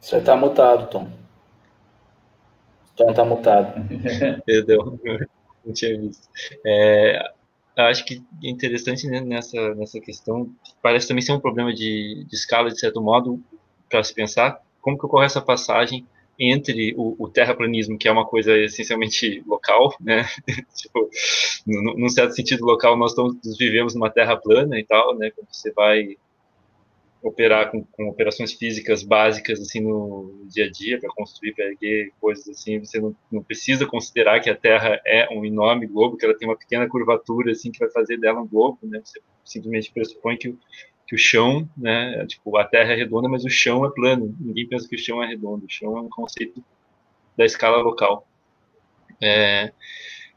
[0.00, 1.08] Você está mutado, Tom.
[2.96, 3.74] Tom está mutado.
[4.44, 4.98] Perdão,
[5.64, 6.28] não tinha visto.
[6.64, 7.32] É,
[7.76, 10.50] eu acho que é interessante né, nessa, nessa questão,
[10.82, 13.42] parece também ser um problema de, de escala, de certo modo,
[13.88, 16.06] para se pensar como que ocorre essa passagem
[16.38, 20.24] entre o, o, terraplanismo, que é uma coisa essencialmente local, né?
[20.74, 21.08] tipo,
[21.66, 25.30] num certo sentido local, nós, estamos, vivemos numa terra plana e tal, né?
[25.30, 26.16] Quando você vai
[27.22, 32.12] operar com, com, operações físicas básicas assim no dia a dia para construir, para erguer
[32.20, 36.26] coisas assim, você não, não, precisa considerar que a Terra é um enorme globo, que
[36.26, 39.00] ela tem uma pequena curvatura assim que vai fazer dela um globo, né?
[39.02, 40.54] Você simplesmente pressupõe que
[41.06, 44.34] que o chão, né, tipo, a Terra é redonda, mas o chão é plano.
[44.40, 45.66] Ninguém pensa que o chão é redondo.
[45.66, 46.64] O chão é um conceito
[47.36, 48.26] da escala local.
[49.22, 49.72] É,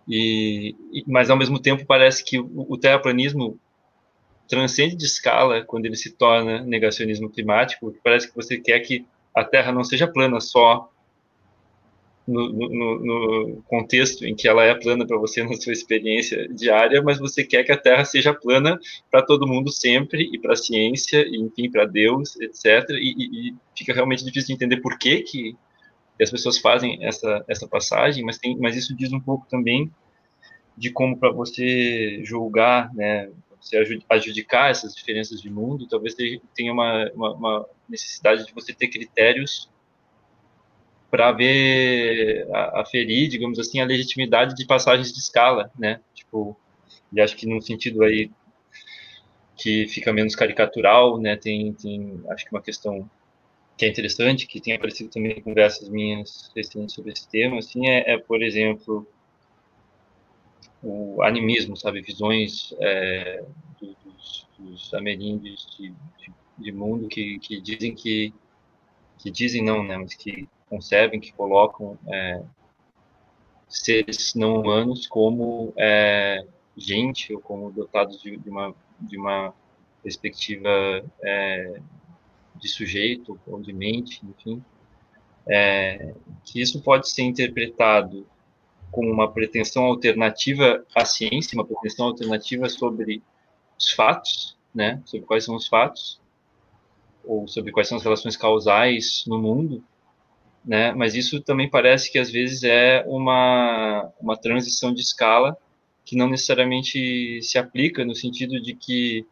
[0.07, 0.75] e,
[1.05, 3.59] mas ao mesmo tempo parece que o, o terraplanismo
[4.47, 9.43] transcende de escala quando ele se torna negacionismo climático, parece que você quer que a
[9.43, 10.89] Terra não seja plana só
[12.27, 17.01] no, no, no contexto em que ela é plana para você na sua experiência diária,
[17.01, 18.77] mas você quer que a Terra seja plana
[19.09, 22.89] para todo mundo sempre e para a ciência, e, enfim, para Deus, etc.
[22.91, 25.55] E, e, fica realmente difícil de entender por que, que
[26.21, 29.89] as pessoas fazem essa, essa passagem, mas, tem, mas isso diz um pouco também
[30.75, 33.29] de como para você julgar, né,
[33.59, 33.77] você
[34.09, 39.69] adjudicar essas diferenças de mundo, talvez tenha uma, uma, uma necessidade de você ter critérios
[41.09, 46.01] para ver, aferir, digamos assim, a legitimidade de passagens de escala, né?
[46.13, 46.57] Tipo,
[47.13, 48.29] e acho que num sentido aí
[49.55, 51.35] que fica menos caricatural, né?
[51.35, 53.09] Tem, tem acho que uma questão
[53.77, 57.87] que é interessante, que tem aparecido também em conversas minhas recentes sobre esse tema, assim,
[57.87, 59.07] é, é por exemplo,
[60.81, 63.43] o animismo, sabe, visões é,
[63.79, 68.33] dos, dos ameríndios de, de, de, mundo que, que dizem que,
[69.19, 72.41] que dizem não, né, mas que concebem, que colocam é,
[73.67, 76.45] seres não humanos como é,
[76.75, 79.53] gente ou como dotados de, de, uma, de uma
[80.03, 80.69] perspectiva
[81.23, 81.79] é,
[82.55, 84.63] de sujeito ou de mente, enfim,
[85.47, 86.13] é,
[86.43, 88.25] que isso pode ser interpretado
[88.91, 93.21] como uma pretensão alternativa à ciência, uma pretensão alternativa sobre
[93.77, 96.19] os fatos, né, sobre quais são os fatos,
[97.23, 99.83] ou sobre quais são as relações causais no mundo,
[100.67, 105.57] né, mas isso também parece que às vezes é uma, uma transição de escala
[106.03, 109.25] que não necessariamente se aplica no sentido de que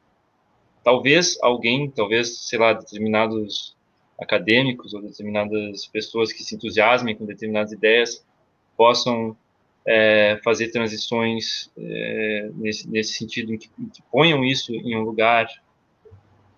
[0.82, 3.76] talvez alguém, talvez, sei lá, determinados
[4.18, 8.26] acadêmicos ou determinadas pessoas que se entusiasmem com determinadas ideias
[8.78, 9.36] possam
[9.86, 15.02] é, fazer transições é, nesse, nesse, sentido, em que, em que, ponham isso em um
[15.02, 15.48] lugar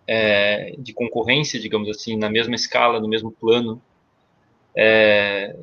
[0.05, 3.81] é, de concorrência, digamos assim, na mesma escala, no mesmo plano
[4.77, 5.55] é,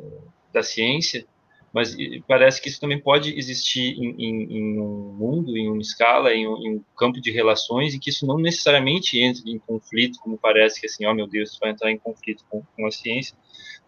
[0.53, 1.25] da ciência,
[1.73, 1.97] mas
[2.29, 6.47] parece que isso também pode existir em, em, em um mundo, em uma escala, em
[6.47, 10.39] um, em um, campo de relações, e que isso não necessariamente entre em conflito, como
[10.39, 12.91] parece que assim, ó oh, meu Deus, isso vai entrar em conflito com, com a
[12.91, 13.37] ciência,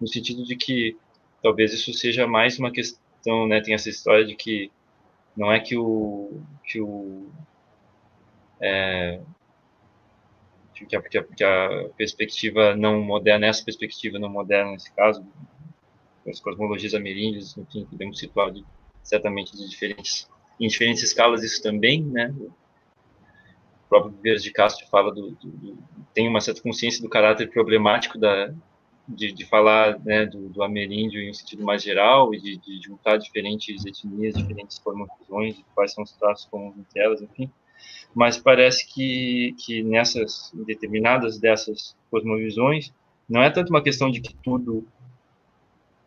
[0.00, 0.96] no sentido de que
[1.42, 4.70] talvez isso seja mais uma questão, né, tem essa história de que
[5.36, 7.28] não é que o que o
[8.60, 9.20] é,
[10.84, 15.24] que, a, que, a, perspectiva não moderna, essa perspectiva não moderna nesse caso,
[16.28, 18.64] as cosmologias ameríndias, enfim, podemos situar de,
[19.02, 20.28] certamente de diferentes,
[20.60, 22.34] em diferentes escalas isso também, né?
[22.38, 25.78] O próprio Vieira de Castro fala do, do, do,
[26.12, 28.52] tem uma certa consciência do caráter problemático da
[29.08, 32.80] de, de falar né, do, do, ameríndio em um sentido mais geral e de, de
[32.82, 37.50] juntar diferentes etnias, diferentes formações, quais são os traços comuns entre elas, enfim.
[38.14, 42.92] Mas parece que, que nessas determinadas dessas cosmovisões
[43.28, 44.86] não é tanto uma questão de que tudo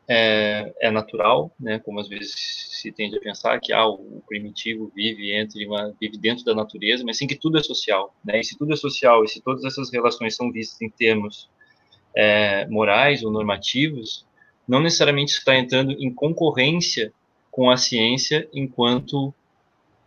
[0.07, 4.91] é, é, natural, né, como às vezes se tende a pensar que ah, o primitivo
[4.95, 8.39] vive entre uma vive dentro da natureza, mas sim que tudo é social, né?
[8.39, 11.47] E se tudo é social e se todas essas relações são vistas em termos
[12.15, 14.25] é, morais ou normativos,
[14.67, 17.13] não necessariamente está entrando em concorrência
[17.51, 19.31] com a ciência enquanto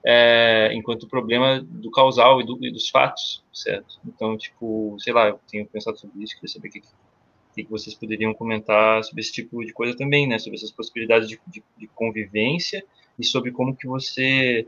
[0.04, 4.00] é, enquanto problema do causal e, do, e, dos fatos, certo?
[4.06, 7.70] Então, tipo, sei lá, eu tenho pensado sobre isso, queria saber o que, que, que
[7.70, 10.38] vocês poderiam comentar sobre esse tipo de coisa também, né?
[10.38, 12.84] Sobre essas possibilidades de, de, de convivência
[13.18, 14.66] e sobre como que você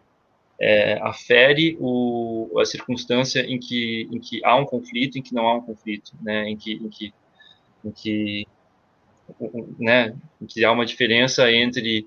[0.61, 5.48] é, afere o, a circunstância em que, em que há um conflito, em que não
[5.48, 6.48] há um conflito, né?
[6.48, 7.12] Em que, em que,
[7.85, 8.47] em que,
[9.81, 10.15] né?
[10.40, 12.06] Em que há uma diferença entre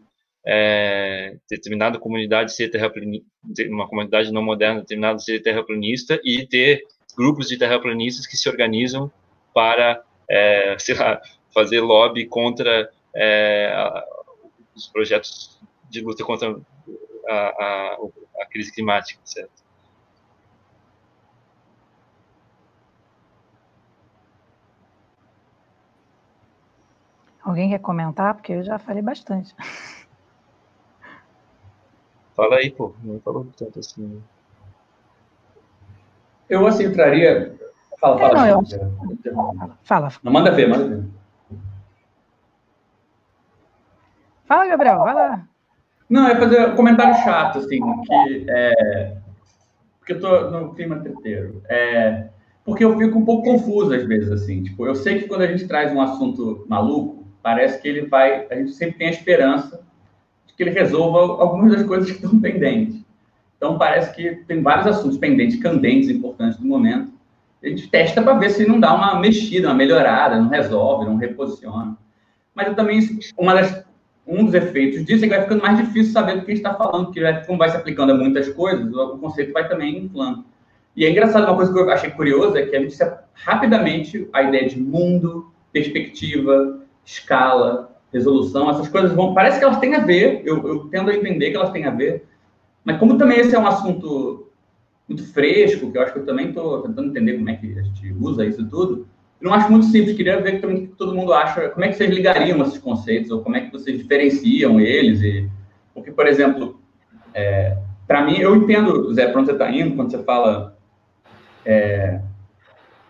[0.49, 3.27] é, determinada comunidade ser terraplanista,
[3.69, 6.85] uma comunidade não moderna determinada ser terraplanista e ter
[7.17, 9.11] grupos de terraplanistas que se organizam
[9.53, 11.21] para é, sei lá,
[11.53, 13.73] fazer lobby contra é,
[14.73, 15.59] os projetos
[15.89, 16.55] de luta contra
[17.27, 17.97] a, a,
[18.41, 19.67] a crise climática, certo?
[27.43, 28.33] Alguém quer comentar?
[28.33, 29.53] Porque eu já falei bastante.
[32.37, 32.93] Fala aí, pô.
[33.03, 34.21] Não falou tanto assim.
[36.47, 37.57] Eu, assim, entraria
[37.99, 38.47] Fala, fala.
[38.47, 39.73] É, não, eu...
[39.83, 40.11] Fala.
[40.23, 41.03] Não, manda ver, manda ver.
[44.45, 45.47] Fala, Gabriel, vai lá.
[46.09, 49.17] Não, é fazer um comentário chato, assim, que é...
[49.99, 51.61] Porque eu tô no clima treteiro.
[51.67, 52.29] É...
[52.63, 54.63] Porque eu fico um pouco confuso às vezes, assim.
[54.63, 58.47] Tipo, eu sei que quando a gente traz um assunto maluco, parece que ele vai...
[58.49, 59.86] A gente sempre tem a esperança
[60.57, 62.99] que ele resolva algumas das coisas que estão pendentes.
[63.55, 67.11] Então, parece que tem vários assuntos pendentes, candentes, importantes do momento,
[67.63, 71.17] a gente testa para ver se não dá uma mexida, uma melhorada, não resolve, não
[71.17, 71.97] reposiciona.
[72.53, 72.99] Mas também,
[73.37, 73.83] uma das,
[74.27, 77.05] um dos efeitos disso é que vai ficando mais difícil saber do que está falando,
[77.05, 80.45] porque como vai se aplicando a muitas coisas, o conceito vai também inflando.
[80.95, 82.95] E é engraçado, uma coisa que eu achei curiosa é que a gente
[83.33, 89.33] rapidamente a ideia de mundo, perspectiva, escala, resolução, essas coisas vão.
[89.33, 91.91] Parece que elas têm a ver, eu, eu tendo a entender que elas têm a
[91.91, 92.25] ver,
[92.83, 94.47] mas como também esse é um assunto
[95.07, 97.81] muito fresco, que eu acho que eu também estou tentando entender como é que a
[97.81, 99.07] gente usa isso tudo.
[99.39, 101.89] Eu não acho muito simples, queria ver também o que todo mundo acha, como é
[101.89, 105.21] que vocês ligariam esses conceitos, ou como é que vocês diferenciam eles.
[105.21, 105.49] E...
[105.93, 106.81] Porque, por exemplo,
[107.33, 107.77] é,
[108.07, 110.77] para mim, eu entendo, Zé, para onde você está indo, quando você fala
[111.65, 112.21] é,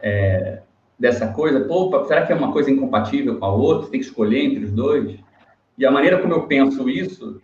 [0.01, 0.61] é,
[0.99, 1.67] dessa coisa,
[2.07, 3.85] será que é uma coisa incompatível com a outra?
[3.85, 5.19] Você tem que escolher entre os dois?
[5.77, 7.41] E a maneira como eu penso isso,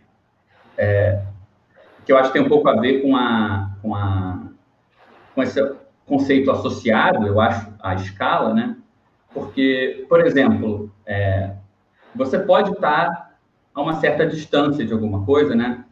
[0.76, 1.22] é,
[2.04, 4.44] que eu acho que tem um pouco a ver com a, com a
[5.34, 5.60] com esse
[6.06, 8.76] conceito associado, eu acho, à escala, né?
[9.32, 11.54] Porque, por exemplo, é,
[12.14, 13.36] você pode estar
[13.74, 15.84] a uma certa distância de alguma coisa, né?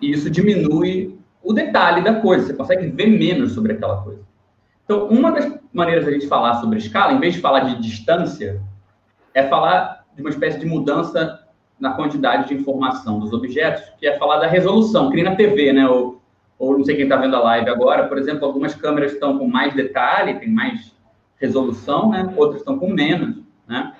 [0.00, 4.23] E isso diminui o detalhe da coisa, você consegue ver menos sobre aquela coisa.
[4.84, 8.60] Então, uma das maneiras da gente falar sobre escala, em vez de falar de distância,
[9.32, 11.40] é falar de uma espécie de mudança
[11.80, 15.72] na quantidade de informação dos objetos, que é falar da resolução, que nem na TV,
[15.72, 15.88] né?
[15.88, 16.20] O,
[16.58, 19.46] ou não sei quem está vendo a live agora, por exemplo, algumas câmeras estão com
[19.46, 20.94] mais detalhe, tem mais
[21.36, 22.32] resolução, né?
[22.36, 23.92] Outras estão com menos, né?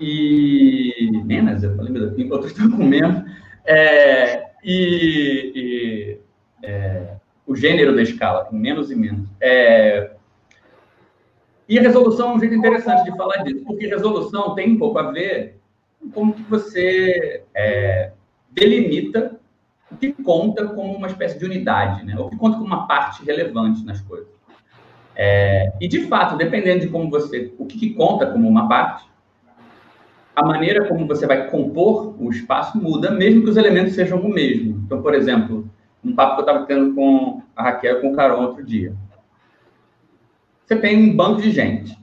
[0.00, 3.22] E menos, eu falei, meu Deus, outras estão com menos.
[3.66, 6.20] É, e, e
[6.62, 7.13] é,
[7.46, 9.28] o gênero da escala, tem menos e menos.
[9.40, 10.12] É,
[11.68, 15.10] e resolução é um jeito interessante de falar disso, porque resolução tem um pouco a
[15.10, 15.58] ver
[16.00, 18.12] com como que você é,
[18.50, 19.38] delimita
[19.90, 22.16] o que conta como uma espécie de unidade, né?
[22.18, 24.28] o que conta como uma parte relevante nas coisas.
[25.16, 27.54] É, e, de fato, dependendo de como você...
[27.58, 29.04] O que, que conta como uma parte,
[30.34, 34.28] a maneira como você vai compor o espaço muda, mesmo que os elementos sejam o
[34.28, 34.82] mesmo.
[34.84, 35.70] Então, por exemplo,
[36.04, 38.94] um papo que eu estava tendo com a Raquel com o Carol outro dia.
[40.64, 41.98] Você tem um bando de gente.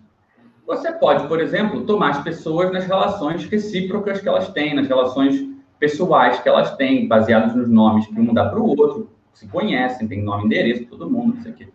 [0.65, 5.45] Você pode, por exemplo, tomar as pessoas nas relações recíprocas que elas têm, nas relações
[5.79, 10.07] pessoais que elas têm, baseados nos nomes que um dá para o outro, se conhecem,
[10.07, 11.67] tem nome, endereço, todo mundo, não sei o quê.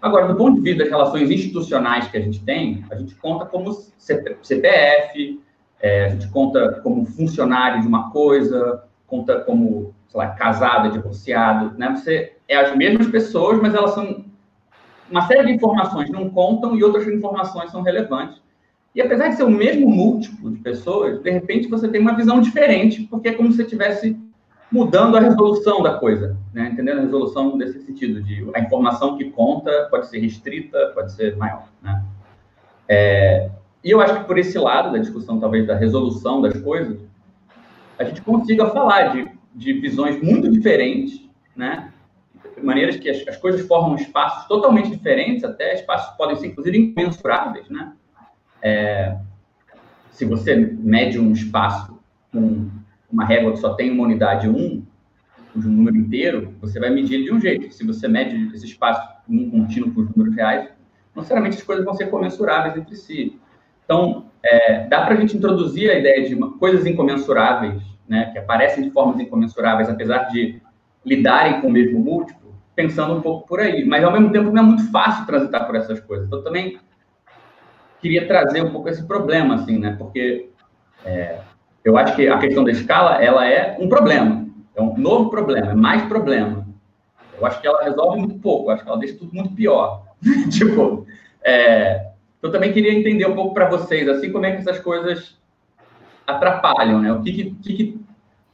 [0.00, 3.44] Agora, do ponto de vista das relações institucionais que a gente tem, a gente conta
[3.44, 5.40] como CPF,
[5.80, 11.78] é, a gente conta como funcionário de uma coisa, conta como, sei lá, casado, divorciado,
[11.78, 11.90] né?
[11.90, 14.24] Você é as mesmas pessoas, mas elas são
[15.08, 18.40] uma série de informações não contam e outras informações são relevantes.
[18.94, 22.40] E apesar de ser o mesmo múltiplo de pessoas, de repente você tem uma visão
[22.40, 24.16] diferente, porque é como se você estivesse
[24.70, 26.70] mudando a resolução da coisa, né?
[26.72, 31.36] entendendo a resolução nesse sentido, de a informação que conta pode ser restrita, pode ser
[31.36, 31.68] maior.
[31.82, 32.04] Né?
[32.88, 33.50] É,
[33.82, 36.98] e eu acho que por esse lado da discussão, talvez, da resolução das coisas,
[37.98, 41.92] a gente consiga falar de, de visões muito diferentes, né?
[42.62, 47.68] maneiras que as, as coisas formam espaços totalmente diferentes, até espaços podem ser, inclusive, incomensuráveis.
[47.68, 47.92] Né?
[48.62, 49.16] É,
[50.12, 51.98] se você mede um espaço
[52.32, 52.68] com
[53.10, 54.84] uma régua que só tem uma unidade 1,
[55.56, 57.72] de um número inteiro, você vai medir de um jeito.
[57.74, 60.68] Se você mede esse espaço um contínuo por números reais,
[61.14, 63.38] não necessariamente as coisas vão ser comensuráveis entre si.
[63.84, 68.38] Então, é, dá para a gente introduzir a ideia de uma, coisas incomensuráveis, né, que
[68.38, 70.60] aparecem de formas incomensuráveis, apesar de
[71.06, 73.84] lidarem com o mesmo múltiplo, pensando um pouco por aí.
[73.84, 76.26] Mas, ao mesmo tempo, não é muito fácil transitar por essas coisas.
[76.26, 76.80] Então, também
[78.00, 80.50] queria trazer um pouco esse problema, assim, né, porque
[81.04, 81.38] é,
[81.84, 84.44] eu acho que a questão da escala, ela é um problema.
[84.74, 86.66] É um novo problema, é mais problema.
[87.38, 90.02] Eu acho que ela resolve muito pouco, acho que ela deixa tudo muito pior.
[90.50, 91.06] tipo,
[91.44, 92.08] é,
[92.42, 95.39] eu também queria entender um pouco para vocês, assim, como é que essas coisas
[96.30, 97.12] atrapalham, né?
[97.12, 98.00] O que, que, que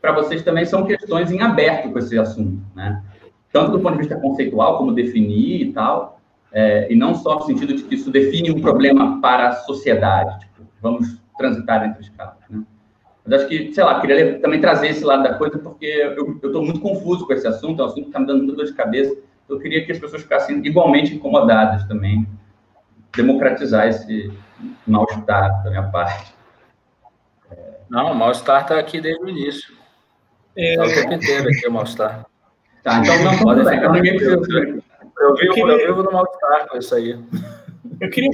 [0.01, 3.03] para vocês também são questões em aberto com esse assunto, né?
[3.53, 6.21] Tanto do ponto de vista conceitual, como definir e tal,
[6.53, 10.41] é, e não só no sentido de que isso define um problema para a sociedade,
[10.41, 12.63] tipo, vamos transitar entre escalas, né?
[13.25, 15.87] Mas acho que, sei lá, queria também trazer esse lado da coisa, porque
[16.17, 18.55] eu estou muito confuso com esse assunto, é um assunto que está me dando muita
[18.55, 19.17] dor de cabeça.
[19.49, 22.27] Eu queria que as pessoas ficassem igualmente incomodadas também,
[23.17, 24.33] democratizar esse
[24.87, 26.36] mal-estar da minha parte.
[27.89, 29.77] Não, o mal-estar está aqui desde o início.
[30.57, 30.77] É...
[30.77, 32.27] Tá o tempo inteiro aqui o mal-estar.
[32.83, 34.37] Tá, então não pode então ninguém precisa.
[34.37, 34.83] Eu vivo,
[35.19, 35.73] eu, queria...
[35.73, 37.19] eu vivo no mal-estar com isso aí.
[38.01, 38.31] Eu queria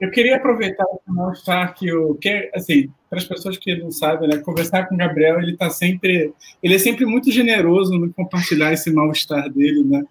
[0.00, 4.28] eu queria aproveitar para mostrar que o que assim para as pessoas que não sabem,
[4.28, 8.72] né, conversar com o Gabriel, ele tá sempre, ele é sempre muito generoso no compartilhar
[8.72, 10.02] esse mal estar dele, né?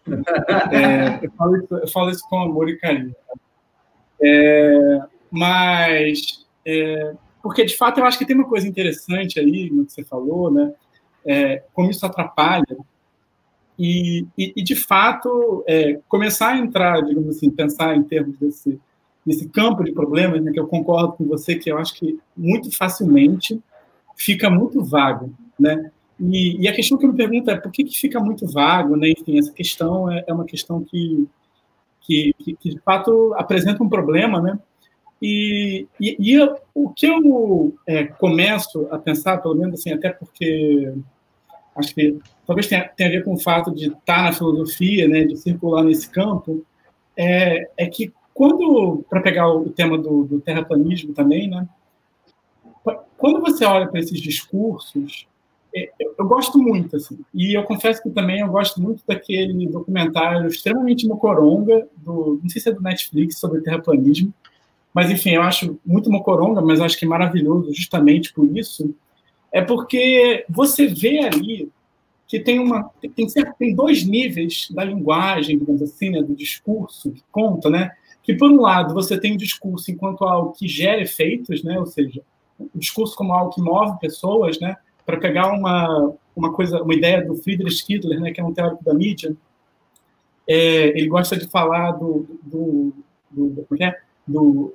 [0.72, 3.14] É, eu, falo isso, eu, falo isso, com amor e carinho.
[4.22, 9.85] É, mas é, porque de fato eu acho que tem uma coisa interessante aí no
[9.85, 10.73] que você falou, né?
[11.26, 12.77] É, como isso atrapalha
[13.80, 18.80] e, e, e de fato é, começar a entrar, digamos assim, pensar em termos desse
[19.26, 22.76] nesse campo de problemas, né, que eu concordo com você, que eu acho que muito
[22.76, 23.61] facilmente
[24.15, 25.91] fica muito vago, né?
[26.19, 28.95] E, e a questão que eu me pergunto é por que, que fica muito vago,
[28.95, 29.10] né?
[29.10, 31.27] Enfim, essa questão é, é uma questão que,
[32.02, 34.60] que, que, que, de fato apresenta um problema, né?
[35.26, 40.10] E, e, e eu, o que eu é, começo a pensar, pelo menos assim, até
[40.10, 40.94] porque
[41.78, 45.24] acho que talvez tenha, tenha a ver com o fato de estar na filosofia, né,
[45.24, 46.66] de circular nesse campo,
[47.16, 51.70] é, é que quando, para pegar o tema do, do terraplanismo também, né?
[53.18, 55.26] Quando você olha para esses discursos,
[55.74, 55.90] é,
[56.20, 57.18] eu gosto muito, assim.
[57.34, 62.60] E eu confesso que também eu gosto muito daquele documentário extremamente mocoronga, do, não sei
[62.60, 64.34] se é do Netflix, sobre terraplanismo,
[64.94, 68.94] mas enfim, eu acho muito mocoronga, mas acho que é maravilhoso justamente por isso.
[69.52, 71.70] É porque você vê ali
[72.28, 77.24] que tem uma tem, tem dois níveis da linguagem, digamos assim, né, do discurso que
[77.32, 77.91] conta, né?
[78.24, 81.78] que, por um lado, você tem o discurso enquanto algo que gera efeitos, né?
[81.78, 82.22] ou seja,
[82.57, 84.78] o discurso como algo que move pessoas, né?
[85.06, 88.32] para pegar uma, uma coisa, uma ideia do Friedrich Kittler, né?
[88.32, 89.36] que é um teórico da mídia,
[90.48, 92.94] é, ele gosta de falar do, do,
[93.30, 93.99] do, do, é?
[94.26, 94.74] do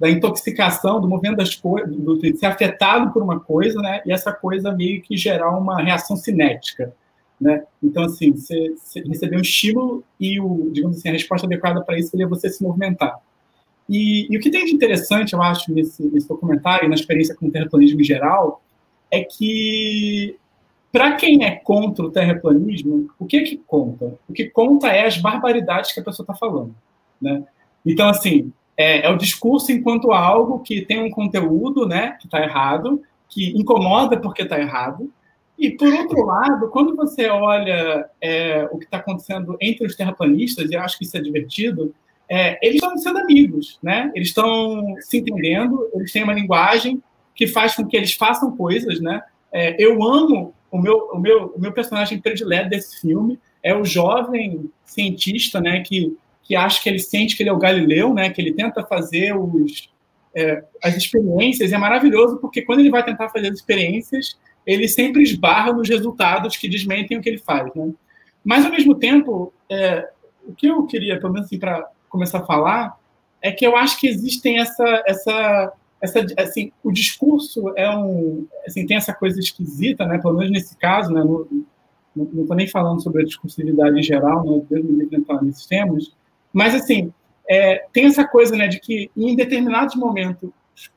[0.00, 4.00] da intoxicação, do movimento das coisas, de ser afetado por uma coisa, né?
[4.06, 6.94] E essa coisa meio que gerar uma reação cinética.
[7.38, 7.62] Né?
[7.82, 11.98] Então, assim, você, você receber um estímulo e, o, digamos assim, a resposta adequada para
[11.98, 13.18] isso seria você se movimentar.
[13.88, 17.46] E, e, o que tem de interessante, eu acho, nesse, nesse documentário, na experiência com
[17.46, 18.62] o terraplanismo em geral,
[19.10, 20.36] é que,
[20.90, 24.18] para quem é contra o terraplanismo, o que é que conta?
[24.26, 26.74] O que conta é as barbaridades que a pessoa está falando.
[27.20, 27.44] Né?
[27.84, 32.42] Então, assim, é, é o discurso enquanto algo que tem um conteúdo, né, que está
[32.42, 35.12] errado, que incomoda porque está errado.
[35.58, 40.70] E, por outro lado, quando você olha é, o que está acontecendo entre os terraplanistas,
[40.70, 41.94] e acho que isso é divertido,
[42.26, 44.10] é, eles estão sendo amigos, né?
[44.14, 47.02] Eles estão se entendendo, eles têm uma linguagem
[47.34, 49.20] que faz com que eles façam coisas, né?
[49.52, 53.84] É, eu amo o meu, o meu, o meu personagem predileto desse filme é o
[53.84, 55.80] jovem cientista, né?
[55.80, 56.16] Que,
[56.50, 58.28] que acha que ele sente que ele é o Galileu, né?
[58.28, 59.88] Que ele tenta fazer os,
[60.34, 61.70] é, as experiências.
[61.70, 64.36] E é maravilhoso porque quando ele vai tentar fazer as experiências,
[64.66, 67.92] ele sempre esbarra nos resultados que desmentem o que ele faz, né?
[68.42, 70.10] Mas ao mesmo tempo, é,
[70.44, 72.98] o que eu queria, pelo menos assim, para começar a falar,
[73.40, 75.72] é que eu acho que existem essa, essa,
[76.02, 80.18] essa, assim, o discurso é um, assim, tem essa coisa esquisita, né?
[80.18, 81.22] Pelo menos nesse caso, né?
[81.22, 81.46] No,
[82.12, 84.60] não estou nem falando sobre a discursividade em geral, né?
[84.68, 86.12] Deus me livre entrar nesses temas,
[86.52, 87.12] mas assim
[87.50, 90.50] é, tem essa coisa, né, de que em determinados momentos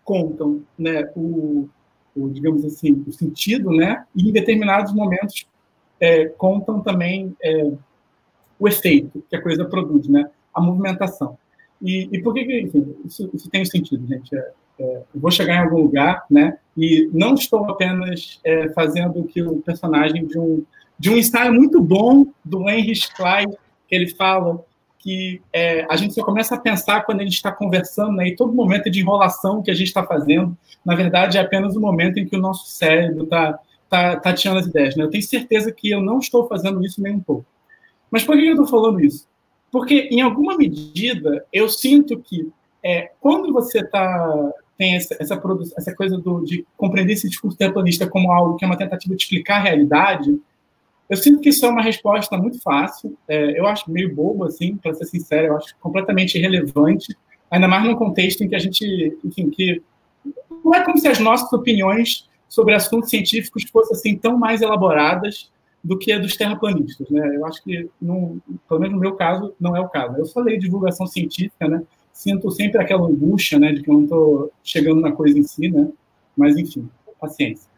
[0.04, 1.68] contam, né, o,
[2.16, 5.48] o digamos assim, o sentido, né, e em determinados momentos
[6.00, 7.72] é, contam também é,
[8.60, 11.38] o efeito que a coisa produz, né, a movimentação.
[11.82, 14.36] E, e por que, enfim, isso, isso tem sentido, gente?
[14.36, 19.20] É, é, eu vou chegar em algum lugar, né, e não estou apenas é, fazendo
[19.20, 20.64] o que o personagem de um
[21.00, 23.50] de um ensaio muito bom do Henry Klein,
[23.88, 24.64] que ele fala
[25.04, 28.36] que é, a gente só começa a pensar quando a gente está conversando, né, e
[28.36, 32.18] todo momento de enrolação que a gente está fazendo, na verdade, é apenas o momento
[32.18, 33.60] em que o nosso cérebro está
[33.90, 34.96] tá, tá tirando as ideias.
[34.96, 35.04] Né?
[35.04, 37.46] Eu tenho certeza que eu não estou fazendo isso nem um pouco.
[38.10, 39.28] Mas por que eu estou falando isso?
[39.70, 42.50] Porque, em alguma medida, eu sinto que
[42.82, 45.42] é, quando você tá, tem essa, essa,
[45.78, 49.24] essa coisa do, de compreender esse discurso terraplanista como algo que é uma tentativa de
[49.24, 50.40] explicar a realidade,
[51.10, 53.18] eu sinto que isso é uma resposta muito fácil.
[53.28, 57.16] É, eu acho meio bobo, assim, para ser sincero, eu acho completamente irrelevante,
[57.52, 59.82] ainda mais num contexto em que a gente, enfim, que
[60.64, 65.52] não é como se as nossas opiniões sobre assuntos científicos fossem assim tão mais elaboradas
[65.84, 67.36] do que a dos terraplanistas, né?
[67.36, 70.18] Eu acho que, pelo menos no meu caso, não é o caso.
[70.18, 71.84] Eu só leio divulgação científica, né?
[72.14, 75.68] Sinto sempre aquela angústia, né, de que eu não estou chegando na coisa em si,
[75.70, 75.90] né?
[76.38, 76.88] Mas, enfim,
[77.20, 77.73] paciência.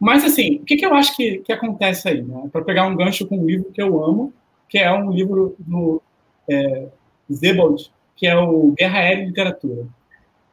[0.00, 2.22] Mas, assim, o que, que eu acho que, que acontece aí?
[2.22, 2.48] Né?
[2.50, 4.32] Para pegar um gancho com um livro que eu amo,
[4.66, 6.00] que é um livro do
[6.48, 6.88] é,
[7.30, 9.86] Zebold, que é o Guerra Aérea e Literatura.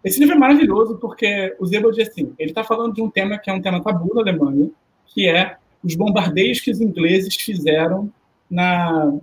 [0.04, 3.50] Esse livro é maravilhoso porque o Zebold, assim, ele está falando de um tema que
[3.50, 4.70] é um tema tabu na Alemanha,
[5.06, 8.12] que é os bombardeios que os ingleses fizeram
[8.50, 9.14] na,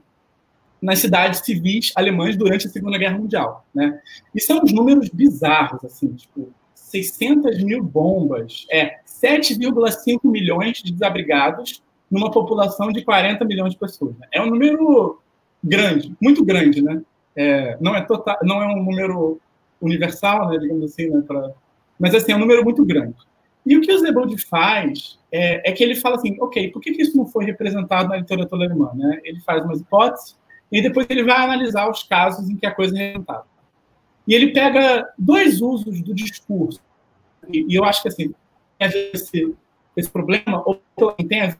[0.80, 4.00] nas cidades civis alemãs durante a Segunda Guerra Mundial, né?
[4.34, 11.82] E são uns números bizarros, assim, tipo, 600 mil bombas, é 7,5 milhões de desabrigados
[12.10, 14.16] numa população de 40 milhões de pessoas.
[14.18, 14.26] Né?
[14.32, 15.20] É um número
[15.62, 17.02] grande, muito grande, né?
[17.34, 19.40] É, não é total, não é um número
[19.80, 21.50] universal, né, digamos assim, né, pra,
[21.98, 23.16] mas assim é um número muito grande.
[23.66, 26.92] E o que o Zebold faz é, é, que ele fala assim, ok, por que,
[26.92, 28.92] que isso não foi representado na literatura alemã?
[28.94, 29.20] Né?
[29.24, 30.36] Ele faz umas hipóteses
[30.70, 33.44] e depois ele vai analisar os casos em que a coisa é representada.
[34.26, 36.80] E ele pega dois usos do discurso.
[37.48, 38.34] E, e eu acho que assim,
[38.80, 39.54] esse,
[39.96, 40.80] esse problema, ou
[41.28, 41.58] tem a ver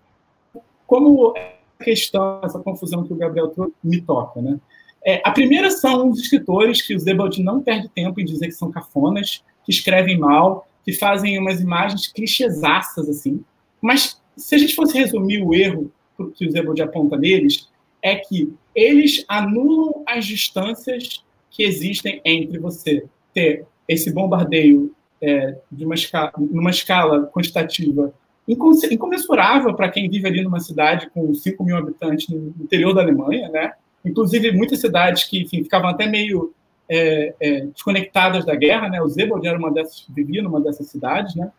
[0.87, 4.41] como a questão, essa confusão que o Gabriel trouxe, me toca.
[4.41, 4.61] Né?
[5.05, 8.53] É, a primeira são os escritores que o Zebald não perde tempo em dizer que
[8.53, 13.43] são cafonas, que escrevem mal, que fazem umas imagens clichêsaças, assim.
[13.81, 15.91] Mas se a gente fosse resumir o erro
[16.35, 17.69] que o Zebald aponta neles,
[18.03, 24.95] é que eles anulam as distâncias que existem entre você ter esse bombardeio
[25.25, 28.13] é, de uma escala, numa escala quantitativa
[28.47, 33.49] incomensurável para quem vive ali numa cidade com 5 mil habitantes no interior da Alemanha,
[33.49, 33.73] né?
[34.05, 36.53] Inclusive, muitas cidades que enfim, ficavam até meio
[36.87, 39.01] é, é, desconectadas da guerra, né?
[39.01, 41.51] O Zebold era uma dessas, vivia numa dessas cidades, né?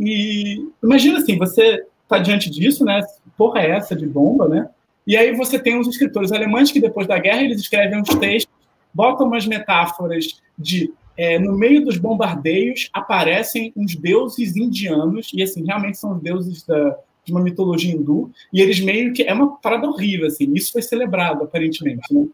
[0.00, 3.02] E imagina assim, você está diante disso, né?
[3.36, 4.70] Porra é essa de bomba, né?
[5.06, 8.54] E aí você tem os escritores alemães que depois da guerra eles escrevem uns textos
[8.92, 15.64] botam umas metáforas de é, no meio dos bombardeios aparecem uns deuses indianos, e assim,
[15.64, 19.22] realmente são os deuses da, de uma mitologia hindu, e eles meio que.
[19.22, 22.26] É uma parada horrível, assim, isso foi celebrado, aparentemente, né?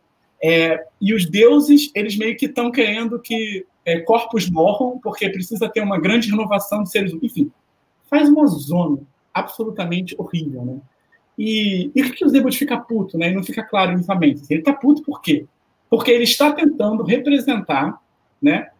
[0.45, 5.69] É, e os deuses, eles meio que estão querendo que é, corpos morram, porque precisa
[5.69, 7.51] ter uma grande renovação de seres Enfim,
[8.11, 8.99] faz uma zona
[9.33, 10.77] absolutamente horrível, né?
[11.39, 13.31] E, e que o Zebot fica puto, né?
[13.31, 14.43] E não fica claro inicialmente.
[14.51, 15.47] Ele tá puto por quê?
[15.93, 18.01] porque ele está tentando representar
[18.41, 18.71] né,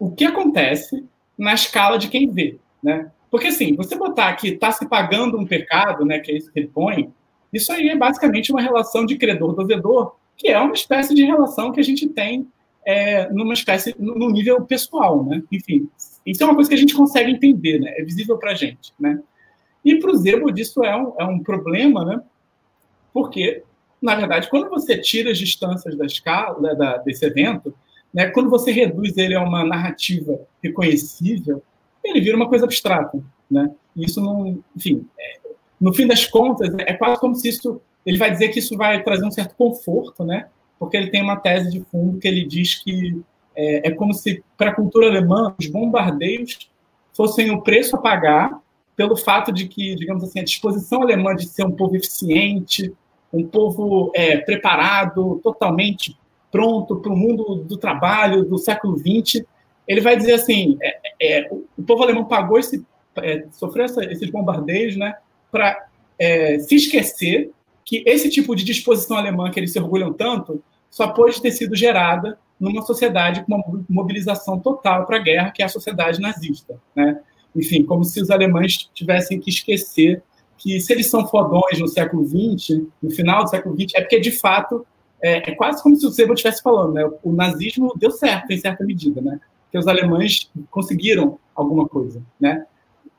[0.00, 1.04] o que acontece
[1.38, 2.58] na escala de quem vê.
[2.82, 3.10] Né?
[3.30, 6.58] Porque, assim, você botar que está se pagando um pecado, né, que é isso que
[6.58, 7.12] ele põe,
[7.52, 11.80] isso aí é basicamente uma relação de credor-devedor, que é uma espécie de relação que
[11.80, 12.48] a gente tem
[12.84, 15.42] é, numa espécie, no nível pessoal, né?
[15.52, 15.88] Enfim,
[16.24, 17.92] isso é uma coisa que a gente consegue entender, né?
[17.98, 19.20] É visível para a gente, né?
[19.84, 22.22] E para o Zebod isso é um, é um problema, né?
[23.12, 23.62] Porque,
[24.00, 27.74] na verdade, quando você tira as distâncias da escala da, desse evento,
[28.12, 31.62] né, quando você reduz ele a uma narrativa reconhecível,
[32.02, 33.70] ele vira uma coisa abstrata, né?
[33.96, 35.38] Isso não, enfim, é,
[35.80, 39.02] no fim das contas, é quase como se isso, ele vai dizer que isso vai
[39.02, 40.48] trazer um certo conforto, né?
[40.78, 43.20] Porque ele tem uma tese de fundo que ele diz que
[43.54, 46.70] é, é como se para a cultura alemã os bombardeios
[47.12, 48.60] fossem o preço a pagar
[48.96, 52.92] pelo fato de que, digamos assim, a disposição alemã de ser um povo eficiente,
[53.32, 56.16] um povo é, preparado, totalmente
[56.50, 59.44] pronto para o mundo do trabalho do século XX,
[59.86, 62.84] ele vai dizer assim, é, é, o povo alemão pagou esse,
[63.16, 65.14] é, sofreu essa, esses bombardeios, né,
[65.50, 65.86] para
[66.18, 67.50] é, se esquecer
[67.84, 71.74] que esse tipo de disposição alemã que eles se orgulham tanto só pode ter sido
[71.74, 76.78] gerada numa sociedade com uma mobilização total para a guerra, que é a sociedade nazista,
[76.94, 77.20] né?
[77.54, 80.22] enfim, como se os alemães tivessem que esquecer
[80.60, 84.20] que se eles são fodões no século XX, no final do século XX, é porque,
[84.20, 84.86] de fato,
[85.22, 87.10] é, é quase como se o Sebo estivesse falando, né?
[87.22, 89.40] O nazismo deu certo, em certa medida, né?
[89.70, 92.66] Que os alemães conseguiram alguma coisa, né?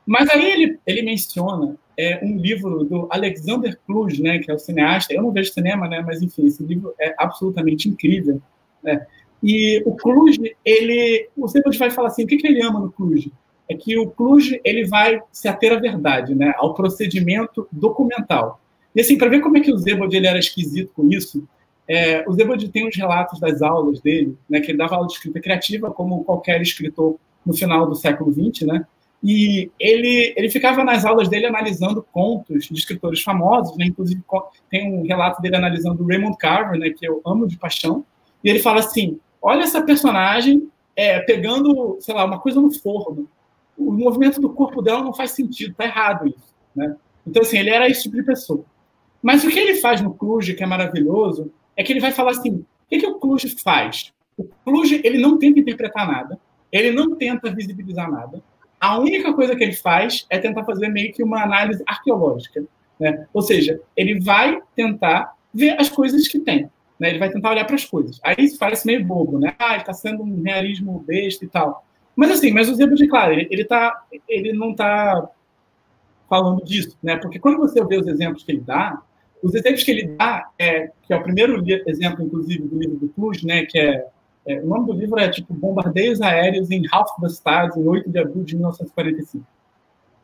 [0.06, 4.60] Mas aí ele, ele menciona é, um livro do Alexander Kluge, né, que é o
[4.60, 5.14] cineasta.
[5.14, 8.42] Eu não vejo cinema, né, mas enfim, esse livro é absolutamente incrível.
[8.84, 9.06] Né?
[9.44, 12.92] E o Kluge, ele, o Sebo vai falar assim, o que, que ele ama no
[12.92, 13.32] Kluge?
[13.72, 18.60] é que o Cluj ele vai se ater à verdade, né, ao procedimento documental.
[18.94, 21.48] E assim, para ver como é que o Zebod ele era esquisito com isso,
[21.92, 25.14] é, o Zebod tem os relatos das aulas dele, né, que ele dava aula de
[25.14, 28.86] escrita criativa, como qualquer escritor no final do século XX, né,
[29.22, 34.24] e ele, ele ficava nas aulas dele analisando contos de escritores famosos, né, inclusive
[34.70, 38.06] tem um relato dele analisando Raymond Carver, né, que eu amo de paixão,
[38.42, 43.28] e ele fala assim, olha essa personagem é, pegando, sei lá, uma coisa no forno,
[43.78, 46.96] o movimento do corpo dela não faz sentido, tá errado isso, né?
[47.28, 48.64] Então, assim, ele era esse tipo de pessoa.
[49.22, 52.32] Mas o que ele faz no Cluj, que é maravilhoso, é que ele vai falar
[52.32, 54.14] assim, o que, que o Cluj faz?
[54.38, 56.40] O Cluj, ele não tenta interpretar nada,
[56.72, 58.42] ele não tenta visibilizar nada,
[58.82, 62.64] a única coisa que ele faz é tentar fazer meio que uma análise arqueológica,
[63.00, 63.28] né?
[63.32, 66.68] Ou seja, ele vai tentar ver as coisas que tem,
[67.00, 67.10] né?
[67.10, 68.20] Ele vai tentar olhar para as coisas.
[68.24, 69.54] Aí isso parece meio bobo, né?
[69.60, 71.86] Ah, ele está sendo um realismo besta e tal.
[72.16, 75.30] Mas assim, mas o Zebra de claro, ele, ele, tá, ele não está
[76.28, 77.18] falando disso, né?
[77.18, 79.00] Porque quando você vê os exemplos que ele dá,
[79.42, 83.10] os exemplos que ele dá, é, que é o primeiro exemplo, inclusive, do livro do
[83.10, 83.66] Cluj, né?
[83.66, 84.08] Que é,
[84.46, 88.44] é, o nome do livro é tipo Bombardeios Aéreos em Halfbastad, em 8 de abril
[88.44, 89.46] de 1945.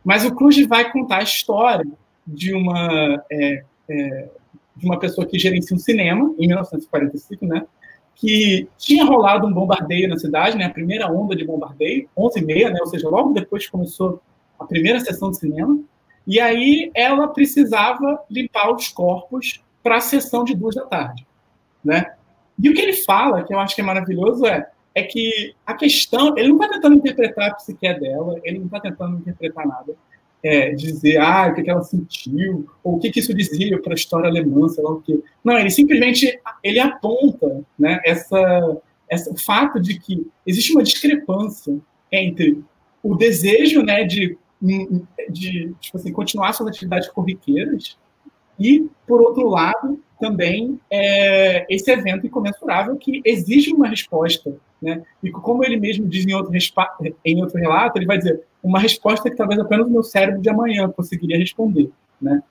[0.03, 1.85] Mas o Cluj vai contar a história
[2.26, 4.30] de uma é, é,
[4.76, 7.65] de uma pessoa que gerencia um cinema em 1945, né?
[8.18, 12.44] que tinha rolado um bombardeio na cidade, né, a primeira onda de bombardeio, 11 e
[12.44, 14.19] meia, né, ou seja, logo depois que começou
[14.60, 15.80] a primeira sessão de cinema,
[16.27, 21.25] e aí ela precisava limpar os corpos para a sessão de duas da tarde,
[21.83, 22.13] né?
[22.61, 25.73] E o que ele fala, que eu acho que é maravilhoso, é, é que a
[25.73, 29.95] questão, ele não está tentando interpretar a psique dela, ele não está tentando interpretar nada,
[30.43, 33.93] é, dizer ah, o que, que ela sentiu, ou o que, que isso dizia para
[33.93, 35.19] a história alemã, sei lá o quê.
[35.43, 38.77] Não, ele simplesmente ele aponta né, essa,
[39.09, 41.77] essa, o fato de que existe uma discrepância
[42.11, 42.63] entre
[43.03, 47.97] o desejo né, de, de tipo assim, continuar suas atividades corriqueiras
[48.59, 54.55] e, por outro lado, também é, esse evento incomensurável que exige uma resposta.
[54.81, 55.03] Né?
[55.23, 56.51] E como ele mesmo diz em outro,
[57.23, 60.49] em outro relato, ele vai dizer uma resposta que talvez apenas o meu cérebro de
[60.49, 61.89] amanhã conseguiria responder.
[62.21, 62.41] Né?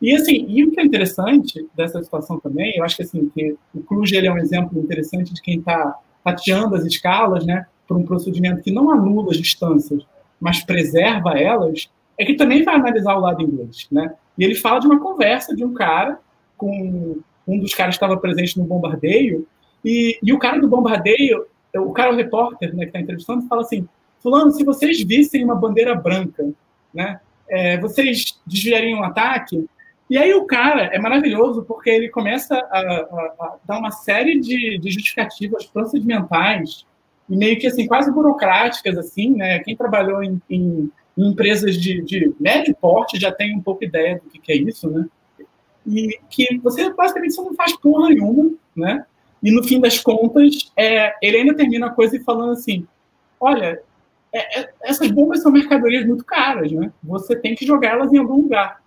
[0.00, 3.56] E assim, e o que é interessante dessa situação também, eu acho que assim que
[3.74, 7.96] o Cluj ele é um exemplo interessante de quem está tateando as escalas, né, para
[7.96, 10.04] um procedimento que não anula as distâncias,
[10.40, 11.88] mas preserva elas,
[12.18, 14.14] é que também vai analisar o lado inglês, né?
[14.38, 16.18] E ele fala de uma conversa de um cara
[16.56, 19.46] com um dos caras que estava presente no bombardeio,
[19.84, 21.46] e, e o cara do bombardeio,
[21.76, 23.88] o cara, o repórter né, que está entrevistando, fala assim:
[24.20, 26.44] Fulano, se vocês vissem uma bandeira branca,
[26.92, 29.68] né, é, vocês desviariam um ataque?
[30.08, 34.40] E aí o cara é maravilhoso porque ele começa a, a, a dar uma série
[34.40, 36.86] de, de, justificativas procedimentais
[37.28, 39.58] meio que assim quase burocráticas assim, né?
[39.60, 44.20] Quem trabalhou em, em, em empresas de, de, médio porte já tem um pouco ideia
[44.22, 45.06] do que, que é isso, né?
[45.86, 49.06] e que você basicamente você não faz porra nenhuma, né?
[49.42, 52.86] E no fim das contas, é, ele ainda termina a coisa falando assim:
[53.38, 53.80] olha,
[54.32, 56.92] é, é, essas bombas são mercadorias muito caras, né?
[57.04, 58.82] Você tem que jogar elas em algum lugar.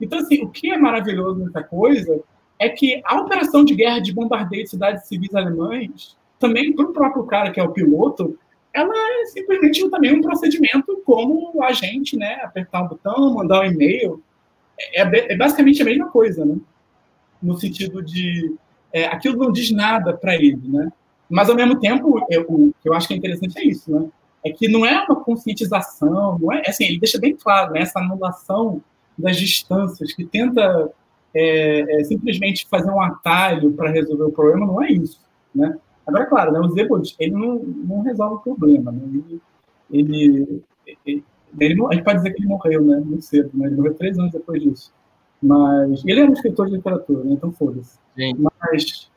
[0.00, 2.20] Então, assim, o que é maravilhoso nessa coisa
[2.58, 6.92] é que a operação de guerra de bombardeio de cidades civis alemães também para o
[6.92, 8.38] próprio cara que é o piloto,
[8.72, 13.64] ela é simplesmente também um procedimento como a gente, né, apertar um botão, mandar um
[13.64, 14.22] e-mail,
[14.78, 16.56] é, é, é basicamente a mesma coisa, né?
[17.42, 18.54] No sentido de
[18.92, 20.92] é, aquilo não diz nada para ele, né?
[21.28, 24.08] Mas ao mesmo tempo, eu, o que eu acho que é interessante é isso, né?
[24.44, 27.98] É que não é uma conscientização, não é assim, ele deixa bem claro, né, essa
[27.98, 28.80] anulação
[29.16, 30.90] das distâncias que tenta
[31.34, 35.20] é, é, simplesmente fazer um atalho para resolver o problema, não é isso,
[35.54, 35.76] né?
[36.08, 39.00] Agora, claro, né, o Zebot, ele não, não resolve o problema, né?
[39.04, 39.40] Ele,
[39.90, 40.62] ele,
[41.06, 41.24] ele,
[41.60, 42.96] ele não, a gente pode dizer que ele morreu, né?
[42.96, 43.66] Muito cedo, né?
[43.66, 44.90] Ele morreu três anos depois disso.
[45.42, 47.32] Mas ele era um escritor de literatura, né?
[47.34, 47.98] Então foda-se.
[48.38, 49.10] Mas.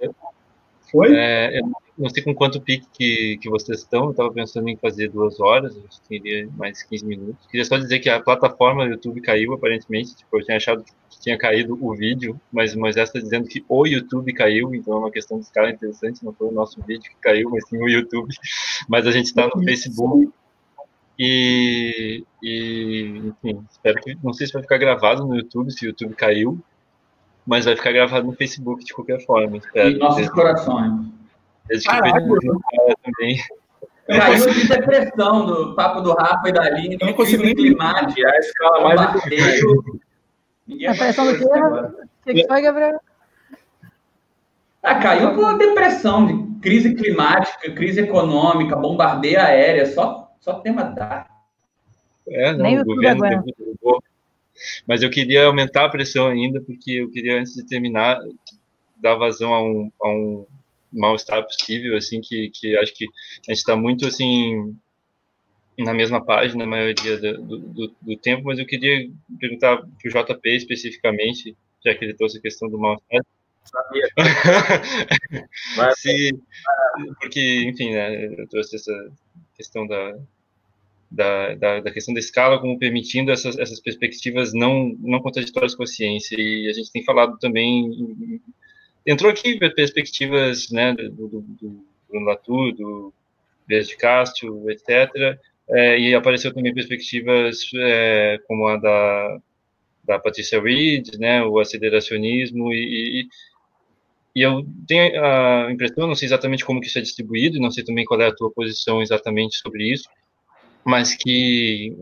[0.93, 1.15] Oi?
[1.15, 4.75] É, eu não sei com quanto pique que, que vocês estão, eu estava pensando em
[4.75, 7.47] fazer duas horas, eu queria mais 15 minutos.
[7.47, 10.13] Queria só dizer que a plataforma do YouTube caiu, aparentemente.
[10.13, 10.91] Tipo, eu tinha achado que
[11.21, 14.97] tinha caído o vídeo, mas o Moisés está dizendo que o YouTube caiu, então é
[14.97, 17.87] uma questão de escala interessante, não foi o nosso vídeo que caiu, mas sim o
[17.87, 18.33] YouTube.
[18.89, 20.31] Mas a gente está no Facebook.
[21.19, 24.17] E, e, enfim, espero que.
[24.23, 26.59] Não sei se vai ficar gravado no YouTube, se o YouTube caiu,
[27.45, 29.57] mas vai ficar gravado no Facebook de qualquer forma.
[29.57, 29.89] Espero.
[29.89, 31.05] Em nossos corações.
[31.67, 33.39] Desde que Caraca, eu também.
[34.07, 36.97] Caiu de depressão do papo do Rafa e da Aline.
[36.99, 39.23] Eu não consigo nem climática, a escala mais
[40.87, 41.45] a pressão do quê?
[41.45, 42.99] O que foi, Gabriel?
[44.83, 51.29] Ah, caiu uma depressão de crise climática, crise econômica, bombardeio aéreo, só, só tema dark.
[52.27, 54.03] É, não, Nem o governo derrubou.
[54.87, 58.19] Mas eu queria aumentar a pressão ainda, porque eu queria, antes de terminar,
[58.97, 60.45] dar vazão a um, a um
[60.91, 64.75] mal-estar possível, assim, que, que acho que a gente está muito, assim,
[65.77, 70.35] na mesma página a maioria do, do, do tempo, mas eu queria perguntar para o
[70.35, 73.21] JP especificamente, já que ele trouxe a questão do mal-estar.
[73.63, 74.07] Sabia.
[75.95, 76.39] Se,
[77.19, 79.11] porque, enfim, né, eu trouxe essa
[79.55, 80.17] questão da,
[81.09, 85.83] da, da, da, questão da escala como permitindo essas, essas perspectivas não, não contraditórias com
[85.83, 86.35] a ciência.
[86.39, 88.41] E a gente tem falado também.
[89.05, 93.13] Entrou aqui perspectivas né, do, do, do Bruno Latour, do
[93.67, 95.39] de Castro, etc.
[95.73, 99.39] É, e apareceu também perspectivas é, como a da,
[100.03, 103.27] da Patricia Reed, né, o aceleracionismo, e, e,
[104.35, 107.85] e, eu tenho a impressão, não sei exatamente como que isso é distribuído, não sei
[107.85, 110.09] também qual é a tua posição exatamente sobre isso,
[110.83, 111.95] mas que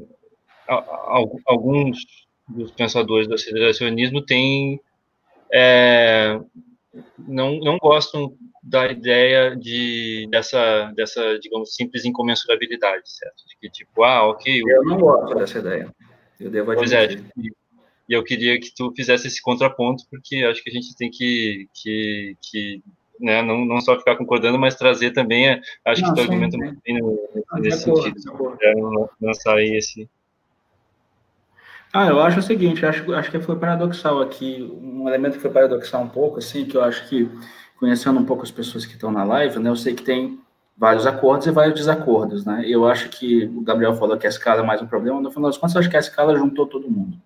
[1.46, 2.06] alguns
[2.48, 4.80] dos pensadores do aceleracionismo têm
[5.52, 6.40] é,
[7.18, 8.36] não, não gostam
[8.70, 13.44] da ideia de dessa dessa digamos simples incomensurabilidade, certo?
[13.48, 14.62] De que tipo, ah, ok.
[14.66, 15.96] Eu não gosto dessa ideia.
[16.40, 17.08] Eu devo pois é,
[18.08, 21.68] e eu queria que tu fizesse esse contraponto, porque acho que a gente tem que,
[21.74, 22.82] que, que
[23.20, 26.58] né, não, não só ficar concordando, mas trazer também, é, acho não, que tu argumenta
[26.58, 27.00] muito bem
[27.60, 28.16] nesse sentido.
[28.78, 30.10] Não, lançar aí esse,
[31.92, 35.50] ah, eu acho o seguinte, acho, acho que foi paradoxal aqui, um elemento que foi
[35.50, 37.28] paradoxal um pouco, assim, que eu acho que,
[37.80, 40.40] conhecendo um pouco as pessoas que estão na live, né, eu sei que tem
[40.78, 44.62] vários acordos e vários desacordos, né, eu acho que o Gabriel falou que a escala
[44.62, 46.92] é mais um problema, no final das contas, eu acho que a escala juntou todo
[46.92, 47.18] mundo,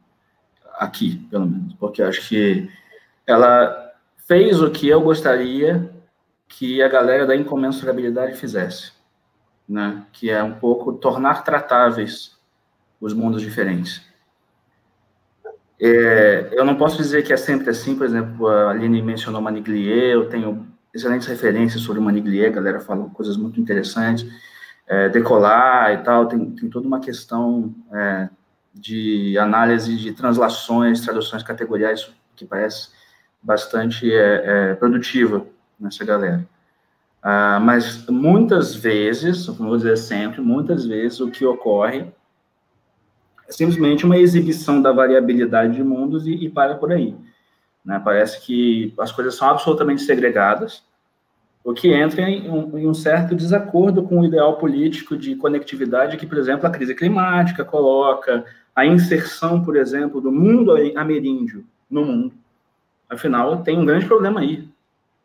[0.78, 2.70] aqui, pelo menos, porque eu acho que
[3.26, 3.92] ela
[4.28, 5.92] fez o que eu gostaria
[6.48, 8.92] que a galera da incomensurabilidade fizesse,
[9.68, 12.38] né, que é um pouco tornar tratáveis
[13.02, 14.13] os mundos diferentes.
[15.86, 20.14] É, eu não posso dizer que é sempre assim, por exemplo, a Aline mencionou Maniglier,
[20.14, 24.26] eu tenho excelentes referências sobre Maniglier, a galera fala coisas muito interessantes,
[24.88, 28.30] é, decolar e tal, tem, tem toda uma questão é,
[28.74, 32.88] de análise de translações, traduções categoriais, que parece
[33.42, 35.46] bastante é, é, produtiva
[35.78, 36.48] nessa galera.
[37.22, 42.06] Ah, mas muitas vezes, não vou dizer sempre, muitas vezes o que ocorre
[43.48, 47.16] é simplesmente uma exibição da variabilidade de mundos e, e para por aí.
[47.84, 48.02] Né?
[48.04, 50.84] Parece que as coisas são absolutamente segregadas,
[51.64, 56.18] o que entra em um, em um, certo desacordo com o ideal político de conectividade
[56.18, 58.46] que, por exemplo, a crise climática coloca,
[58.76, 62.34] a inserção, por exemplo, do mundo ameríndio no mundo.
[63.10, 64.68] Afinal, tem um grande problema aí.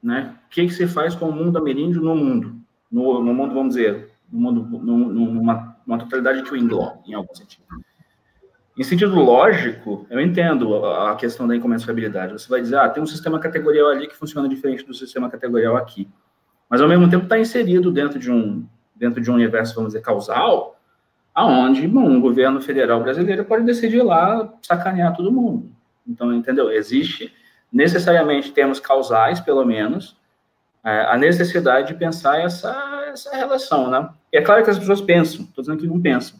[0.00, 0.34] Né?
[0.46, 2.54] O que, que se faz com o mundo ameríndio no mundo?
[2.90, 7.34] No, no mundo, vamos dizer, no mundo, no, numa, numa totalidade twin law, em algum
[7.34, 7.64] sentido.
[8.78, 12.32] Em sentido lógico, eu entendo a questão da incomensurabilidade.
[12.32, 15.76] Você vai dizer, ah, tem um sistema categorial ali que funciona diferente do sistema categorial
[15.76, 16.08] aqui.
[16.70, 18.64] Mas, ao mesmo tempo, está inserido dentro de, um,
[18.94, 20.78] dentro de um universo, vamos dizer, causal,
[21.34, 25.72] aonde bom, um governo federal brasileiro pode decidir lá sacanear todo mundo.
[26.06, 26.70] Então, entendeu?
[26.70, 27.34] Existe
[27.72, 30.16] necessariamente termos causais, pelo menos,
[30.84, 34.08] é, a necessidade de pensar essa, essa relação, né?
[34.32, 36.38] E é claro que as pessoas pensam, estou dizendo que não pensam,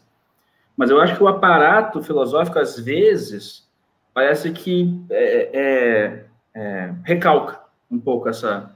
[0.79, 3.67] mas eu acho que o aparato filosófico, às vezes,
[4.13, 6.25] parece que é, é,
[6.55, 7.59] é, recalca
[7.91, 8.73] um pouco essa,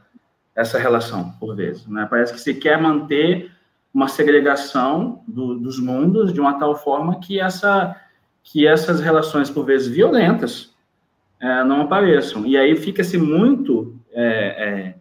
[0.53, 1.87] essa relação, por vezes.
[1.87, 2.05] Né?
[2.09, 3.49] Parece que se quer manter
[3.93, 7.95] uma segregação do, dos mundos de uma tal forma que, essa,
[8.43, 10.75] que essas relações, por vezes violentas,
[11.39, 12.45] é, não apareçam.
[12.45, 14.95] E aí fica-se muito, é, é,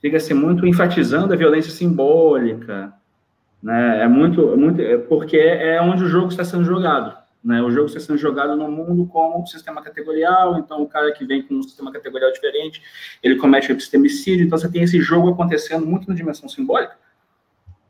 [0.00, 2.94] fica-se muito enfatizando a violência simbólica,
[3.62, 4.02] né?
[4.02, 7.16] É muito, é muito, é porque é onde o jogo está sendo jogado.
[7.42, 7.62] Né?
[7.62, 11.24] O jogo está sendo jogado no mundo como um sistema categorial, então o cara que
[11.24, 12.82] vem com um sistema categorial diferente,
[13.22, 16.96] ele comete epistemicídio, então você tem esse jogo acontecendo muito na dimensão simbólica.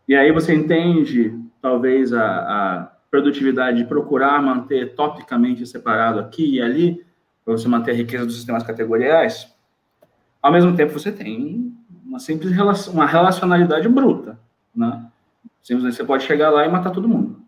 [0.07, 6.63] E aí você entende, talvez, a, a produtividade de procurar manter topicamente separado aqui e
[6.63, 7.05] ali,
[7.45, 9.53] para você manter a riqueza dos sistemas categoriais.
[10.41, 14.39] Ao mesmo tempo, você tem uma simples relação, uma relacionalidade bruta,
[14.75, 15.10] né?
[15.63, 17.41] Simplesmente você pode chegar lá e matar todo mundo.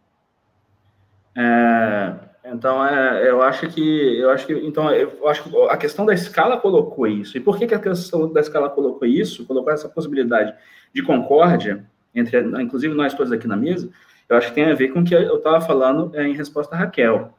[1.37, 2.15] É,
[2.45, 6.13] então, é, eu acho que, eu acho que, então, eu acho que a questão da
[6.13, 7.37] escala colocou isso.
[7.37, 9.47] E por que, que a questão da escala colocou isso?
[9.47, 10.55] Colocou essa possibilidade
[10.93, 11.85] de concórdia
[12.15, 13.91] entre, inclusive nós todos aqui na mesa.
[14.29, 16.75] Eu acho que tem a ver com o que eu estava falando é, em resposta
[16.75, 17.33] a Raquel,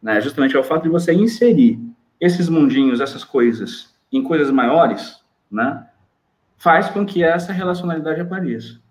[0.00, 0.20] né?
[0.20, 1.80] Justamente é o fato de você inserir
[2.20, 5.20] esses mundinhos, essas coisas, em coisas maiores,
[5.50, 5.86] né?
[6.56, 8.83] Faz com que essa relacionalidade apareça.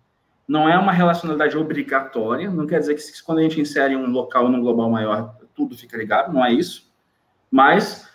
[0.47, 4.49] Não é uma relacionalidade obrigatória, não quer dizer que quando a gente insere um local
[4.49, 6.91] num global maior, tudo fica ligado, não é isso.
[7.49, 8.09] Mas,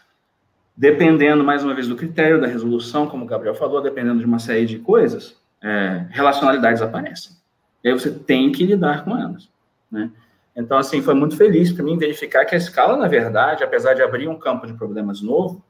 [0.76, 4.38] dependendo, mais uma vez, do critério da resolução, como o Gabriel falou, dependendo de uma
[4.38, 7.36] série de coisas, é, relacionalidades aparecem.
[7.82, 9.48] E aí você tem que lidar com elas,
[9.90, 10.10] né?
[10.54, 14.02] Então, assim, foi muito feliz para mim verificar que a escala, na verdade, apesar de
[14.02, 15.64] abrir um campo de problemas novo,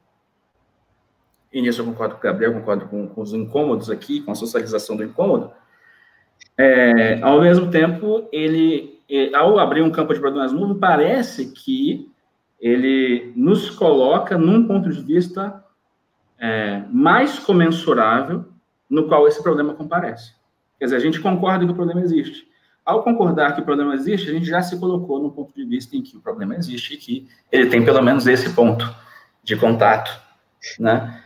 [1.53, 4.35] e nisso eu concordo com o Gabriel, concordo com, com os incômodos aqui, com a
[4.35, 5.51] socialização do incômodo,
[6.61, 8.99] é, ao mesmo tempo, ele,
[9.33, 12.11] ao abrir um campo de problemas novo, parece que
[12.59, 15.63] ele nos coloca num ponto de vista
[16.37, 18.43] é, mais comensurável
[18.89, 20.33] no qual esse problema comparece.
[20.77, 22.45] Quer dizer, a gente concorda que o problema existe.
[22.85, 25.95] Ao concordar que o problema existe, a gente já se colocou num ponto de vista
[25.95, 28.93] em que o problema existe e que ele tem pelo menos esse ponto
[29.43, 30.11] de contato,
[30.77, 31.18] né?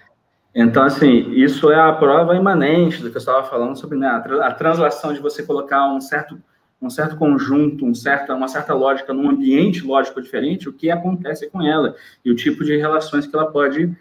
[0.56, 4.52] Então, assim, isso é a prova imanente do que eu estava falando sobre né, a,
[4.52, 6.40] translação de você colocar um certo,
[6.80, 11.50] um certo conjunto, um certa, uma certa lógica num ambiente lógico diferente, o que acontece
[11.50, 13.92] com ela e o tipo de relações que ela pode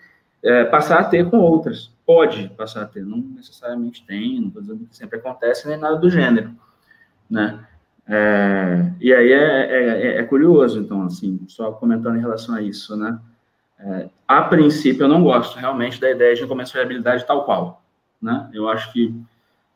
[0.42, 1.90] é, passar a ter com outras.
[2.04, 5.96] Pode passar a ter, não necessariamente tem, não estou dizendo que sempre acontece, nem nada
[5.96, 6.50] do gênero,
[7.30, 7.64] né?
[8.06, 12.96] É, e aí é, é, é curioso, então, assim, só comentando em relação a isso,
[12.96, 13.18] né?
[13.84, 17.82] É, a princípio, eu não gosto realmente da ideia de incomensurabilidade tal qual.
[18.20, 18.48] Né?
[18.54, 19.14] Eu acho que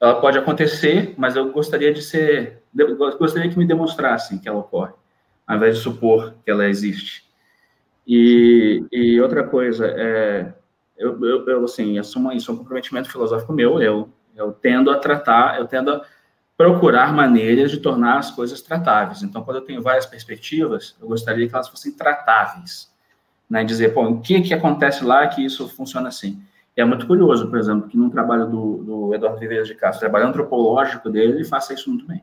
[0.01, 2.63] ela pode acontecer, mas eu gostaria de ser,
[3.19, 4.93] gostaria que me demonstrassem que ela ocorre,
[5.47, 7.25] ao invés de supor que ela existe.
[8.07, 10.55] E, e outra coisa, é,
[10.97, 14.91] eu, eu, eu, assim, isso uma, isso é um comprometimento filosófico meu, eu, eu tendo
[14.91, 16.05] a tratar, eu tendo a
[16.57, 19.23] procurar maneiras de tornar as coisas tratáveis.
[19.23, 22.95] Então, quando eu tenho várias perspectivas, eu gostaria que elas fossem tratáveis
[23.49, 26.43] né, dizer, pô, o que, que acontece lá que isso funciona assim.
[26.77, 30.01] E é muito curioso, por exemplo, que num trabalho do, do Eduardo Viveiras de Castro,
[30.01, 32.23] trabalho antropológico dele, ele faça isso muito bem.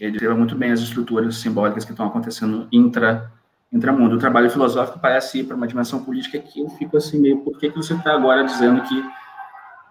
[0.00, 3.30] Ele descreva muito bem as estruturas simbólicas que estão acontecendo intra
[3.72, 4.16] intramundo.
[4.16, 7.58] O trabalho filosófico parece ir para uma dimensão política que eu fico assim meio, por
[7.58, 9.04] que, que você está agora dizendo que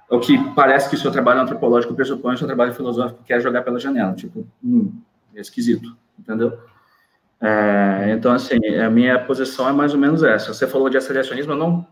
[0.10, 3.64] o que parece que o seu trabalho antropológico pressupõe o seu trabalho filosófico quer jogar
[3.64, 4.92] pela janela, tipo, hum,
[5.36, 6.58] é esquisito, entendeu?
[7.41, 10.53] É, então, assim, a minha posição é mais ou menos essa.
[10.53, 11.88] Você falou de aceleracionismo, eu não,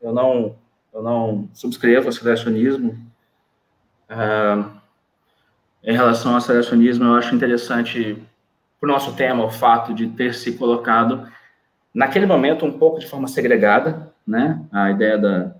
[0.00, 0.56] eu não,
[0.92, 2.96] eu não subscrevo aceleracionismo.
[4.08, 4.64] É,
[5.84, 8.20] em relação ao aceleracionismo, eu acho interessante,
[8.80, 11.28] para o nosso tema, o fato de ter se colocado,
[11.94, 14.60] naquele momento, um pouco de forma segregada, né?
[14.72, 15.54] A ideia da,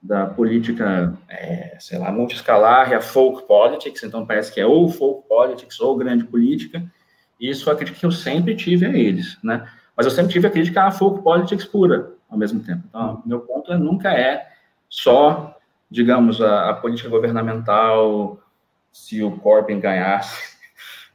[0.00, 4.88] da política, é, sei lá, multiescalar e a folk politics, então parece que é ou
[4.88, 6.82] folk politics ou grande política,
[7.40, 9.68] isso foi a crítica que eu sempre tive a eles, né?
[9.96, 12.82] Mas eu sempre tive a crítica à folk politics pura, ao mesmo tempo.
[12.88, 14.46] Então, meu ponto é, nunca é
[14.88, 15.56] só,
[15.90, 18.38] digamos, a, a política governamental,
[18.92, 20.56] se o Corbyn ganhasse,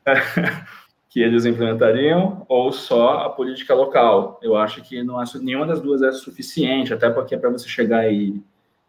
[1.09, 4.39] que eles implementariam, ou só a política local.
[4.41, 8.11] Eu acho que não é, nenhuma das duas é suficiente, até porque para você chegar
[8.11, 8.41] e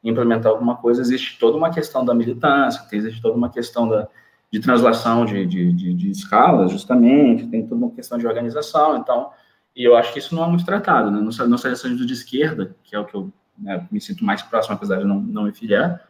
[0.05, 4.09] implementar alguma coisa, existe toda uma questão da militância, existe toda uma questão da,
[4.53, 9.31] de translação de, de, de, de escalas, justamente, tem toda uma questão de organização, então,
[9.75, 11.19] e eu acho que isso não é muito tratado, né?
[11.19, 14.75] No, no selecionismo de esquerda, que é o que eu né, me sinto mais próximo,
[14.75, 16.03] apesar de não, não me filiar,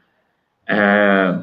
[0.67, 1.41] é,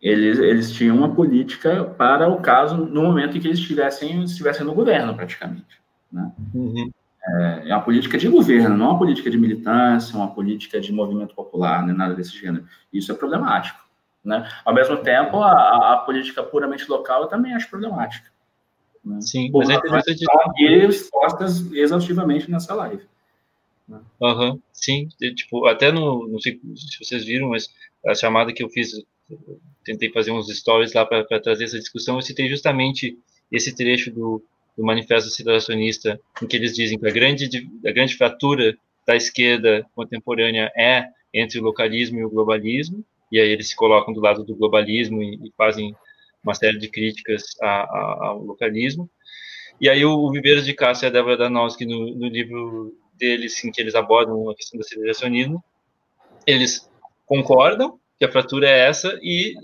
[0.00, 4.64] eles, eles tinham uma política para o caso no momento em que eles estivessem, estivessem
[4.64, 5.80] no governo, praticamente.
[6.12, 6.30] Né?
[6.54, 6.90] Uhum.
[7.26, 11.34] É, é uma política de governo, não uma política de militância, uma política de movimento
[11.34, 12.64] popular, né, nada desse gênero.
[12.92, 13.87] Isso é problemático.
[14.28, 14.46] Né?
[14.62, 18.30] Ao mesmo tempo, a, a política puramente local eu também acho problemática.
[19.02, 19.22] Né?
[19.22, 20.26] Sim, Por mas é interessante.
[20.62, 23.06] Expostas exaustivamente nessa live.
[23.88, 23.98] Né?
[24.20, 27.70] Uhum, sim, tipo, até no, não sei se vocês viram, mas
[28.06, 28.92] a chamada que eu fiz,
[29.82, 33.18] tentei fazer uns stories lá para trazer essa discussão, eu citei justamente
[33.50, 34.44] esse trecho do,
[34.76, 37.48] do Manifesto Situacionista, em que eles dizem que a grande,
[37.86, 38.76] a grande fratura
[39.06, 44.12] da esquerda contemporânea é entre o localismo e o globalismo, e aí eles se colocam
[44.12, 45.94] do lado do globalismo e, e fazem
[46.42, 49.10] uma série de críticas a, a, ao localismo.
[49.80, 53.62] E aí o, o Viveiros de Castro e a Débora Danowski, no, no livro deles,
[53.64, 55.62] em que eles abordam a questão do aceleracionismo,
[56.46, 56.88] eles
[57.26, 59.54] concordam que a fratura é essa e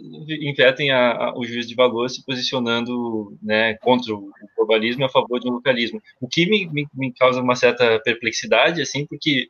[0.49, 5.09] invertem a, a, o juízo de valor se posicionando né, contra o globalismo e a
[5.09, 6.01] favor um localismo.
[6.21, 9.49] O que me, me, me causa uma certa perplexidade, assim, porque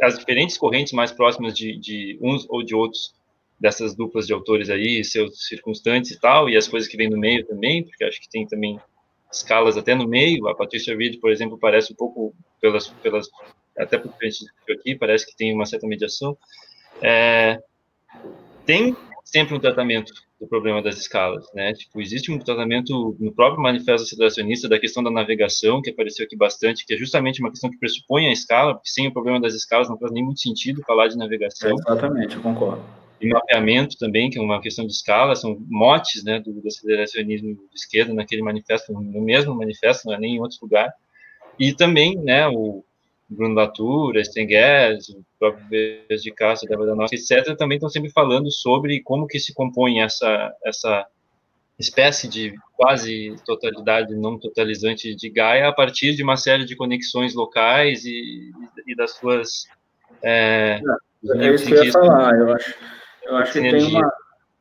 [0.00, 3.14] as diferentes correntes mais próximas de, de uns ou de outros
[3.58, 7.18] dessas duplas de autores aí, seus circunstantes e tal, e as coisas que vêm no
[7.18, 8.78] meio também, porque acho que tem também
[9.32, 10.46] escalas até no meio.
[10.48, 13.28] A Patrícia Reed, por exemplo, parece um pouco pelas, pelas
[13.76, 16.36] até por gente aqui, parece que tem uma certa mediação.
[17.02, 17.60] É,
[18.64, 21.72] tem sempre um tratamento do problema das escalas, né?
[21.72, 26.36] Tipo, existe um tratamento no próprio manifesto aceleracionista da questão da navegação, que apareceu aqui
[26.36, 29.54] bastante, que é justamente uma questão que pressupõe a escala, porque sem o problema das
[29.54, 31.70] escalas não faz nem muito sentido falar de navegação.
[31.70, 32.82] É exatamente, eu concordo
[33.20, 37.54] e mapeamento também, que é uma questão de escala, são motes né, do, do aceleracionismo
[37.54, 40.92] de esquerda naquele manifesto, no mesmo manifesto, não é nem em outro lugar.
[41.58, 42.84] E também né, o
[43.28, 48.50] Bruno Latour, Stenguers, o próprio Vez de Castro, Débora Nossa, etc., também estão sempre falando
[48.50, 51.06] sobre como que se compõe essa, essa
[51.78, 57.34] espécie de quase totalidade não totalizante de Gaia a partir de uma série de conexões
[57.34, 58.50] locais e,
[58.86, 59.66] e das suas...
[60.22, 60.80] É,
[61.24, 62.74] é, é isso que eu ia falar, eu acho
[63.28, 64.12] eu acho que tem, uma,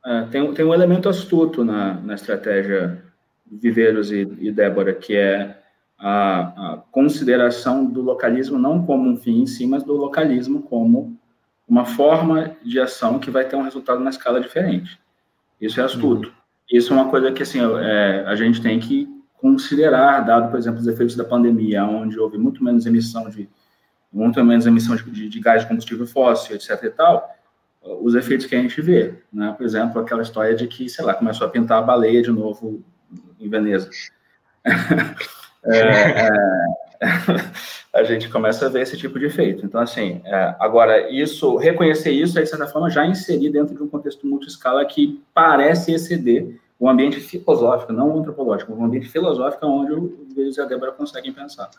[0.06, 3.02] é, tem, tem um elemento astuto na, na estratégia
[3.50, 5.58] Viveiros e, e Débora, que é
[6.00, 6.40] a,
[6.74, 11.18] a, consideração do localismo não como um fim em si, mas do localismo como
[11.68, 15.00] uma forma de ação que vai ter um resultado na escala diferente.
[15.60, 16.30] Isso é astuto.
[16.30, 16.36] Uhum.
[16.72, 19.08] Isso é uma coisa que assim, é, a gente tem que
[19.38, 23.50] considerar, dado, por exemplo, os efeitos da pandemia, onde houve muito menos emissão de
[24.12, 26.84] muito menos emissão de, de, de gás de combustível fóssil, etc.
[26.84, 27.30] e tal,
[28.02, 29.54] os efeitos que a gente vê, né?
[29.56, 32.84] Por exemplo, aquela história de que, sei lá, começou a pintar a baleia de novo
[33.40, 33.90] em Veneza.
[35.68, 36.30] é,
[37.02, 37.10] é,
[37.94, 39.66] a gente começa a ver esse tipo de efeito.
[39.66, 43.84] Então, assim, é, agora, isso, reconhecer isso é, de certa forma, já inserir dentro de
[43.84, 49.94] um contexto multi-escala que parece exceder o ambiente filosófico, não antropológico, o ambiente filosófico onde
[49.94, 51.70] o Luiz e a Débora conseguem pensar.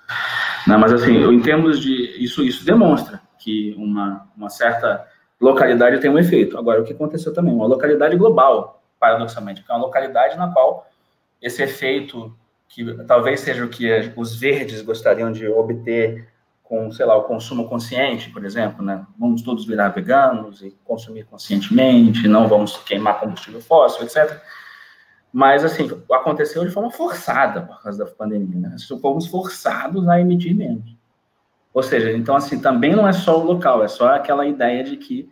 [0.67, 0.81] Não, né?
[0.81, 2.23] mas, assim, em termos de...
[2.23, 5.07] Isso, isso demonstra que uma, uma certa
[5.41, 6.59] localidade tem um efeito.
[6.59, 7.55] Agora, o que aconteceu também?
[7.55, 10.89] Uma localidade global, paradoxalmente, que é uma localidade na qual
[11.41, 12.35] esse efeito,
[12.69, 16.29] que talvez seja o que os verdes gostariam de obter
[16.63, 19.07] com, sei lá, o consumo consciente, por exemplo, né?
[19.19, 24.39] Vamos todos virar veganos e consumir conscientemente, não vamos queimar combustível fóssil, etc.
[25.33, 28.77] Mas, assim, aconteceu de forma forçada por causa da pandemia, né?
[29.01, 30.95] Fomos forçados a emitir menos.
[31.73, 34.97] Ou seja, então, assim, também não é só o local, é só aquela ideia de
[34.99, 35.31] que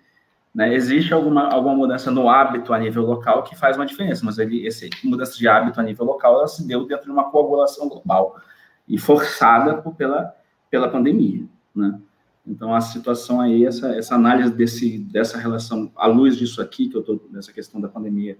[0.56, 4.38] né, existe alguma, alguma mudança no hábito a nível local que faz uma diferença, mas
[4.38, 7.90] ele, essa mudança de hábito a nível local, ela se deu dentro de uma coagulação
[7.90, 8.40] global
[8.88, 10.34] e forçada por, pela,
[10.70, 12.00] pela pandemia, né?
[12.46, 16.96] Então, a situação aí, essa, essa análise desse, dessa relação, à luz disso aqui, que
[16.96, 18.38] eu estou nessa questão da pandemia,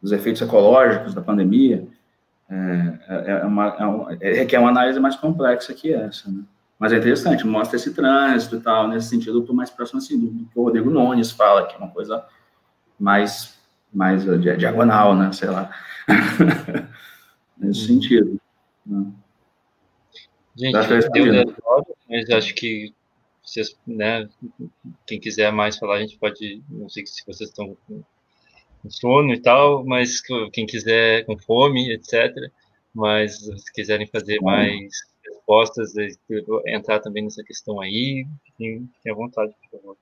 [0.00, 1.88] dos efeitos ecológicos da pandemia,
[2.48, 6.44] é, é, é uma, é, uma, é, uma análise mais complexa que essa, né?
[6.78, 10.18] Mas é interessante, mostra esse trânsito e tal, nesse sentido, eu estou mais próximo assim,
[10.18, 12.24] do, que o Rodrigo Nunes fala, que é uma coisa
[12.98, 13.58] mais,
[13.92, 15.70] mais uh, diagonal, né, sei lá,
[17.58, 17.86] nesse uhum.
[17.86, 18.40] sentido.
[18.86, 19.12] Né?
[20.56, 21.56] Gente, deu
[22.08, 22.94] mas acho que
[23.42, 24.28] vocês, né,
[25.06, 28.02] quem quiser mais falar, a gente pode, não sei se vocês estão com
[28.88, 30.20] sono e tal, mas
[30.52, 32.32] quem quiser com fome, etc.
[32.94, 34.92] Mas se quiserem fazer mais
[35.48, 35.94] respostas,
[36.66, 39.96] entrar também nessa questão aí, fiquem, à vontade, por favor.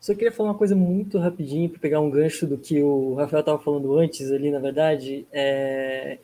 [0.00, 3.40] Só queria falar uma coisa muito rapidinho para pegar um gancho do que o Rafael
[3.40, 6.18] estava falando antes ali, na verdade, é...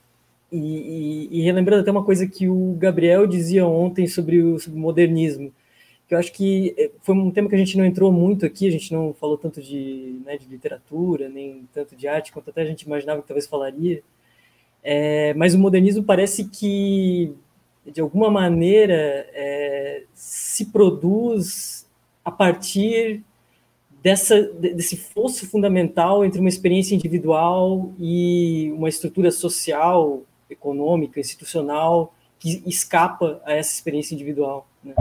[0.50, 4.78] e, e, e, relembrando até uma coisa que o Gabriel dizia ontem sobre o, sobre
[4.78, 5.52] o modernismo,
[6.08, 8.66] que eu acho que é, foi um tema que a gente não entrou muito aqui,
[8.66, 12.62] a gente não falou tanto de, né, de literatura, nem tanto de arte, quanto até
[12.62, 14.02] a gente imaginava que talvez falaria.
[14.88, 17.34] É, mas o modernismo parece que,
[17.84, 21.84] de alguma maneira, é, se produz
[22.24, 23.24] a partir
[24.00, 32.62] dessa, desse fosso fundamental entre uma experiência individual e uma estrutura social, econômica, institucional que
[32.64, 34.68] escapa a essa experiência individual.
[34.84, 34.94] Né?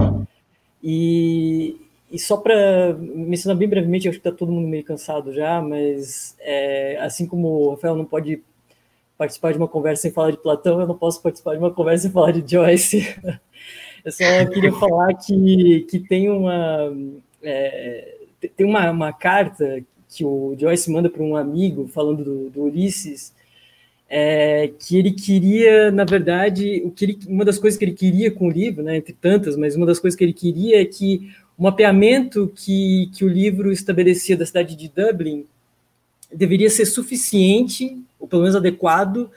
[0.81, 1.79] E,
[2.11, 6.35] e só para mencionar bem brevemente, acho que está todo mundo meio cansado já, mas
[6.39, 8.41] é, assim como o Rafael não pode
[9.17, 12.03] participar de uma conversa sem falar de Platão, eu não posso participar de uma conversa
[12.03, 13.15] sem falar de Joyce.
[14.03, 16.93] Eu só queria falar que, que tem uma
[17.41, 18.15] é,
[18.55, 23.33] tem uma, uma carta que o Joyce manda para um amigo falando do, do Ulisses,
[24.07, 28.31] é, que ele queria, na verdade, o que ele, uma das coisas que ele queria
[28.31, 31.31] com o livro, né, entre tantas, mas uma das coisas que ele queria é que
[31.57, 35.45] o mapeamento que, que o livro estabelecia da cidade de Dublin
[36.33, 39.29] deveria ser suficiente, ou pelo menos adequado,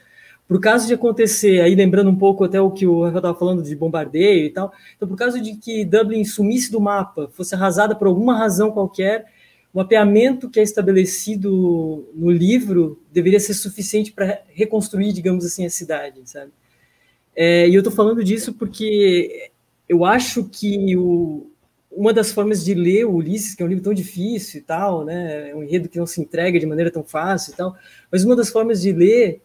[0.49, 3.63] o caso de acontecer, aí lembrando um pouco até o que o Rafael estava falando
[3.63, 7.95] de bombardeio e tal, então, por caso de que Dublin sumisse do mapa, fosse arrasada
[7.95, 9.27] por alguma razão qualquer,
[9.75, 15.71] o mapeamento que é estabelecido no livro deveria ser suficiente para reconstruir, digamos assim, a
[15.71, 16.51] cidade, sabe?
[17.37, 19.51] É, e eu estou falando disso porque
[19.87, 21.48] eu acho que o,
[21.99, 25.05] uma das formas de ler o Ulisses, que é um livro tão difícil e tal,
[25.05, 27.77] né, é um enredo que não se entrega de maneira tão fácil e tal,
[28.11, 29.43] mas uma das formas de ler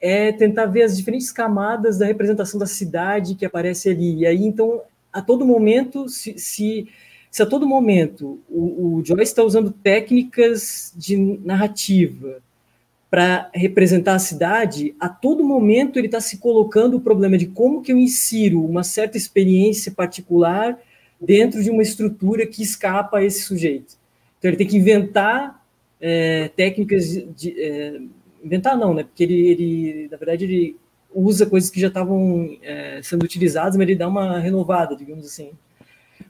[0.00, 4.16] é tentar ver as diferentes camadas da representação da cidade que aparece ali.
[4.16, 4.82] E aí, então,
[5.12, 6.88] a todo momento, se, se
[7.32, 12.42] se a todo momento o, o Joyce está usando técnicas de narrativa
[13.10, 17.80] para representar a cidade, a todo momento ele está se colocando o problema de como
[17.80, 20.78] que eu insiro uma certa experiência particular
[21.22, 23.96] dentro de uma estrutura que escapa a esse sujeito.
[24.38, 25.64] Então ele tem que inventar
[26.00, 27.04] é, técnicas
[27.36, 28.00] de, é,
[28.42, 29.04] inventar não, né?
[29.04, 30.76] Porque ele, ele, na verdade, ele
[31.14, 35.50] usa coisas que já estavam é, sendo utilizadas, mas ele dá uma renovada, digamos assim.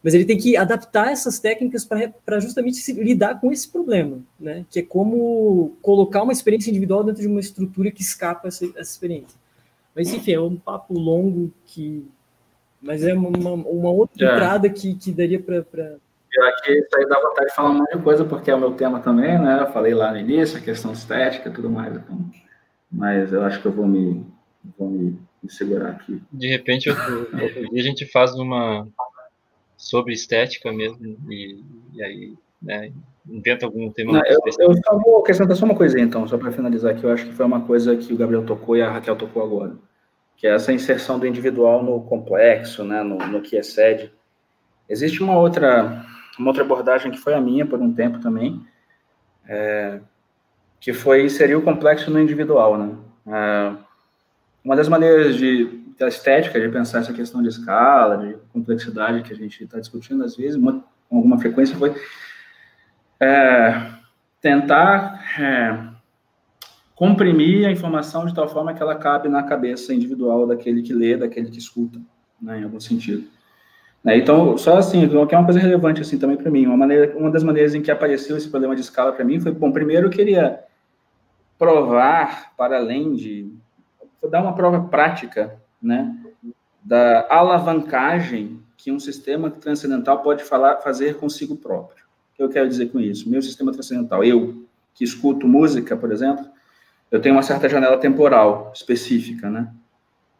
[0.02, 4.64] Mas ele tem que adaptar essas técnicas para justamente se, lidar com esse problema, né?
[4.70, 8.90] que é como colocar uma experiência individual dentro de uma estrutura que escapa essa, essa
[8.92, 9.38] experiência.
[9.94, 12.04] Mas, enfim, é um papo longo que.
[12.82, 14.32] Mas é uma, uma outra é.
[14.32, 15.62] entrada que, que daria para.
[15.62, 15.94] Pra...
[16.34, 18.58] Eu aqui isso aí dá vontade de falar um monte de coisa, porque é o
[18.58, 19.58] meu tema também, né?
[19.60, 21.94] Eu falei lá no início, a questão estética e tudo mais.
[21.94, 22.30] Então,
[22.90, 24.26] mas eu acho que eu vou me,
[24.78, 26.20] vou me, me segurar aqui.
[26.32, 28.88] De repente, outro, outro dia a gente faz uma,
[29.82, 30.98] sobre estética mesmo,
[31.28, 31.60] e,
[31.92, 32.92] e aí né,
[33.28, 34.12] inventa algum tema.
[34.12, 37.10] Não, eu, eu só vou acrescentar só uma coisinha, então, só para finalizar, que eu
[37.10, 39.74] acho que foi uma coisa que o Gabriel tocou e a Raquel tocou agora,
[40.42, 44.12] que é essa inserção do individual no complexo, né, no, no que excede.
[44.88, 46.04] Existe uma outra,
[46.36, 48.60] uma outra abordagem que foi a minha por um tempo também,
[49.46, 50.00] é,
[50.80, 52.96] que foi inserir o complexo no individual, né?
[53.28, 53.72] É,
[54.64, 59.32] uma das maneiras de da estética, de pensar essa questão de escala, de complexidade que
[59.32, 61.94] a gente está discutindo às vezes, uma, com alguma frequência, foi
[63.20, 63.92] é,
[64.40, 65.91] tentar é,
[67.02, 71.16] comprimir a informação de tal forma que ela cabe na cabeça individual daquele que lê,
[71.16, 72.00] daquele que escuta,
[72.40, 73.24] né, em algum sentido.
[74.04, 77.18] Né, então, só assim, que é uma coisa relevante assim também para mim, uma maneira,
[77.18, 80.06] uma das maneiras em que apareceu esse problema de escala para mim foi, bom, primeiro
[80.06, 80.60] eu queria
[81.58, 83.52] provar para além de
[84.30, 86.16] dar uma prova prática né,
[86.84, 92.04] da alavancagem que um sistema transcendental pode falar, fazer consigo próprio.
[92.32, 93.28] O que eu quero dizer com isso?
[93.28, 94.64] Meu sistema transcendental, eu
[94.94, 96.52] que escuto música, por exemplo,
[97.12, 99.70] eu tenho uma certa janela temporal específica, né?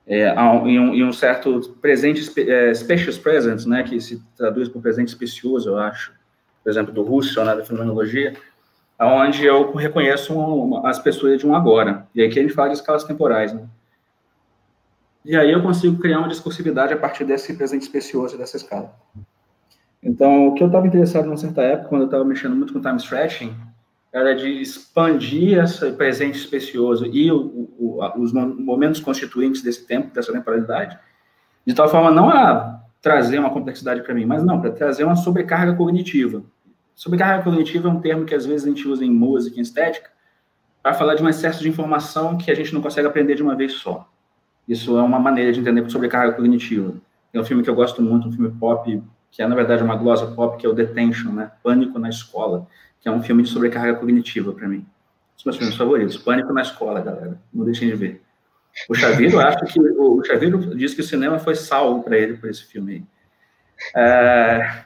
[0.06, 4.82] É, em, um, em, um, certo presente, é, specious presence, né, que se traduz por
[4.82, 6.12] presente especioso, eu acho,
[6.64, 8.34] por exemplo, do Russell, né, da fenomenologia,
[8.98, 12.08] onde eu reconheço uma, as pessoas de um agora.
[12.14, 13.62] E aqui a gente fala de escalas temporais, né?
[15.24, 18.92] E aí eu consigo criar uma discursividade a partir desse presente especioso, dessa escala.
[20.02, 22.80] Então, o que eu estava interessado numa certa época, quando eu estava mexendo muito com
[22.80, 23.56] time stretching,
[24.12, 30.32] era de expandir esse presente especioso e o, o, os momentos constituintes desse tempo, dessa
[30.32, 30.98] temporalidade,
[31.66, 35.16] de tal forma não a trazer uma complexidade para mim, mas não, para trazer uma
[35.16, 36.42] sobrecarga cognitiva.
[36.94, 40.10] Sobrecarga cognitiva é um termo que às vezes a gente usa em música, em estética,
[40.82, 43.56] para falar de um excesso de informação que a gente não consegue aprender de uma
[43.56, 44.08] vez só.
[44.68, 46.94] Isso é uma maneira de entender sobrecarga cognitiva.
[47.32, 49.96] É um filme que eu gosto muito, um filme pop, que é, na verdade, uma
[49.96, 51.50] glosa pop, que é o Detention, né?
[51.62, 52.66] Pânico na Escola,
[53.02, 54.86] que é um filme de sobrecarga cognitiva para mim.
[55.34, 56.16] Dos meus filmes favoritos.
[56.16, 57.38] Pânico na Escola, galera.
[57.52, 58.22] Não deixem de ver.
[58.88, 59.78] O Chaviro acha que...
[59.78, 63.06] O Chaviro diz que o cinema foi salvo para ele por esse filme.
[63.94, 64.84] É,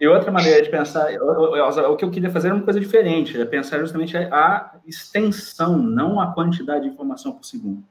[0.00, 3.44] e outra maneira de pensar, o que eu queria fazer era uma coisa diferente, é
[3.44, 7.82] pensar justamente a extensão, não a quantidade de informação por segundo.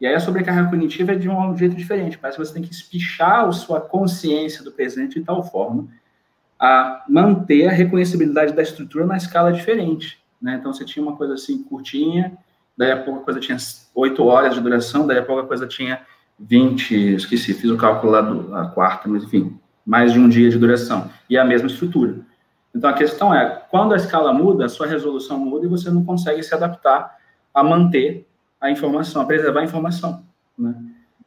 [0.00, 2.72] E aí a sobrecarga cognitiva é de um jeito diferente, parece que você tem que
[2.72, 5.88] espichar a sua consciência do presente de tal forma
[6.58, 10.18] a manter a reconhecibilidade da estrutura na escala diferente.
[10.40, 10.56] Né?
[10.58, 12.36] Então você tinha uma coisa assim curtinha,
[12.76, 13.56] daí a pouco a coisa tinha
[13.94, 16.00] 8 horas de duração, daí a pouco a coisa tinha
[16.38, 20.58] 20, esqueci, fiz o cálculo lá da quarta, mas enfim, mais de um dia de
[20.58, 22.16] duração, e a mesma estrutura.
[22.74, 26.04] Então, a questão é, quando a escala muda, a sua resolução muda e você não
[26.04, 27.16] consegue se adaptar
[27.54, 28.26] a manter
[28.60, 30.22] a informação, a preservar a informação,
[30.58, 30.74] né?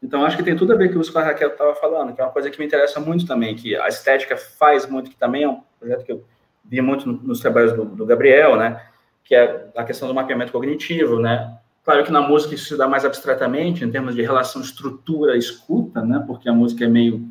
[0.02, 2.22] Então, acho que tem tudo a ver com o que a Raquel estava falando, que
[2.22, 5.44] é uma coisa que me interessa muito também, que a estética faz muito, que também
[5.44, 6.24] é um projeto que eu
[6.64, 8.82] vi muito nos trabalhos do, do Gabriel, né?
[9.24, 11.58] Que é a questão do mapeamento cognitivo, né?
[11.84, 16.24] Claro que na música isso se dá mais abstratamente, em termos de relação estrutura-escuta, né?
[16.26, 17.28] Porque a música é meio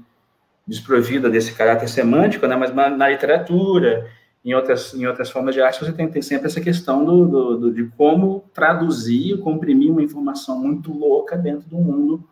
[0.69, 2.55] desprovida desse caráter semântico, né?
[2.55, 4.07] mas na, literatura,
[4.45, 7.57] em outras, em outras formas de arte, você tem, tem sempre essa questão do, do,
[7.57, 12.23] do, de como traduzir, comprimir uma informação muito louca dentro do mundo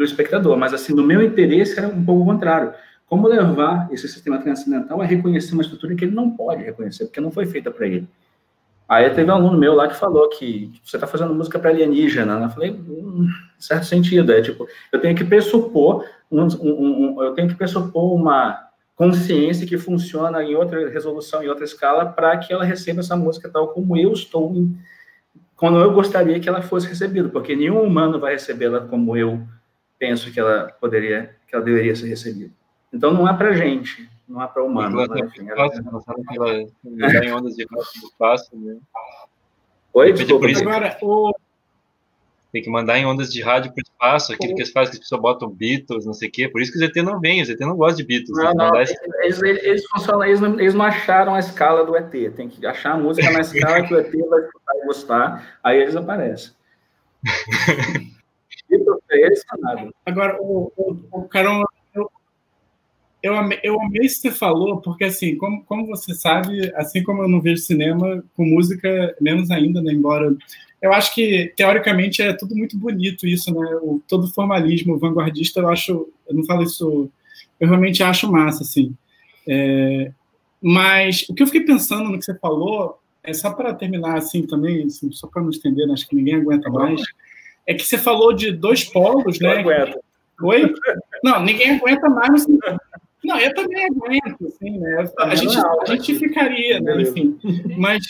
[0.00, 0.56] do espectador.
[0.56, 2.72] Mas, assim, no meu interesse era um pouco o contrário.
[3.06, 7.20] Como levar esse sistema transcendental a reconhecer uma estrutura que ele não pode reconhecer, porque
[7.20, 8.08] não foi feita para ele.
[8.88, 12.38] Aí teve um aluno meu lá que falou que você está fazendo música para alienígena.
[12.38, 12.46] Né?
[12.46, 13.28] Eu falei, hum,
[13.58, 14.32] certo sentido.
[14.32, 18.58] É tipo, eu tenho que pressupor um, um, um, eu tenho que pressupor uma
[18.96, 23.50] consciência que funciona em outra resolução, em outra escala, para que ela receba essa música
[23.50, 24.54] tal como eu estou,
[25.56, 29.46] quando eu gostaria que ela fosse recebida, porque nenhum humano vai recebê-la como eu
[30.00, 32.50] penso que ela poderia, que ela deveria ser recebida.
[32.92, 34.96] Então não é para gente, não é para humano.
[34.96, 37.26] Mas, enfim, é...
[37.28, 37.66] em ondas de
[38.02, 38.78] espaço, né?
[39.92, 40.46] Oi, desculpa.
[40.48, 41.32] Agora, o
[42.52, 44.96] tem que mandar em ondas de rádio para o espaço, aquilo que eles fazem, que
[44.96, 46.48] as pessoas botam Beatles, não sei o quê.
[46.48, 48.36] Por isso que o ZT não vem, o ZT não gosta de Beatles.
[48.36, 52.10] Não, não, eles, eles, eles, funcionam, eles, não, eles não acharam a escala do ET.
[52.34, 55.78] Tem que achar a música na escala que o ET vai escutar e gostar, aí
[55.80, 56.52] eles aparecem.
[59.10, 59.90] Eles nada.
[60.06, 61.64] Agora, o, o, o Carol,
[61.94, 62.10] eu,
[63.22, 67.02] eu, amei, eu amei isso que você falou, porque assim, como, como você sabe, assim
[67.02, 70.36] como eu não vejo cinema, com música, menos ainda, né, embora
[70.80, 73.66] eu acho que, teoricamente, é tudo muito bonito isso, né?
[73.82, 77.10] O, todo formalismo vanguardista, eu acho, eu não falo isso,
[77.58, 78.94] eu realmente acho massa, assim.
[79.46, 80.10] É,
[80.60, 84.46] mas o que eu fiquei pensando no que você falou, é só para terminar assim
[84.46, 87.02] também, assim, só para não estender, né, acho que ninguém aguenta mais,
[87.70, 89.54] é que você falou de dois polos, né?
[89.54, 90.00] Não aguento.
[90.42, 90.74] Oi?
[91.22, 92.44] Não, ninguém aguenta mais.
[93.22, 95.08] Não, eu também aguento, assim, né?
[95.20, 97.00] A gente, a gente ficaria, né?
[97.00, 97.38] Enfim.
[97.78, 98.04] Mas.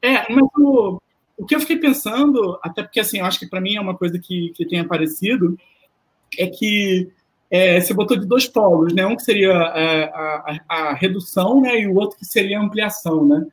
[0.00, 0.98] É, mas o,
[1.36, 3.96] o que eu fiquei pensando, até porque assim, eu acho que para mim é uma
[3.96, 5.58] coisa que, que tem aparecido,
[6.38, 7.10] é que
[7.50, 9.04] é, você botou de dois polos, né?
[9.04, 11.78] Um que seria é, a, a, a, redução, né?
[11.80, 13.46] E o outro que seria a ampliação, né?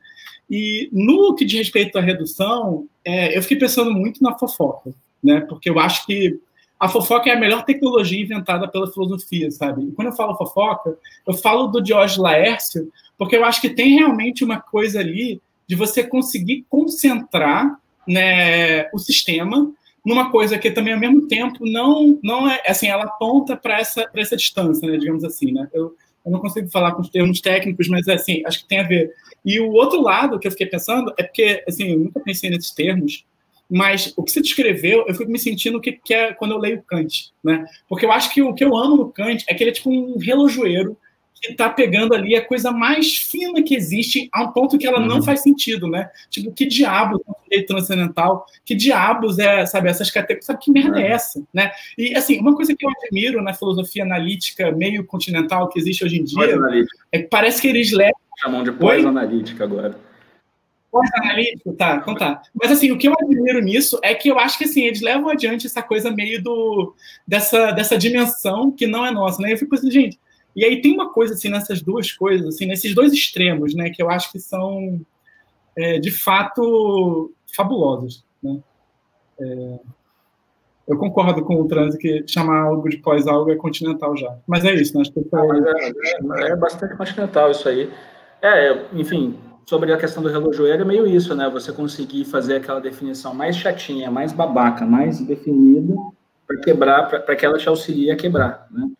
[0.54, 4.92] E no que diz respeito à redução, é, eu fiquei pensando muito na fofoca,
[5.24, 5.40] né?
[5.40, 6.38] Porque eu acho que
[6.78, 9.82] a fofoca é a melhor tecnologia inventada pela filosofia, sabe?
[9.82, 10.94] E quando eu falo fofoca,
[11.26, 15.74] eu falo do Diógenes Laércio, porque eu acho que tem realmente uma coisa ali de
[15.74, 19.72] você conseguir concentrar né, o sistema
[20.04, 24.10] numa coisa que também ao mesmo tempo não não é assim ela aponta para essa
[24.12, 27.88] essa distância né, digamos assim né eu, eu não consigo falar com os termos técnicos
[27.88, 29.10] mas assim acho que tem a ver
[29.44, 32.70] e o outro lado que eu fiquei pensando é porque assim eu nunca pensei nesses
[32.70, 33.24] termos
[33.74, 36.82] mas o que você descreveu, eu fico me sentindo que, que é quando eu leio
[36.82, 37.64] Kant, né?
[37.88, 39.90] Porque eu acho que o que eu amo no Kant é que ele é tipo
[39.90, 40.94] um relojoeiro
[41.42, 45.00] que está pegando ali a coisa mais fina que existe, a um ponto que ela
[45.00, 45.06] uhum.
[45.06, 46.08] não faz sentido, né?
[46.30, 48.46] Tipo, que diabos é um transcendental?
[48.64, 50.46] Que diabos é, sabe, essas categorias?
[50.46, 51.08] Sabe que merda é uhum.
[51.08, 51.72] é essa, né?
[51.98, 56.20] E, assim, uma coisa que eu admiro na filosofia analítica meio continental que existe hoje
[56.20, 56.38] em dia
[57.10, 58.14] é que parece que eles levam...
[58.40, 59.96] Chamam de pós-analítica agora.
[60.92, 62.42] Pós-analítico, tá, então tá.
[62.54, 65.28] Mas assim, o que eu admiro nisso é que eu acho que assim, eles levam
[65.30, 66.94] adiante essa coisa meio do
[67.26, 69.52] dessa, dessa dimensão que não é nossa, né?
[69.52, 70.18] Eu fico assim, gente,
[70.54, 74.02] e aí tem uma coisa assim nessas duas coisas, assim, nesses dois extremos, né, que
[74.02, 75.00] eu acho que são
[75.76, 78.58] é, de fato fabulosos, né?
[79.40, 79.78] É,
[80.86, 84.36] eu concordo com o trânsito que chamar algo de pós-algo é continental já.
[84.46, 85.02] Mas é isso, né?
[85.02, 87.90] Acho que é, é, é, bastante continental isso aí.
[88.42, 91.48] É, enfim, sobre a questão do relojoeiro é meio isso, né?
[91.50, 95.94] Você conseguir fazer aquela definição mais chatinha, mais babaca, mais definida
[96.46, 98.90] para quebrar, para que ela te auxilie a quebrar, né?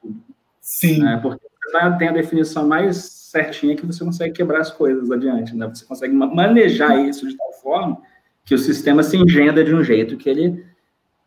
[0.62, 1.02] Sim.
[1.02, 1.18] Né?
[1.20, 5.66] Porque você tem a definição mais certinha que você consegue quebrar as coisas adiante, né?
[5.66, 8.00] Você consegue manejar isso de tal forma
[8.44, 10.64] que o sistema se engenda de um jeito que ele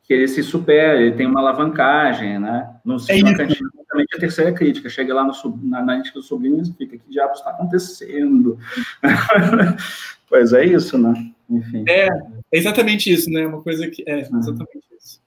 [0.03, 2.69] que ele se supera, ele tem uma alavancagem, né?
[2.85, 4.87] No sistema é exatamente a terceira crítica.
[4.87, 5.33] Chega lá no,
[5.63, 8.59] na, na do sobrinho e fica, que diabos está acontecendo?
[10.29, 11.11] pois é isso, né?
[11.49, 11.85] Enfim.
[11.89, 12.11] É, é
[12.51, 13.47] exatamente isso, né?
[13.47, 14.03] Uma coisa que...
[14.05, 14.37] É, uhum.
[14.37, 15.19] exatamente isso.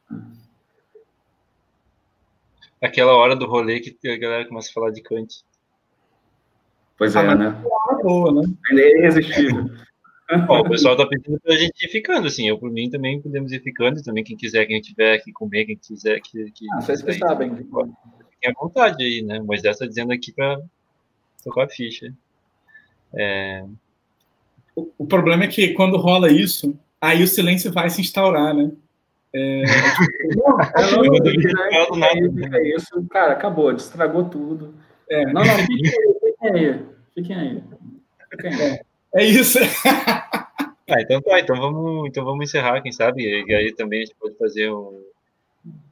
[2.80, 5.42] Aquela hora do rolê que a galera começa a falar de Kant.
[6.96, 7.62] Pois é, ah, né?
[7.90, 8.42] É boa, né?
[8.72, 9.70] É irresistível.
[10.46, 12.48] Bom, o pessoal tá pedindo pra gente ir ficando, assim.
[12.48, 14.02] Eu, por mim, também podemos ir ficando.
[14.02, 16.50] Também, quem quiser, quem tiver aqui comer, quem quiser que.
[16.50, 17.56] que ah, vocês que sabem.
[17.56, 19.40] Fiquem à vontade aí, né?
[19.46, 20.60] Mas essa dizendo aqui pra
[21.42, 22.12] tocar a ficha.
[23.14, 23.64] É...
[24.76, 28.70] O, o, problema é que quando rola isso, aí o silêncio vai se instaurar, né?
[29.38, 29.62] É,
[30.36, 34.74] não, é, não, é isso, cara, acabou, estragou tudo.
[35.08, 35.24] É.
[35.26, 35.92] Não, não, fiquem
[36.42, 37.62] aí, fiquem aí.
[38.30, 38.80] Fiquem aí.
[39.14, 39.58] É isso.
[40.90, 43.22] Ah, então tá, então vamos, então vamos encerrar, quem sabe?
[43.22, 45.04] E aí também a gente pode fazer um,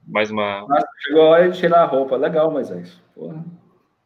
[0.07, 0.67] mais uma.
[0.67, 2.17] Nossa, chegou a hora de tirar a roupa.
[2.17, 2.99] Legal, Moisés.
[3.15, 3.45] Porra.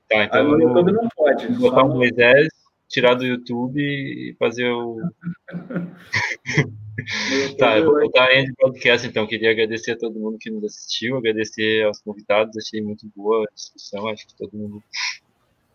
[0.09, 0.43] Tá, então.
[0.43, 1.47] no YouTube não pode.
[1.53, 2.49] Botar o Moisés,
[2.91, 5.01] tirar do YouTube e fazer o.
[7.57, 9.29] tá, eu vou botar de podcast, então.
[9.29, 13.55] Queria agradecer a todo mundo que nos assistiu, agradecer aos convidados, achei muito boa a
[13.55, 14.83] discussão, acho que todo mundo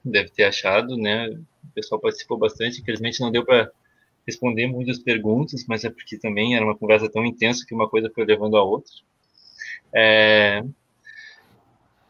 [0.04, 1.30] deve ter achado, né?
[1.30, 3.72] O pessoal participou bastante, infelizmente não deu para
[4.28, 8.12] responder muitas perguntas, mas é porque também era uma conversa tão intensa que uma coisa
[8.14, 8.92] foi levando a outra.
[9.94, 10.64] É...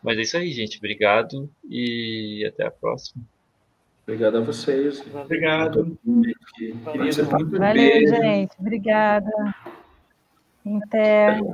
[0.02, 0.78] Mas é isso aí, gente.
[0.78, 3.24] Obrigado e até a próxima.
[4.08, 5.04] Obrigado a vocês.
[5.14, 5.98] Obrigado.
[7.58, 8.52] Valeu, gente.
[8.60, 9.32] Obrigada.
[10.84, 11.42] Até.